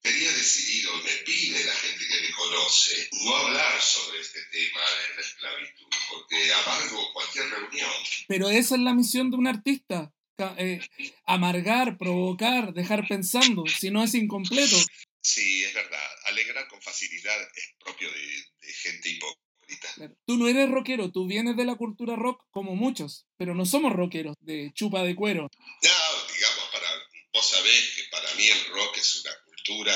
tenía 0.01 0.31
decidido, 0.31 0.95
me 0.97 1.11
pide 1.25 1.63
la 1.63 1.73
gente 1.73 2.07
que 2.07 2.27
me 2.27 2.33
conoce, 2.33 3.09
no 3.23 3.35
hablar 3.35 3.81
sobre 3.81 4.19
este 4.19 4.39
tema 4.51 4.79
de 4.79 5.15
la 5.15 5.21
esclavitud, 5.21 5.87
porque 6.09 6.53
amargo 6.53 7.13
cualquier 7.13 7.49
reunión. 7.49 7.91
Pero 8.27 8.49
esa 8.49 8.75
es 8.75 8.81
la 8.81 8.93
misión 8.93 9.29
de 9.29 9.37
un 9.37 9.47
artista. 9.47 10.11
Eh, 10.57 10.79
amargar, 11.25 11.99
provocar, 11.99 12.73
dejar 12.73 13.07
pensando, 13.07 13.63
si 13.67 13.91
no 13.91 14.03
es 14.03 14.15
incompleto. 14.15 14.77
Sí, 15.22 15.63
es 15.63 15.74
verdad. 15.74 16.09
Alegrar 16.26 16.67
con 16.67 16.82
facilidad 16.82 17.41
es 17.55 17.76
propio 17.80 18.09
de, 18.11 18.74
gente 18.74 19.09
hipócrita. 19.09 20.15
Tú 20.26 20.38
no 20.38 20.47
eres 20.47 20.69
rockero, 20.69 21.11
tú 21.11 21.28
vienes 21.28 21.55
de 21.55 21.65
la 21.65 21.76
cultura 21.76 22.15
rock 22.15 22.43
como 22.51 22.76
muchos, 22.76 23.26
pero 23.38 23.55
no 23.55 23.65
somos 23.65 23.93
rockeros 23.93 24.36
de 24.41 24.72
chupa 24.74 25.03
de 25.03 25.15
cuero. 25.15 25.49
No, 25.84 26.34
digamos, 26.34 26.69
para, 26.74 26.89
vos 27.32 27.49
sabés 27.49 27.93
que 27.95 28.03
para 28.11 28.34
mí 28.36 28.47
el 28.47 28.65
rock 28.74 28.97
es 28.97 29.24
una 29.24 29.34
cultura 29.45 29.95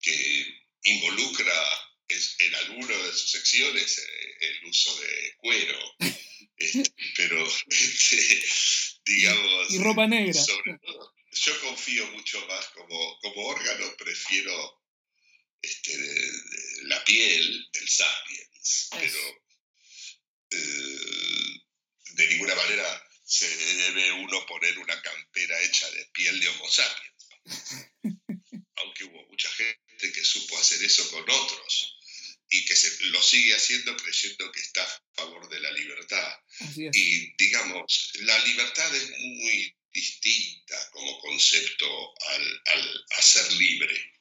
que 0.00 0.46
involucra 0.84 1.52
en 2.38 2.54
alguna 2.54 2.96
de 2.96 3.12
sus 3.12 3.30
secciones 3.30 3.98
eh, 3.98 4.36
el 4.40 4.68
uso 4.68 4.94
de 5.00 5.34
cuero. 5.38 5.78
Este, 6.54 6.92
pero, 7.16 7.44
este, 7.70 8.42
digamos... 9.04 9.70
Y 9.70 9.78
ropa 9.78 10.06
negra. 10.06 10.32
Sobre 10.32 10.78
todo, 10.78 11.12
yo 11.32 11.60
confío 11.60 12.06
mucho 12.08 12.44
más 12.46 12.66
como, 12.68 13.18
como 13.20 13.46
órgano, 13.46 13.96
prefiero 13.96 14.82
este, 15.60 15.96
la 16.82 17.02
piel 17.04 17.68
del 17.72 17.88
sapiens, 17.88 18.88
pero 18.90 19.44
eh, 20.50 21.62
de 22.14 22.26
ninguna 22.28 22.54
manera 22.54 23.08
se 23.24 23.48
debe 23.48 24.12
uno 24.12 24.44
poner 24.46 24.78
una 24.78 25.00
campera 25.00 25.60
hecha 25.62 25.90
de 25.92 26.04
piel 26.06 26.38
de 26.40 26.48
Homo 26.48 26.68
sapiens. 26.68 27.28
Aunque 28.76 29.04
hubo 29.04 29.26
mucha 29.28 29.48
gente 29.50 30.12
que 30.12 30.24
supo 30.24 30.58
hacer 30.58 30.82
eso 30.84 31.08
con 31.10 31.28
otros 31.28 31.96
y 32.50 32.64
que 32.66 32.76
se, 32.76 33.04
lo 33.04 33.22
sigue 33.22 33.54
haciendo 33.54 33.96
creyendo 33.96 34.52
que 34.52 34.60
está 34.60 34.84
a 34.84 35.02
favor 35.14 35.48
de 35.48 35.60
la 35.60 35.70
libertad. 35.70 36.38
Y 36.76 37.34
digamos, 37.36 38.12
la 38.20 38.38
libertad 38.44 38.94
es 38.94 39.10
muy 39.18 39.74
distinta 39.92 40.90
como 40.90 41.18
concepto 41.20 42.14
al, 42.28 42.62
al, 42.66 43.04
a 43.18 43.22
ser 43.22 43.52
libre. 43.52 44.12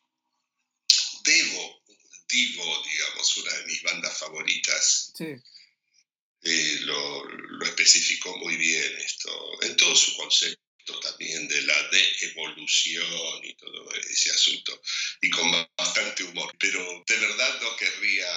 Debo, 1.24 1.84
digo, 2.30 2.84
digamos, 2.84 3.38
una 3.38 3.54
de 3.54 3.66
mis 3.66 3.84
bandas 3.84 4.18
favoritas, 4.18 5.14
eh, 5.20 6.78
lo, 6.82 7.26
lo, 7.26 7.66
especificó 7.66 8.36
muy 8.38 8.56
bien 8.58 8.98
esto, 8.98 9.64
en 9.64 9.78
todo 9.78 9.96
su 9.96 10.16
concepto 10.18 10.60
también 11.02 11.48
de 11.48 11.62
la 11.62 11.90
de-evolución 11.90 13.46
y 13.46 13.54
todo 13.56 13.94
ese 13.94 14.32
asunto, 14.32 14.82
y 15.22 15.30
con 15.30 15.52
bastante 15.78 16.24
humor. 16.24 16.52
Pero 16.60 17.04
de 17.08 17.18
verdad 17.18 17.62
no 17.62 17.76
querría 17.78 18.28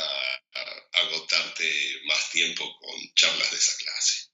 agotarte 0.93 2.01
más 2.05 2.31
tiempo 2.31 2.79
con 2.79 3.15
charlas 3.15 3.51
de 3.51 3.57
esa 3.57 3.77
clase. 3.79 4.29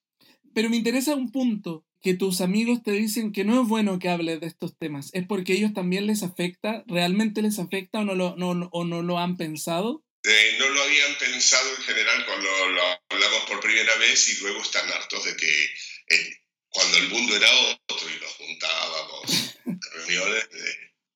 Pero 0.53 0.69
me 0.69 0.77
interesa 0.77 1.15
un 1.15 1.31
punto 1.31 1.87
que 2.03 2.15
tus 2.15 2.41
amigos 2.41 2.83
te 2.83 2.93
dicen 2.93 3.33
que 3.33 3.45
no 3.45 3.63
es 3.63 3.69
bueno 3.69 3.99
que 3.99 4.09
hables 4.09 4.41
de 4.41 4.47
estos 4.47 4.77
temas? 4.79 5.11
¿Es 5.13 5.27
porque 5.27 5.53
ellos 5.53 5.73
también 5.75 6.07
les 6.07 6.23
afecta? 6.23 6.83
¿Realmente 6.87 7.43
les 7.43 7.59
afecta 7.59 8.01
o 8.01 8.05
no 8.05 8.15
lo, 8.15 8.37
no, 8.37 8.69
o 8.73 8.85
no 8.85 9.03
lo 9.03 9.19
han 9.19 9.37
pensado? 9.37 10.05
Eh, 10.25 10.57
no 10.59 10.69
lo 10.69 10.83
habían 10.83 11.17
pensado 11.19 11.71
en 11.77 11.83
general 11.83 12.27
cuando 12.27 12.69
lo 12.69 12.83
hablamos 13.09 13.43
por 13.49 13.61
primera 13.61 13.95
vez 13.97 14.29
y 14.29 14.41
luego 14.43 14.63
están 14.63 14.91
hartos 14.91 15.25
de 15.25 15.37
que 15.37 15.65
eh, 16.09 16.37
cuando 16.69 16.99
el 16.99 17.09
mundo 17.09 17.37
era 17.37 17.49
otro 17.89 18.09
y 18.11 18.21
nos 18.21 18.33
juntábamos 18.33 19.57
reuniones, 19.95 20.49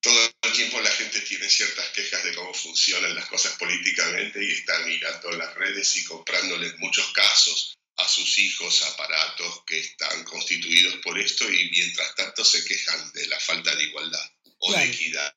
todo 0.01 0.33
el 0.43 0.53
tiempo 0.53 0.81
la 0.81 0.91
gente 0.91 1.21
tiene 1.21 1.49
ciertas 1.49 1.89
quejas 1.91 2.25
de 2.25 2.35
cómo 2.35 2.53
funcionan 2.53 3.15
las 3.15 3.27
cosas 3.27 3.57
políticamente 3.59 4.43
y 4.43 4.51
están 4.51 4.87
mirando 4.87 5.33
las 5.33 5.55
redes 5.55 5.97
y 5.97 6.05
comprándole 6.05 6.69
en 6.69 6.79
muchos 6.79 7.11
casos 7.13 7.79
a 8.05 8.09
sus 8.09 8.39
hijos 8.39 8.83
aparatos 8.83 9.63
que 9.67 9.79
están 9.79 10.25
constituidos 10.25 10.97
por 10.97 11.19
esto 11.19 11.51
y 11.51 11.71
mientras 11.71 12.15
tanto 12.15 12.45
se 12.45 12.65
quejan 12.65 13.13
de 13.13 13.27
la 13.27 13.41
falta 13.41 13.75
de 13.75 13.85
igualdad 13.85 14.31
o 14.59 14.73
de 14.73 14.85
equidad 14.85 15.35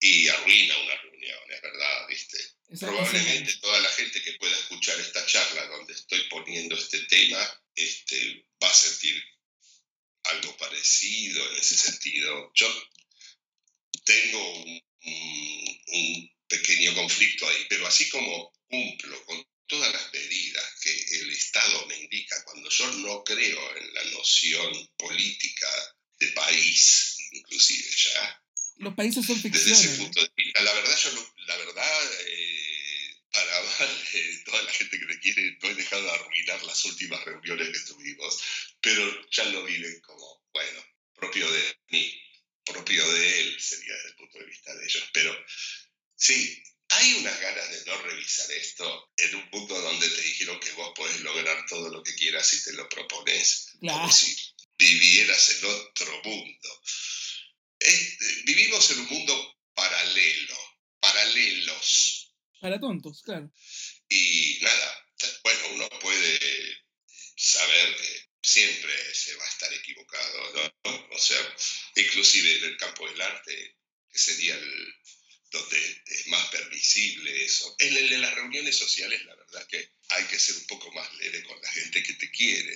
y 0.00 0.28
arruina 0.28 0.76
una 0.78 0.96
reunión, 0.96 1.38
es 1.50 1.62
verdad, 1.62 2.06
¿viste? 2.08 2.38
Probablemente 2.78 3.56
toda 3.60 3.80
la 3.80 3.88
gente 3.90 4.22
que 4.22 4.34
pueda 4.34 4.56
escuchar 4.56 4.98
esta 5.00 5.24
charla 5.26 5.66
donde 5.66 5.94
estoy 5.94 6.22
poniendo 6.28 6.76
este 6.76 7.00
tema 7.06 7.62
este, 7.74 8.46
va 8.62 8.68
a 8.68 8.74
sentir 8.74 9.22
algo 10.24 10.56
parecido 10.56 11.50
en 11.50 11.56
ese 11.58 11.76
sentido. 11.76 12.50
Yo 12.54 12.68
tengo 14.04 14.54
un, 14.62 14.82
un 15.86 16.32
pequeño 16.48 16.94
conflicto 16.94 17.48
ahí, 17.48 17.66
pero 17.68 17.86
así 17.86 18.08
como 18.08 18.52
cumplo 18.68 19.24
con 19.24 19.46
todas 19.66 19.92
las 19.92 20.12
medidas 20.12 20.64
que 20.80 20.90
el 21.20 21.30
Estado 21.30 21.86
me 21.86 21.98
indica 21.98 22.42
cuando 22.44 22.68
yo 22.68 22.92
no 22.92 23.24
creo 23.24 23.76
en 23.76 23.94
la 23.94 24.04
noción 24.04 24.90
política 24.96 25.68
de 26.18 26.28
país, 26.28 27.16
inclusive 27.32 27.88
ya. 27.96 28.42
Los 28.76 28.94
países 28.94 29.26
son 29.26 29.40
ficciones. 29.40 29.80
Desde 29.80 29.92
ese 29.92 30.02
punto 30.02 30.20
de 30.20 30.30
vista, 30.36 30.62
la 30.62 30.72
verdad, 30.72 30.98
yo, 30.98 31.32
la 31.46 31.56
verdad 31.56 32.12
eh, 32.26 32.64
para 33.34 33.62
mal 33.62 34.04
toda 34.44 34.62
la 34.62 34.72
gente 34.72 34.98
que 34.98 35.06
me 35.06 35.18
quiere, 35.18 35.58
no 35.60 35.68
he 35.68 35.74
dejado 35.74 36.02
de 36.02 36.10
arruinar 36.10 36.62
las 36.64 36.84
últimas 36.84 37.24
reuniones 37.24 37.68
que 37.68 37.92
tuvimos, 37.92 38.42
pero 38.80 39.30
ya 39.30 39.44
lo 39.46 39.64
viven 39.64 40.00
como, 40.00 40.46
bueno, 40.52 40.84
propio 41.14 41.50
de 41.50 41.78
mí, 41.88 42.22
propio 42.64 43.12
de 43.12 43.40
él, 43.40 43.60
sería 43.60 43.94
desde 43.94 44.08
el 44.08 44.16
punto 44.16 44.38
de 44.38 44.46
vista 44.46 44.74
de 44.74 44.84
ellos. 44.84 45.10
Pero 45.12 45.46
sí, 46.14 46.62
hay 46.96 47.14
unas 47.14 47.40
ganas 47.40 47.70
de 47.70 47.84
no 47.86 47.96
revisar 48.02 48.50
esto 48.52 49.12
en 49.16 49.34
un 49.34 49.50
punto 49.50 49.80
donde 49.80 50.08
te 50.08 50.22
dijeron 50.22 50.60
que 50.60 50.72
vos 50.72 50.92
podés 50.94 51.20
lograr 51.20 51.66
todo 51.66 51.90
lo 51.90 52.02
que 52.02 52.14
quieras 52.14 52.46
si 52.46 52.62
te 52.62 52.72
lo 52.72 52.88
propones, 52.88 53.72
como 53.80 54.12
si 54.12 54.34
vivieras 54.78 55.50
en 55.50 55.64
otro 55.64 56.22
mundo. 56.22 56.82
vivimos 58.44 58.90
en 58.90 59.00
un 59.00 59.06
mundo 59.06 59.56
paralelo, 59.74 60.56
paralelos. 61.00 62.32
Para 62.60 62.78
tontos, 62.78 63.22
claro. 63.22 63.50
Y 64.08 64.58
nada, 64.60 65.08
bueno, 65.42 65.60
uno 65.72 65.88
puede 66.00 66.38
saber 67.36 67.96
que 67.96 68.28
siempre 68.40 69.14
se 69.14 69.34
va 69.34 69.44
a 69.44 69.48
estar 69.48 69.72
equivocado, 69.72 70.72
¿no? 70.84 71.08
O 71.10 71.18
sea, 71.18 71.56
inclusive 71.96 72.56
en 72.58 72.64
el 72.64 72.76
campo 72.76 73.08
del 73.08 73.20
arte, 73.20 73.76
que 74.10 74.18
sería 74.18 74.54
el, 74.54 74.94
donde 75.54 76.02
es 76.06 76.26
más 76.26 76.48
permisible 76.48 77.44
eso. 77.44 77.74
En, 77.78 77.96
en, 77.96 78.20
las 78.20 78.34
reuniones 78.34 78.76
sociales, 78.76 79.24
la 79.24 79.36
verdad 79.36 79.66
que 79.68 79.88
hay 80.08 80.24
que 80.24 80.38
ser 80.38 80.56
un 80.56 80.66
poco 80.66 80.92
más 80.92 81.14
leve 81.14 81.42
con 81.44 81.60
la 81.62 81.70
gente 81.70 82.02
que 82.02 82.14
te 82.14 82.30
quiere. 82.30 82.74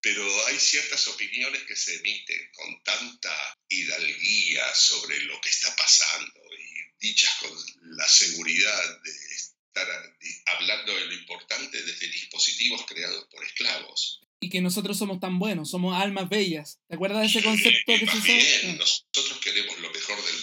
Pero 0.00 0.46
hay 0.46 0.58
ciertas 0.58 1.06
opiniones 1.08 1.62
que 1.64 1.76
se 1.76 1.96
emiten 1.96 2.50
con 2.52 2.82
tanta 2.82 3.58
hidalguía 3.68 4.74
sobre 4.74 5.20
lo 5.24 5.38
que 5.40 5.50
está 5.50 5.74
pasando 5.76 6.40
y 6.58 7.06
dichas 7.06 7.34
con 7.40 7.96
la 7.96 8.08
seguridad 8.08 9.02
de 9.02 9.10
estar 9.10 10.16
hablando 10.46 10.94
de 10.96 11.06
lo 11.06 11.12
importante 11.12 11.82
desde 11.82 12.08
dispositivos 12.08 12.86
creados 12.86 13.26
por 13.30 13.44
esclavos 13.44 14.20
y 14.40 14.50
que 14.50 14.60
nosotros 14.60 14.96
somos 14.96 15.20
tan 15.20 15.38
buenos, 15.38 15.70
somos 15.70 16.00
almas 16.00 16.28
bellas. 16.28 16.78
¿Te 16.88 16.94
acuerdas 16.94 17.20
de 17.22 17.26
ese 17.26 17.42
concepto 17.42 17.92
que 17.98 18.06
se 18.06 18.36
Bien, 18.36 18.78
nosotros 18.78 19.38
queremos 19.42 19.78
lo 19.80 19.90
mejor 19.90 20.24
del 20.24 20.37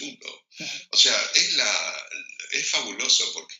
es, 2.66 2.74
es 2.74 2.80
fabuloso 2.80 3.32
porque 3.32 3.54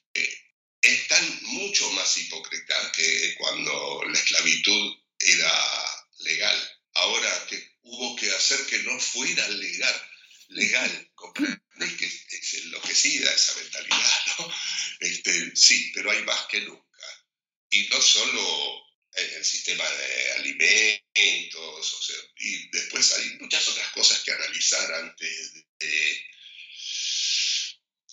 mucho 1.42 1.90
más 1.92 2.18
hipócrita 2.18 2.92
que 2.92 3.34
cuando 3.38 4.04
la 4.04 4.18
esclavitud 4.18 4.96
era 5.18 6.06
legal. 6.18 6.80
Ahora 6.94 7.46
que 7.48 7.76
hubo 7.82 8.16
que 8.16 8.30
hacer 8.30 8.64
que 8.66 8.78
no 8.80 8.98
fuera 8.98 9.48
legal, 9.48 10.10
legal, 10.48 11.10
¿comprendés 11.14 11.92
que 11.98 12.06
es 12.06 12.54
enloquecida 12.54 13.32
esa 13.32 13.54
mentalidad, 13.56 14.26
¿no? 14.38 14.54
Este, 15.00 15.56
sí, 15.56 15.92
pero 15.94 16.10
hay 16.10 16.22
más 16.22 16.46
que 16.46 16.60
nunca. 16.62 17.26
Y 17.70 17.88
no 17.88 18.00
solo 18.00 18.86
en 19.14 19.34
el 19.34 19.44
sistema 19.44 19.84
de 19.88 20.32
alimentos, 20.32 21.92
o 21.92 22.02
sea, 22.02 22.16
y 22.38 22.68
después 22.70 23.12
hay 23.12 23.30
muchas 23.40 23.66
otras 23.68 23.90
cosas 23.90 24.20
que 24.20 24.32
analizar 24.32 24.94
antes 24.94 25.52
de, 25.78 26.22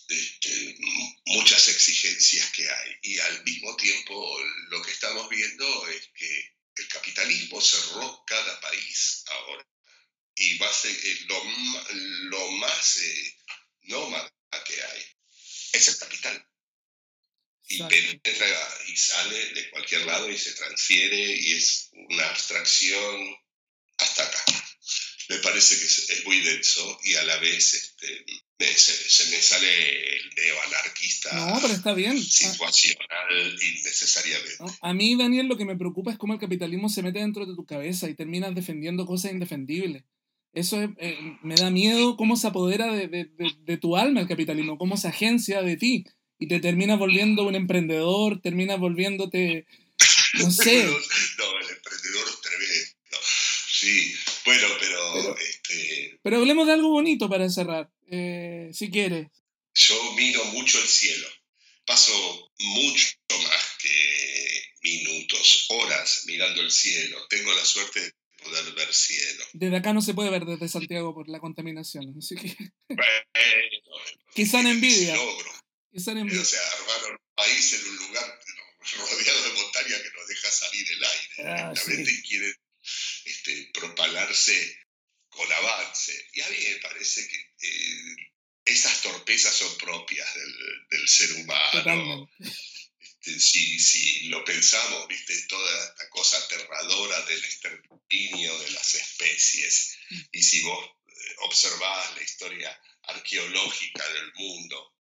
este, 0.08 0.76
muchas 1.26 1.68
exigencias 1.68 2.50
que 2.52 2.68
hay. 2.68 2.96
Y 3.02 3.18
al 3.18 3.44
mismo 3.44 3.76
tiempo 3.76 4.38
lo 4.68 4.82
que 4.82 4.92
estamos 4.92 5.28
viendo 5.28 5.88
es 5.88 6.08
que 6.14 6.54
el 6.76 6.88
capitalismo 6.88 7.60
cerró 7.60 8.24
cada 8.26 8.60
país 8.60 9.24
ahora 9.26 9.66
y 10.36 10.58
va 10.58 10.68
a 10.68 10.72
ser 10.72 10.90
eh, 10.90 11.18
lo, 11.26 11.44
lo, 12.30 12.50
más 12.52 12.96
eh, 12.98 13.36
nómada 13.82 14.32
que 14.66 14.82
hay. 14.82 15.06
Es 15.72 15.88
el 15.88 15.98
capital. 15.98 16.48
Y 17.66 17.80
entra 17.80 18.78
y 18.86 18.96
sale 18.96 19.46
de 19.54 19.70
cualquier 19.70 20.04
lado 20.04 20.30
y 20.30 20.36
se 20.36 20.52
transfiere 20.52 21.16
y 21.16 21.56
es 21.56 21.90
una 21.92 22.28
abstracción 22.28 23.36
hasta 23.98 24.22
acá. 24.24 24.63
Me 25.34 25.40
parece 25.40 25.78
que 25.78 25.84
es, 25.84 26.22
muy 26.24 26.40
denso 26.40 26.98
y 27.04 27.14
a 27.14 27.24
la 27.24 27.36
vez 27.38 27.74
este, 27.74 28.24
se, 28.76 29.30
me 29.30 29.42
sale 29.42 30.16
el 30.16 30.30
neoanarquista 30.36 31.32
no, 31.34 31.60
pero 31.60 31.74
está 31.74 31.92
bien. 31.92 32.22
situacional 32.22 33.58
innecesariamente. 33.60 34.56
A 34.80 34.94
mí, 34.94 35.16
Daniel, 35.16 35.46
lo 35.46 35.56
que 35.56 35.64
me 35.64 35.76
preocupa 35.76 36.12
es 36.12 36.18
cómo 36.18 36.34
el 36.34 36.40
capitalismo 36.40 36.88
se 36.88 37.02
mete 37.02 37.18
dentro 37.18 37.46
de 37.46 37.54
tu 37.54 37.66
cabeza 37.66 38.08
y 38.08 38.14
terminas 38.14 38.54
defendiendo 38.54 39.06
cosas 39.06 39.32
indefendibles. 39.32 40.04
Eso 40.52 40.80
eh, 40.80 41.18
me 41.42 41.56
da 41.56 41.70
miedo 41.70 42.16
cómo 42.16 42.36
se 42.36 42.46
apodera 42.46 42.92
de, 42.92 43.08
de, 43.08 43.28
de, 43.58 43.76
tu 43.76 43.96
alma 43.96 44.20
el 44.20 44.28
capitalismo, 44.28 44.78
cómo 44.78 44.96
se 44.96 45.08
agencia 45.08 45.62
de 45.62 45.76
ti 45.76 46.04
y 46.38 46.46
te 46.46 46.60
terminas 46.60 46.98
volviendo 46.98 47.44
un 47.44 47.56
emprendedor, 47.56 48.40
terminas 48.40 48.78
volviéndote, 48.78 49.66
no 50.34 50.50
sé. 50.50 50.84
no, 50.84 50.90
el 50.90 51.70
emprendedor 51.76 52.28
es 52.28 52.40
tremendo. 52.40 53.18
Sí, 53.68 54.14
bueno, 54.44 54.68
pero... 54.80 55.12
Pero, 55.14 55.38
este... 55.38 56.18
pero 56.22 56.36
hablemos 56.38 56.66
de 56.66 56.72
algo 56.72 56.90
bonito 56.90 57.28
para 57.28 57.48
cerrar, 57.48 57.90
eh, 58.10 58.70
si 58.72 58.90
quieres. 58.90 59.28
Yo 59.74 60.12
miro 60.14 60.44
mucho 60.46 60.80
el 60.80 60.88
cielo. 60.88 61.26
Paso 61.86 62.52
mucho 62.58 63.16
más 63.30 63.76
que 63.80 64.72
minutos, 64.82 65.66
horas 65.70 66.22
mirando 66.26 66.62
el 66.62 66.70
cielo. 66.70 67.26
Tengo 67.28 67.52
la 67.52 67.64
suerte 67.64 68.00
de 68.00 68.12
poder 68.42 68.72
ver 68.74 68.92
cielo. 68.92 69.44
Desde 69.52 69.76
acá 69.76 69.92
no 69.92 70.00
se 70.00 70.14
puede 70.14 70.30
ver 70.30 70.44
desde 70.44 70.68
Santiago 70.68 71.14
por 71.14 71.28
la 71.28 71.40
contaminación, 71.40 72.14
así 72.18 72.36
que... 72.36 72.56
Quizá 74.34 74.60
en 74.60 74.66
envidia. 74.68 75.16
Quizá 75.92 76.12
envidia. 76.12 76.40
O 76.40 76.44
sea, 76.44 76.60
armaron 76.78 77.12
un 77.12 77.34
país 77.34 77.72
en 77.72 77.88
un 77.88 77.96
lugar 77.96 78.40
rodeado 78.92 79.42
de 79.42 79.62
montaña 79.62 79.96
que 80.02 80.10
nos 80.16 80.28
deja 80.28 80.50
salir 80.50 80.86
el 80.92 81.04
aire. 81.04 81.50
Ah, 81.50 81.74
sí. 81.74 82.22
quieren 82.22 82.54
con 85.28 85.52
avance. 85.52 86.28
Y 86.32 86.40
a 86.40 86.48
mí 86.48 86.56
me 86.56 86.76
parece 86.76 87.26
que 87.28 87.36
eh, 87.36 88.16
esas 88.64 89.02
torpezas 89.02 89.54
son 89.54 89.76
propias 89.78 90.34
del, 90.34 90.88
del 90.90 91.08
ser 91.08 91.32
humano. 91.32 92.30
Este, 93.24 93.40
si, 93.40 93.78
si, 93.78 94.24
lo 94.28 94.44
pensamos, 94.44 95.08
viste, 95.08 95.34
toda 95.48 95.84
esta 95.84 96.08
cosa 96.10 96.36
aterradora 96.38 97.20
del 97.22 97.42
exterminio 97.42 98.58
de 98.58 98.70
las 98.72 98.94
especies, 98.94 99.96
y 100.32 100.42
si 100.42 100.60
vos 100.62 100.84
eh, 101.06 101.34
observás 101.40 102.14
la 102.16 102.22
historia 102.22 102.80
arqueológica 103.04 104.06
del 104.10 104.32
mundo, 104.34 104.94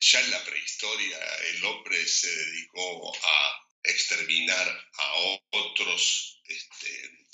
ya 0.00 0.20
en 0.20 0.30
la 0.30 0.44
prehistoria 0.44 1.18
el 1.52 1.64
hombre 1.64 2.06
se 2.06 2.28
dedicó 2.28 3.16
a 3.16 3.68
exterminar 3.84 4.90
a 4.94 5.14
otros 5.50 6.40
este, 6.44 7.26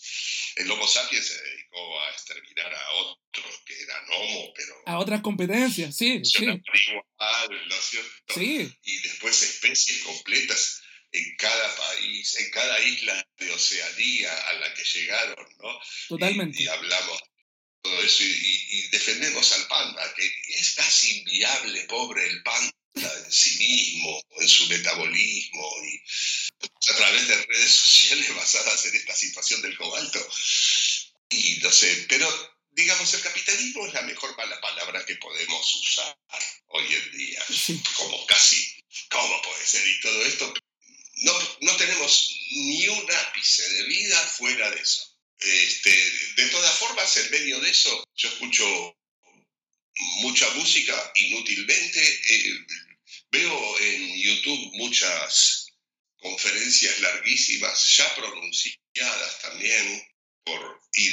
el 0.56 0.70
Homo 0.70 0.86
sapiens 0.86 1.26
se 1.26 1.42
dedicó 1.42 2.00
a 2.00 2.10
exterminar 2.10 2.74
a 2.74 2.90
otros 2.92 3.62
que 3.66 3.80
eran 3.80 4.04
homo, 4.12 4.52
pero... 4.56 4.82
A 4.86 4.98
otras 4.98 5.20
competencias, 5.20 5.96
sí, 5.96 6.20
sí. 6.24 6.44
Igual, 6.44 7.68
¿no 7.68 7.74
es 7.74 7.84
cierto? 7.84 8.10
Sí. 8.34 8.72
Y 8.82 8.98
después 9.00 9.42
especies 9.42 10.02
completas 10.02 10.82
en 11.12 11.36
cada 11.36 11.76
país, 11.76 12.36
en 12.40 12.50
cada 12.50 12.80
isla 12.80 13.28
de 13.38 13.50
Oceanía 13.50 14.48
a 14.48 14.52
la 14.54 14.74
que 14.74 14.84
llegaron, 14.84 15.46
¿no? 15.62 15.80
Totalmente. 16.08 16.62
Y, 16.62 16.66
hablamos 16.66 17.22
todo 17.82 18.02
eso 18.02 18.24
y, 18.24 18.66
y, 18.70 18.88
defendemos 18.88 19.52
al 19.52 19.68
panda, 19.68 20.14
que 20.14 20.26
es 20.48 20.74
casi 20.74 21.18
inviable, 21.18 21.84
pobre 21.84 22.26
el 22.26 22.42
panda 22.42 22.72
en 22.94 23.32
sí 23.32 23.58
mismo, 23.58 24.22
en 24.38 24.48
su 24.48 24.66
metabolismo, 24.68 25.70
y 25.84 26.02
a 26.90 26.96
través 26.96 27.28
de 27.28 27.42
redes 27.42 27.72
sociales 27.72 28.34
basadas 28.36 28.86
en 28.86 28.96
esta 28.96 29.14
situación 29.14 29.62
del 29.62 29.76
cobalto. 29.76 30.26
Y 31.30 31.58
no 31.62 31.70
sé, 31.70 32.06
pero 32.08 32.28
digamos, 32.72 33.12
el 33.14 33.22
capitalismo 33.22 33.86
es 33.86 33.94
la 33.94 34.02
mejor 34.02 34.36
mala 34.36 34.60
palabra 34.60 35.04
que 35.06 35.16
podemos 35.16 35.74
usar 35.74 36.16
hoy 36.68 36.94
en 36.94 37.18
día, 37.18 37.42
como 37.96 38.26
casi, 38.26 38.84
¿cómo 39.10 39.42
puede 39.42 39.66
ser? 39.66 39.86
Y 39.86 40.00
todo 40.00 40.24
esto, 40.24 40.54
no, 41.16 41.58
no 41.60 41.76
tenemos 41.76 42.36
ni 42.50 42.88
un 42.88 43.12
ápice 43.12 43.68
de 43.68 43.82
vida 43.84 44.18
fuera 44.38 44.70
de 44.70 44.80
eso. 44.80 45.16
Este, 45.38 45.90
de 46.36 46.46
todas 46.48 46.74
formas, 46.78 47.16
en 47.16 47.30
medio 47.30 47.60
de 47.60 47.70
eso, 47.70 48.04
yo 48.16 48.28
escucho 48.28 48.96
mucha 50.20 50.48
música 50.50 51.12
inútilmente. 51.16 52.00
Eh, 52.00 52.66
veo 53.30 53.80
en 53.80 54.22
YouTube 54.22 54.70
muchas 54.74 55.66
conferencias 56.18 57.00
larguísimas, 57.00 57.96
ya 57.96 58.14
pronunciadas 58.14 59.40
también 59.42 60.02
por... 60.44 60.80
Y, 60.94 61.10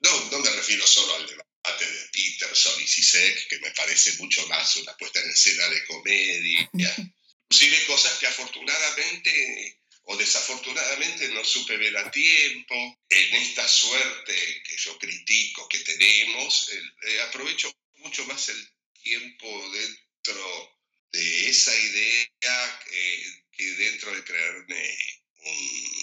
no, 0.00 0.30
no 0.30 0.38
me 0.40 0.50
refiero 0.50 0.86
solo 0.86 1.14
al 1.14 1.26
debate 1.26 1.86
de 1.86 2.08
Peterson 2.12 2.82
y 2.82 2.86
Sisek, 2.86 3.48
que 3.48 3.58
me 3.60 3.70
parece 3.70 4.12
mucho 4.14 4.46
más 4.48 4.76
una 4.76 4.96
puesta 4.96 5.20
en 5.20 5.30
escena 5.30 5.68
de 5.68 5.84
comedia. 5.86 6.70
Inclusive 7.50 7.86
cosas 7.86 8.18
que 8.18 8.26
afortunadamente 8.26 9.82
o 10.04 10.16
desafortunadamente 10.16 11.28
no 11.28 11.44
supe 11.44 11.76
ver 11.76 11.96
a 11.96 12.10
tiempo. 12.10 12.74
En 13.08 13.34
esta 13.34 13.66
suerte 13.68 14.62
que 14.66 14.76
yo 14.76 14.98
critico 14.98 15.68
que 15.68 15.78
tenemos, 15.80 16.70
eh, 16.70 17.20
aprovecho 17.22 17.72
mucho 18.02 18.24
más 18.26 18.48
el 18.48 18.68
tiempo 19.02 19.46
dentro 19.72 20.78
de 21.12 21.48
esa 21.48 21.76
idea 21.76 22.80
que, 22.84 23.44
que 23.52 23.64
dentro 23.64 24.14
de 24.14 24.24
creerme 24.24 24.98
un 25.44 26.02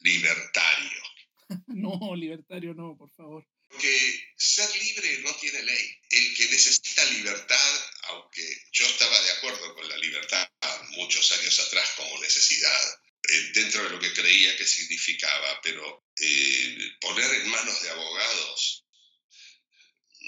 libertario. 0.00 1.02
no, 1.66 2.14
libertario 2.14 2.74
no, 2.74 2.96
por 2.96 3.10
favor. 3.14 3.46
Porque 3.68 4.32
ser 4.36 4.68
libre 4.82 5.18
no 5.18 5.34
tiene 5.36 5.62
ley. 5.62 6.00
El 6.10 6.34
que 6.36 6.48
necesita 6.48 7.04
libertad, 7.04 7.80
aunque 8.04 8.42
yo 8.72 8.86
estaba 8.86 9.20
de 9.20 9.30
acuerdo 9.32 9.74
con 9.74 9.88
la 9.88 9.98
libertad 9.98 10.48
muchos 10.90 11.30
años 11.32 11.60
atrás 11.60 11.92
como 11.96 12.20
necesidad, 12.20 13.00
eh, 13.28 13.50
dentro 13.54 13.84
de 13.84 13.90
lo 13.90 14.00
que 14.00 14.12
creía 14.12 14.56
que 14.56 14.66
significaba, 14.66 15.60
pero 15.62 16.06
eh, 16.20 16.78
poner 17.00 17.30
en 17.34 17.48
manos 17.48 17.82
de 17.82 17.90
abogados 17.90 18.84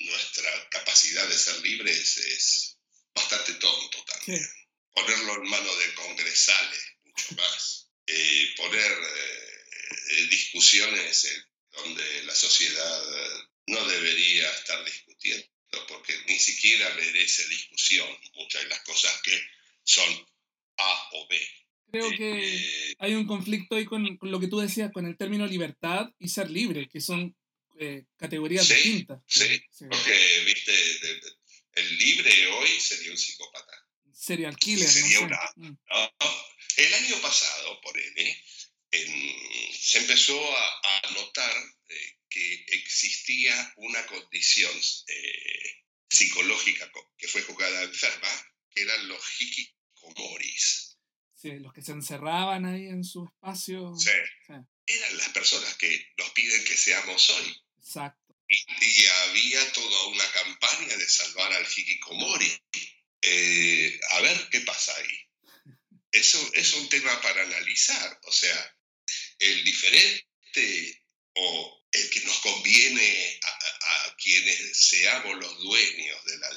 nuestra 0.01 0.69
capacidad 0.71 1.27
de 1.29 1.39
ser 1.39 1.61
libres 1.61 2.19
es 2.19 2.79
bastante 3.15 3.55
tonto 3.55 4.05
también. 4.05 4.47
Ponerlo 4.93 5.37
en 5.37 5.51
manos 5.51 5.79
de 5.79 5.95
congresales, 5.95 6.81
mucho 7.05 7.35
más. 7.37 7.89
Eh, 8.07 8.55
poner 8.57 8.93
discusiones 10.29 11.47
donde 11.71 12.23
la 12.25 12.35
sociedad 12.35 13.03
no 13.67 13.87
debería 13.87 14.51
estar 14.51 14.85
discutiendo, 14.85 15.47
porque 15.87 16.15
ni 16.27 16.39
siquiera 16.39 16.93
merece 16.95 17.47
discusión 17.49 18.09
muchas 18.35 18.63
de 18.63 18.69
las 18.69 18.81
cosas 18.83 19.21
que 19.23 19.41
son 19.85 20.27
A 20.79 21.09
o 21.13 21.29
B 21.29 21.61
creo 21.91 22.11
que 22.11 22.57
eh, 22.57 22.95
hay 22.99 23.15
un 23.15 23.27
conflicto 23.27 23.77
ahí 23.77 23.85
con, 23.85 24.19
lo 24.21 24.41
que 24.41 24.49
tú 24.49 24.59
decías, 24.59 24.93
con 24.93 25.07
el 25.07 25.17
término 25.17 25.47
libertad 25.47 26.11
y 26.19 26.29
ser 26.29 26.51
libre, 26.51 26.89
que 26.89 27.01
son 27.01 27.37
eh, 27.81 28.05
categorías 28.17 28.69
distintas. 28.69 29.23
Sí, 29.27 29.63
porque, 29.79 30.43
viste, 30.45 30.73
el 31.73 31.99
libre 31.99 32.47
hoy 32.49 32.69
sería 32.81 33.11
un 33.11 33.19
psicópata. 33.19 33.73
Serial 34.13 34.57
killer. 34.57 34.89
Sería 34.89 35.21
una... 35.21 35.39
Mm. 35.57 35.77
El 36.77 36.95
año 36.95 37.17
pasado, 37.21 37.81
por 37.81 37.97
él, 37.99 38.37
se 39.73 39.99
empezó 39.99 40.39
a, 40.57 41.13
notar 41.15 41.57
eh, 41.89 42.19
que 42.29 42.65
existía 42.69 43.75
una 43.77 44.05
condición 44.07 44.73
psicológica 46.09 46.91
que 47.17 47.29
fue 47.29 47.43
jugada 47.43 47.83
enferma, 47.83 48.29
que 48.71 48.83
eran 48.83 49.09
los 49.09 49.23
hikikomoris 49.41 50.91
Sí, 51.41 51.59
los 51.59 51.73
que 51.73 51.81
se 51.81 51.93
encerraban 51.93 52.67
ahí 52.67 52.89
en 52.89 53.03
su 53.03 53.25
espacio. 53.25 53.95
Sí. 53.97 54.11
Eran 54.47 55.17
las 55.17 55.31
personas 55.31 55.75
que 55.77 56.13
nos 56.19 56.31
piden 56.33 56.63
que 56.65 56.77
seamos 56.77 57.31
hoy. 57.31 57.57
Exacto. 57.91 58.37
Y, 58.49 59.05
había 59.07 59.73
toda 59.73 60.07
una 60.07 60.33
campaña 60.33 60.97
de 60.97 61.09
salvar 61.09 61.53
al 61.53 61.67
hikikomori. 61.67 62.63
Eh, 63.23 64.01
a 64.11 64.21
ver 64.21 64.49
qué 64.51 64.61
pasa 64.61 64.95
ahí. 64.97 65.29
Eso 66.13 66.51
es 66.55 66.73
un 66.75 66.89
tema 66.89 67.21
para 67.21 67.43
analizar. 67.43 68.21
O 68.25 68.33
sea, 68.33 68.77
el 69.41 69.65
diferente 69.65 71.05
o 71.35 71.87
el 71.91 72.11
que 72.11 72.21
nos 72.21 72.39
conviene 72.41 73.41
a, 73.43 74.17
quienes 74.23 74.77
seamos 74.77 75.35
los 75.37 75.59
dueños 75.59 76.25
de 76.27 76.39
la, 76.39 76.49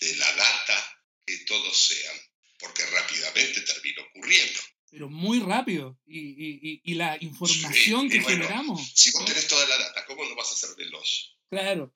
de 0.00 0.16
la 0.16 0.32
data, 0.34 1.02
que 1.26 1.38
todos 1.38 1.86
sean 1.86 2.20
porque 2.58 2.86
rápidamente 2.86 3.60
terminó 3.62 4.02
ocurriendo. 4.02 4.60
Pero 4.90 5.08
muy 5.08 5.40
rápido. 5.40 5.98
Y, 6.06 6.18
y, 6.18 6.80
y 6.84 6.94
la 6.94 7.16
información 7.20 8.08
que 8.08 8.22
generamos. 8.22 8.92
Si 8.94 9.10
vos 9.10 9.24
tenés 9.24 9.48
toda 9.48 9.66
la 9.66 9.78
data, 9.78 10.04
¿cómo 10.06 10.24
no 10.24 10.34
vas 10.36 10.52
a 10.52 10.56
ser 10.56 10.70
veloz? 10.76 11.36
Claro. 11.50 11.92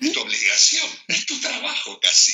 Es 0.00 0.12
tu 0.12 0.20
obligación, 0.20 0.88
es 1.08 1.26
tu 1.26 1.38
trabajo 1.40 2.00
casi 2.00 2.32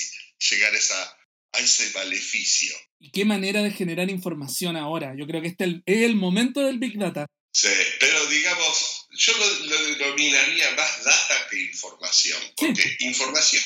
llegar 0.50 0.72
a, 0.72 0.78
esa, 0.78 1.18
a 1.52 1.58
ese 1.58 1.90
maleficio. 1.98 2.74
¿Y 2.98 3.10
qué 3.10 3.24
manera 3.24 3.62
de 3.62 3.72
generar 3.72 4.08
información 4.08 4.76
ahora? 4.76 5.14
Yo 5.18 5.26
creo 5.26 5.42
que 5.42 5.48
este 5.48 5.82
es 5.84 6.02
el 6.02 6.14
momento 6.14 6.60
del 6.60 6.78
Big 6.78 6.98
Data. 6.98 7.26
Sí, 7.52 7.68
pero 7.98 8.26
digamos, 8.26 9.06
yo 9.16 9.32
lo, 9.36 9.96
denominaría 9.96 10.70
más 10.72 11.04
data 11.04 11.48
que 11.50 11.62
información. 11.62 12.38
Porque 12.56 12.96
información, 13.00 13.64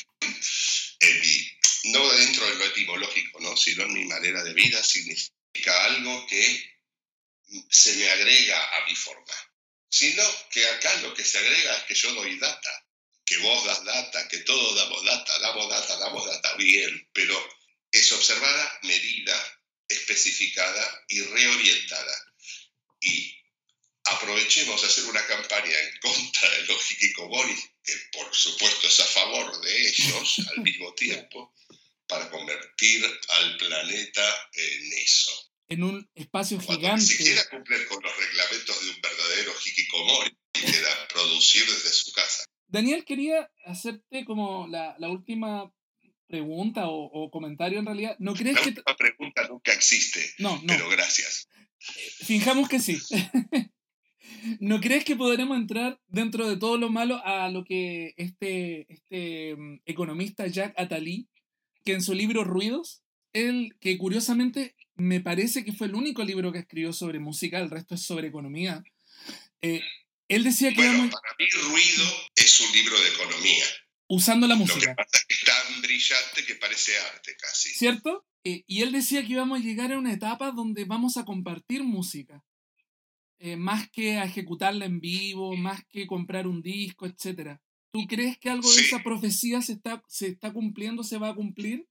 no 1.85 2.11
dentro 2.13 2.45
de 2.47 2.55
lo 2.55 2.65
etimológico, 2.65 3.39
¿no? 3.41 3.55
sino 3.57 3.83
en 3.83 3.93
mi 3.93 4.05
manera 4.05 4.43
de 4.43 4.53
vida, 4.53 4.81
significa 4.81 5.35
algo 5.71 6.27
que 6.27 6.71
se 7.69 7.95
me 7.95 8.09
agrega 8.09 8.77
a 8.77 8.85
mi 8.85 8.95
forma. 8.95 9.33
Sino 9.89 10.23
que 10.49 10.65
acá 10.67 10.93
lo 11.01 11.13
que 11.13 11.23
se 11.23 11.37
agrega 11.37 11.77
es 11.77 11.83
que 11.83 11.95
yo 11.95 12.13
doy 12.13 12.39
data, 12.39 12.87
que 13.25 13.37
vos 13.39 13.65
das 13.65 13.83
data, 13.83 14.27
que 14.29 14.39
todos 14.39 14.75
damos 14.75 15.03
data, 15.03 15.39
damos 15.39 15.69
data, 15.69 15.97
damos 15.97 16.25
data, 16.25 16.55
bien, 16.55 17.09
pero 17.13 17.35
es 17.91 18.11
observada, 18.13 18.79
medida, 18.83 19.61
especificada 19.87 21.05
y 21.09 21.21
reorientada. 21.21 22.33
Y 23.01 23.35
aprovechemos 24.05 24.81
de 24.81 24.87
hacer 24.87 25.05
una 25.05 25.25
campaña 25.27 25.77
en 25.77 25.97
contra 25.99 26.49
de 26.51 26.63
los 26.63 26.91
hikikomori, 26.91 27.55
que 27.83 27.93
por 28.13 28.33
supuesto 28.33 28.87
es 28.87 28.99
a 29.01 29.05
favor 29.05 29.61
de 29.61 29.87
ellos 29.87 30.35
al 30.55 30.61
mismo 30.63 30.93
tiempo, 30.93 31.53
para 32.11 32.29
convertir 32.29 33.05
al 33.39 33.57
planeta 33.57 34.21
en 34.53 34.93
eso. 35.01 35.31
En 35.69 35.83
un 35.83 36.11
espacio 36.13 36.57
Cuando 36.57 36.81
gigante. 36.81 37.03
Ni 37.03 37.07
siquiera 37.07 37.41
cumplir 37.49 37.87
con 37.87 38.03
los 38.03 38.11
reglamentos 38.17 38.83
de 38.83 38.89
un 38.89 39.01
verdadero 39.01 39.53
hikikomori, 39.65 40.37
que 40.51 40.77
era 40.77 41.07
producir 41.07 41.65
desde 41.65 41.89
su 41.89 42.11
casa. 42.11 42.43
Daniel, 42.67 43.05
quería 43.05 43.49
hacerte 43.65 44.25
como 44.25 44.67
la, 44.67 44.95
la 44.99 45.09
última 45.09 45.73
pregunta 46.27 46.87
o, 46.87 47.05
o, 47.05 47.31
comentario 47.31 47.79
en 47.79 47.85
realidad. 47.85 48.17
¿No 48.19 48.33
crees 48.33 48.55
la 48.55 48.61
que... 48.61 48.69
última 48.69 48.97
pregunta 48.97 49.47
nunca 49.47 49.71
existe. 49.71 50.33
No, 50.37 50.57
no. 50.57 50.67
Pero 50.67 50.89
gracias. 50.89 51.47
Fijamos 51.79 52.67
que 52.67 52.79
sí. 52.79 52.99
¿No 54.59 54.81
crees 54.81 55.05
que 55.05 55.15
podremos 55.15 55.57
entrar 55.57 55.99
dentro 56.07 56.49
de 56.49 56.57
todo 56.57 56.77
lo 56.77 56.89
malo 56.89 57.21
a 57.25 57.49
lo 57.49 57.63
que 57.63 58.13
este, 58.17 58.91
este 58.91 59.55
mm, 59.55 59.81
economista 59.85 60.47
Jack 60.47 60.73
Attali, 60.77 61.29
que 61.83 61.93
en 61.93 62.01
su 62.01 62.13
libro 62.13 62.43
Ruidos, 62.43 63.01
él, 63.33 63.75
que 63.79 63.97
curiosamente 63.97 64.75
me 64.95 65.21
parece 65.21 65.63
que 65.63 65.73
fue 65.73 65.87
el 65.87 65.95
único 65.95 66.23
libro 66.23 66.51
que 66.51 66.59
escribió 66.59 66.93
sobre 66.93 67.19
música, 67.19 67.59
el 67.59 67.69
resto 67.69 67.95
es 67.95 68.01
sobre 68.03 68.27
economía, 68.27 68.83
eh, 69.61 69.81
él 70.27 70.43
decía 70.43 70.69
que... 70.69 70.75
Bueno, 70.75 70.93
íbamos, 70.93 71.11
para 71.13 71.35
mí 71.39 71.45
Ruido 71.49 72.03
es 72.35 72.61
un 72.61 72.71
libro 72.71 72.99
de 72.99 73.09
economía. 73.09 73.65
usando 74.07 74.47
la 74.47 74.55
Lo 74.55 74.59
música. 74.61 74.89
que 74.91 74.95
pasa 74.95 75.09
es 75.17 75.25
que 75.25 75.33
es 75.33 75.41
tan 75.43 75.81
brillante 75.81 76.45
que 76.45 76.55
parece 76.55 76.91
arte 77.13 77.35
casi. 77.39 77.69
¿Cierto? 77.69 78.25
Eh, 78.43 78.63
y 78.67 78.81
él 78.81 78.91
decía 78.91 79.21
que 79.25 79.33
íbamos 79.33 79.59
a 79.59 79.63
llegar 79.63 79.91
a 79.91 79.97
una 79.99 80.13
etapa 80.13 80.51
donde 80.51 80.85
vamos 80.85 81.17
a 81.17 81.25
compartir 81.25 81.83
música. 81.83 82.43
Eh, 83.39 83.55
más 83.55 83.89
que 83.89 84.17
a 84.17 84.23
ejecutarla 84.25 84.85
en 84.85 84.99
vivo, 84.99 85.55
más 85.57 85.81
que 85.89 86.05
comprar 86.07 86.45
un 86.47 86.61
disco, 86.61 87.07
etc. 87.07 87.57
¿Tú 87.91 88.07
crees 88.07 88.37
que 88.37 88.49
algo 88.49 88.71
de 88.73 88.81
esa 88.81 89.03
profecía 89.03 89.61
se 89.61 89.73
está, 89.73 90.01
se 90.07 90.27
está 90.27 90.53
cumpliendo, 90.53 91.03
se 91.03 91.17
va 91.17 91.29
a 91.29 91.35
cumplir? 91.35 91.87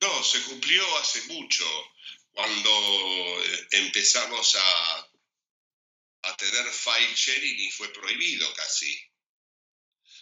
No, 0.00 0.24
se 0.24 0.42
cumplió 0.44 0.82
hace 0.98 1.22
mucho, 1.34 1.64
cuando 2.32 2.70
eh, 2.70 3.68
empezamos 3.72 4.56
a, 4.56 5.10
a 6.22 6.36
tener 6.36 6.66
file 6.66 7.14
sharing 7.14 7.60
y 7.60 7.70
fue 7.70 7.92
prohibido 7.92 8.52
casi. 8.54 8.98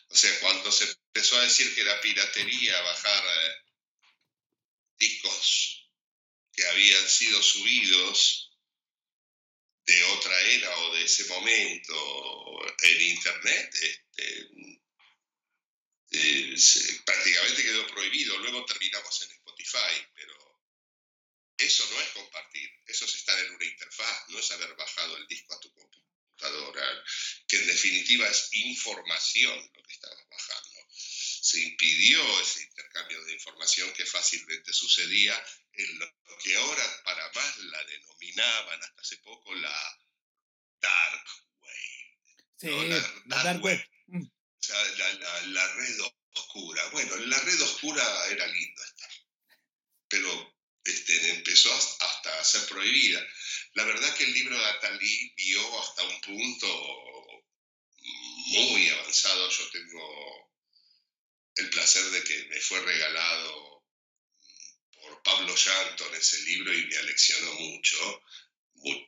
O 0.09 0.16
sea, 0.16 0.40
cuando 0.40 0.70
se 0.70 0.84
empezó 0.84 1.36
a 1.36 1.45
decir 1.45 1.74
que 1.74 1.80
era 1.80 2.01
piratería 2.01 2.80
bajar 2.82 3.24
eh, 3.24 3.55
discos 4.99 5.88
que 6.53 6.66
habían 6.66 7.09
sido 7.09 7.43
subidos 7.43 8.51
de 9.85 10.05
otra 10.05 10.41
era 10.43 10.76
o 10.78 10.95
de 10.95 11.05
ese 11.05 11.24
momento 11.24 12.74
en 12.83 13.03
internet, 13.03 13.74
este, 13.74 14.49
eh, 16.12 16.57
prácticamente 17.05 17.62
quedó 17.62 17.87
prohibido. 17.89 18.39
Luego 18.39 18.64
terminamos 18.64 19.22
en 19.22 19.30
Spotify, 19.33 20.07
pero 20.14 20.62
eso 21.59 21.89
no 21.91 22.01
es 22.01 22.09
compartir, 22.11 22.70
eso 22.87 23.05
es 23.05 23.14
estar 23.14 23.39
en 23.39 23.55
una 23.55 23.64
interfaz, 23.64 24.28
no 24.28 24.39
es 24.39 24.51
haber 24.51 24.74
bajado 24.74 25.16
el 25.16 25.26
disco 25.26 25.55
a 25.55 25.61
tu 25.61 25.72
computadora, 25.72 27.05
que 27.49 27.57
en 27.57 27.66
definitiva 27.66 28.28
es 28.28 28.49
información 28.53 29.70
lo 29.74 29.83
que 29.83 29.93
estabas 29.93 30.28
bajando. 30.28 30.70
Se 30.91 31.61
impidió 31.61 32.41
ese 32.41 32.62
intercambio 32.62 33.24
de 33.24 33.33
información 33.33 33.93
que 33.95 34.07
fácilmente 34.07 34.72
sucedía 34.72 35.45
en 35.74 35.98
lo 35.98 36.06
que 36.42 36.56
ahora 36.56 36.84
para 37.04 37.32
más 37.32 37.56
la 37.58 37.84
denominaban 37.84 38.82
hasta 38.82 39.00
hace 39.00 39.16
poco 39.18 39.54
la 39.54 39.98
dark 40.80 41.24
wave. 41.60 42.18
Sí, 42.56 42.66
No, 42.68 42.82
la 42.84 43.22
la 43.26 43.42
dark. 43.44 43.62
Mm. 44.06 44.22
O 44.26 44.62
sea, 44.62 44.84
la, 44.84 45.12
la- 45.14 45.46
la 45.46 45.72
red 45.74 46.00
oscura. 46.34 46.88
Bueno, 46.90 47.14
en 47.16 47.30
la 47.30 47.38
red 47.40 47.60
oscura 47.62 48.26
era 48.28 48.46
lindo 48.46 48.84
estar, 48.84 49.10
pero 50.08 50.56
este, 50.84 51.30
empezó 51.30 51.72
hasta 51.74 52.06
hasta 52.10 52.40
a 52.40 52.44
ser 52.44 52.66
prohibida. 52.68 53.20
La 53.74 53.84
verdad 53.84 54.14
que 54.16 54.24
el 54.24 54.32
libro 54.32 54.58
de 54.58 54.64
Atalí 54.66 55.34
vio 55.36 55.80
hasta 55.80 56.02
un 56.04 56.20
punto 56.20 57.42
muy 58.46 58.88
avanzado. 58.90 59.48
Yo 59.50 59.70
tengo 59.70 60.50
el 61.56 61.70
placer 61.70 62.02
de 62.10 62.24
que 62.24 62.44
me 62.46 62.60
fue 62.60 62.80
regalado 62.80 63.82
Pablo 65.22 65.54
Llanton 65.54 66.14
ese 66.14 66.40
libro 66.42 66.72
y 66.72 66.86
me 66.86 66.96
aleccionó 66.96 67.52
mucho. 67.54 68.22
Mu- 68.74 69.06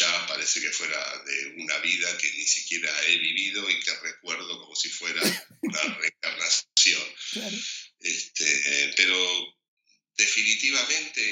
Ya 0.00 0.26
parece 0.26 0.60
que 0.60 0.70
fuera 0.72 1.22
de 1.24 1.46
una 1.62 1.78
vida 1.78 2.18
que 2.18 2.30
ni 2.32 2.44
siquiera 2.46 2.90
he 3.06 3.16
vivido 3.16 3.70
y 3.70 3.80
que 3.80 3.94
recuerdo 4.00 4.58
como 4.60 4.74
si 4.76 4.88
fuera 4.90 5.22
una 5.62 5.80
reencarnación. 6.00 7.14
Claro. 7.32 7.56
Este, 8.00 8.92
pero 8.96 9.56
definitivamente 10.16 11.22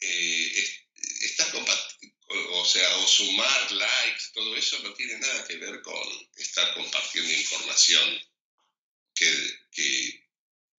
eh, 0.00 0.52
es- 0.56 0.80
estar 1.22 1.48
o 1.56 2.60
o 2.60 2.64
sea, 2.66 2.96
o 2.98 3.08
sumar 3.08 3.72
likes, 3.72 4.24
todo 4.34 4.54
eso 4.56 4.78
no 4.80 4.92
tiene 4.94 5.18
nada 5.18 5.46
que 5.48 5.56
ver 5.56 5.80
con 5.80 6.28
estar 6.36 6.74
compartiendo 6.74 7.32
información 7.32 8.20
que, 9.14 9.58
que- 9.72 10.28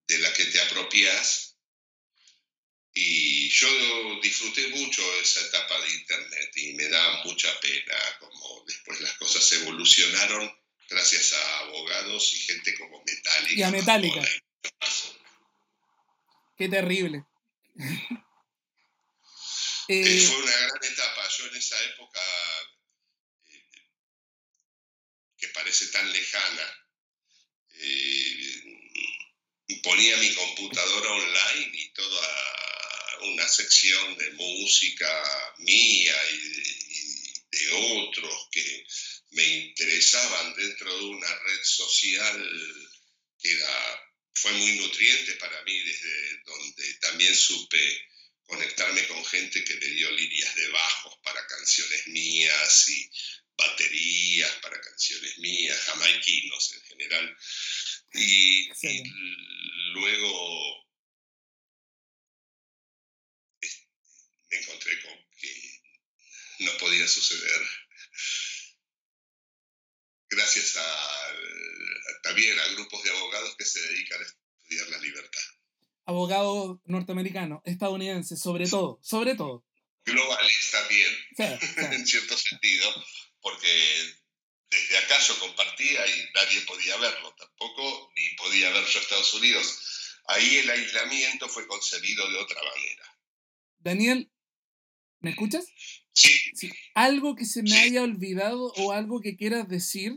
de 0.08 0.18
la 0.20 0.32
que 0.34 0.46
te 0.46 0.62
apropias. 0.62 1.49
Y 2.94 3.50
yo 3.50 3.68
disfruté 4.22 4.68
mucho 4.70 5.02
esa 5.22 5.42
etapa 5.42 5.80
de 5.82 5.94
Internet 5.94 6.52
y 6.56 6.74
me 6.74 6.88
da 6.88 7.24
mucha 7.24 7.60
pena 7.60 7.96
como 8.20 8.64
después 8.68 9.00
las 9.02 9.14
cosas 9.14 9.52
evolucionaron 9.54 10.52
gracias 10.90 11.34
a 11.34 11.60
abogados 11.60 12.34
y 12.34 12.40
gente 12.40 12.78
como 12.78 13.04
Metallica. 13.04 13.54
Y 13.54 13.64
a 13.64 13.72
Metallica. 13.72 14.22
Qué 16.58 16.68
terrible. 16.68 17.24
Eh, 19.90 20.04
Eh, 20.06 20.28
fue 20.28 20.38
una 20.38 20.56
gran 20.56 20.84
etapa. 20.84 21.28
Yo 21.36 21.48
en 21.48 21.56
esa 21.56 21.84
época, 21.86 22.22
eh, 23.50 23.70
que 25.36 25.48
parece 25.48 25.88
tan 25.88 26.14
lejana, 26.14 26.88
eh, 27.74 28.50
ponía 29.82 30.16
mi 30.18 30.32
computadora 30.36 31.12
online 31.12 31.72
y 31.74 31.90
toda 31.94 32.69
una 33.22 33.48
sección 33.48 34.18
de 34.18 34.32
música 34.32 35.54
mía 35.60 36.16
y 36.32 36.38
de, 36.38 36.64
y 36.90 37.34
de 37.52 37.72
otros 37.72 38.48
que 38.52 38.86
me 39.32 39.46
interesaban 39.46 40.56
dentro 40.56 40.98
de 40.98 41.06
una 41.06 41.28
red 41.28 41.64
social 41.64 42.86
que 43.40 43.52
era, 43.52 44.12
fue 44.34 44.52
muy 44.54 44.74
nutriente 44.74 45.34
para 45.36 45.64
mí, 45.64 45.80
desde 45.80 46.38
donde 46.46 46.94
también 46.96 47.36
supe 47.36 47.80
conectar 48.46 48.88
juntarme 48.88 49.08
con 49.08 49.26
gente 49.26 49.64
que 49.64 49.76
me 49.76 49.88
dio 49.88 50.12
líneas 50.12 50.56
de 50.56 50.68
bajos 50.70 51.16
para 51.24 51.46
canciones 51.48 52.08
mías 52.08 52.90
y 52.90 53.12
baterías 53.56 54.52
para 54.62 54.80
canciones 54.82 55.38
mías, 55.38 55.78
jamaiquinos 55.82 56.74
en 56.74 56.82
general. 56.84 57.38
Y, 58.14 58.70
y 58.82 59.04
luego 59.94 60.89
me 64.50 64.58
encontré 64.58 65.02
con 65.02 65.14
que 65.38 65.80
no 66.60 66.78
podía 66.78 67.08
suceder 67.08 67.62
gracias 70.30 70.78
a, 70.78 71.34
también 72.24 72.58
a 72.60 72.68
grupos 72.74 73.04
de 73.04 73.10
abogados 73.12 73.56
que 73.58 73.66
se 73.66 73.82
dedican 73.82 74.22
a 74.22 74.26
estudiar 74.26 74.90
la 74.90 74.98
libertad. 75.00 75.42
Abogados 76.06 76.80
norteamericanos, 76.86 77.62
estadounidenses, 77.66 78.40
sobre 78.40 78.68
todo, 78.68 79.00
sobre 79.04 79.36
todo. 79.36 79.66
Globales 80.06 80.72
también, 80.72 81.12
en 81.94 82.06
cierto 82.06 82.36
sentido, 82.38 83.06
porque 83.42 84.16
desde 84.70 84.98
acá 84.98 85.20
yo 85.20 85.40
compartía 85.40 86.06
y 86.08 86.30
nadie 86.34 86.62
podía 86.62 86.98
verlo 86.98 87.34
tampoco, 87.36 88.12
ni 88.16 88.30
podía 88.36 88.72
ver 88.72 88.86
yo 88.86 89.00
Estados 89.00 89.34
Unidos. 89.36 89.80
Ahí 90.28 90.58
el 90.58 90.70
aislamiento 90.70 91.50
fue 91.50 91.68
concebido 91.68 92.30
de 92.30 92.38
otra 92.38 92.62
manera. 92.64 93.18
Daniel, 93.80 94.32
¿me 95.22 95.32
escuchas? 95.32 95.66
Sí. 96.14 96.72
¿Algo 96.96 97.36
que 97.36 97.46
se 97.46 97.64
me 97.64 97.78
haya 97.78 98.04
olvidado 98.04 98.74
o 98.78 98.92
algo 98.92 99.22
que 99.22 99.38
quieras 99.38 99.68
decir? 99.68 100.16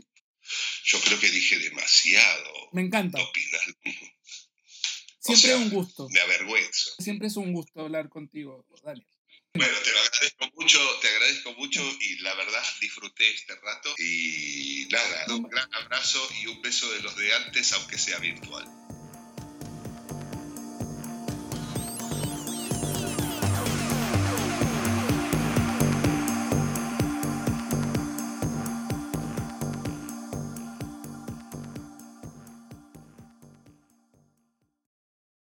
Yo 0.85 0.99
creo 1.01 1.19
que 1.19 1.29
dije 1.29 1.57
demasiado. 1.59 2.51
Me 2.73 2.81
encanta. 2.81 3.19
Siempre 5.19 5.51
es 5.51 5.57
un 5.57 5.69
gusto. 5.69 6.09
Me 6.09 6.19
avergüenzo. 6.19 6.91
Siempre 6.99 7.27
es 7.27 7.37
un 7.37 7.53
gusto 7.53 7.79
hablar 7.79 8.09
contigo, 8.09 8.65
Daniel. 8.83 9.07
Bueno, 9.55 9.77
te 9.83 9.91
lo 9.91 9.99
agradezco 9.99 10.49
mucho, 10.55 10.79
te 10.99 11.07
agradezco 11.09 11.53
mucho 11.53 11.97
y 12.01 12.17
la 12.19 12.33
verdad 12.33 12.63
disfruté 12.81 13.29
este 13.29 13.53
rato 13.55 13.93
y 13.99 14.87
nada, 14.89 15.35
un 15.35 15.43
gran 15.43 15.71
abrazo 15.75 16.27
y 16.41 16.47
un 16.47 16.59
beso 16.63 16.91
de 16.91 17.03
los 17.03 17.15
de 17.15 17.35
antes, 17.35 17.71
aunque 17.73 17.99
sea 17.99 18.17
virtual. 18.17 18.82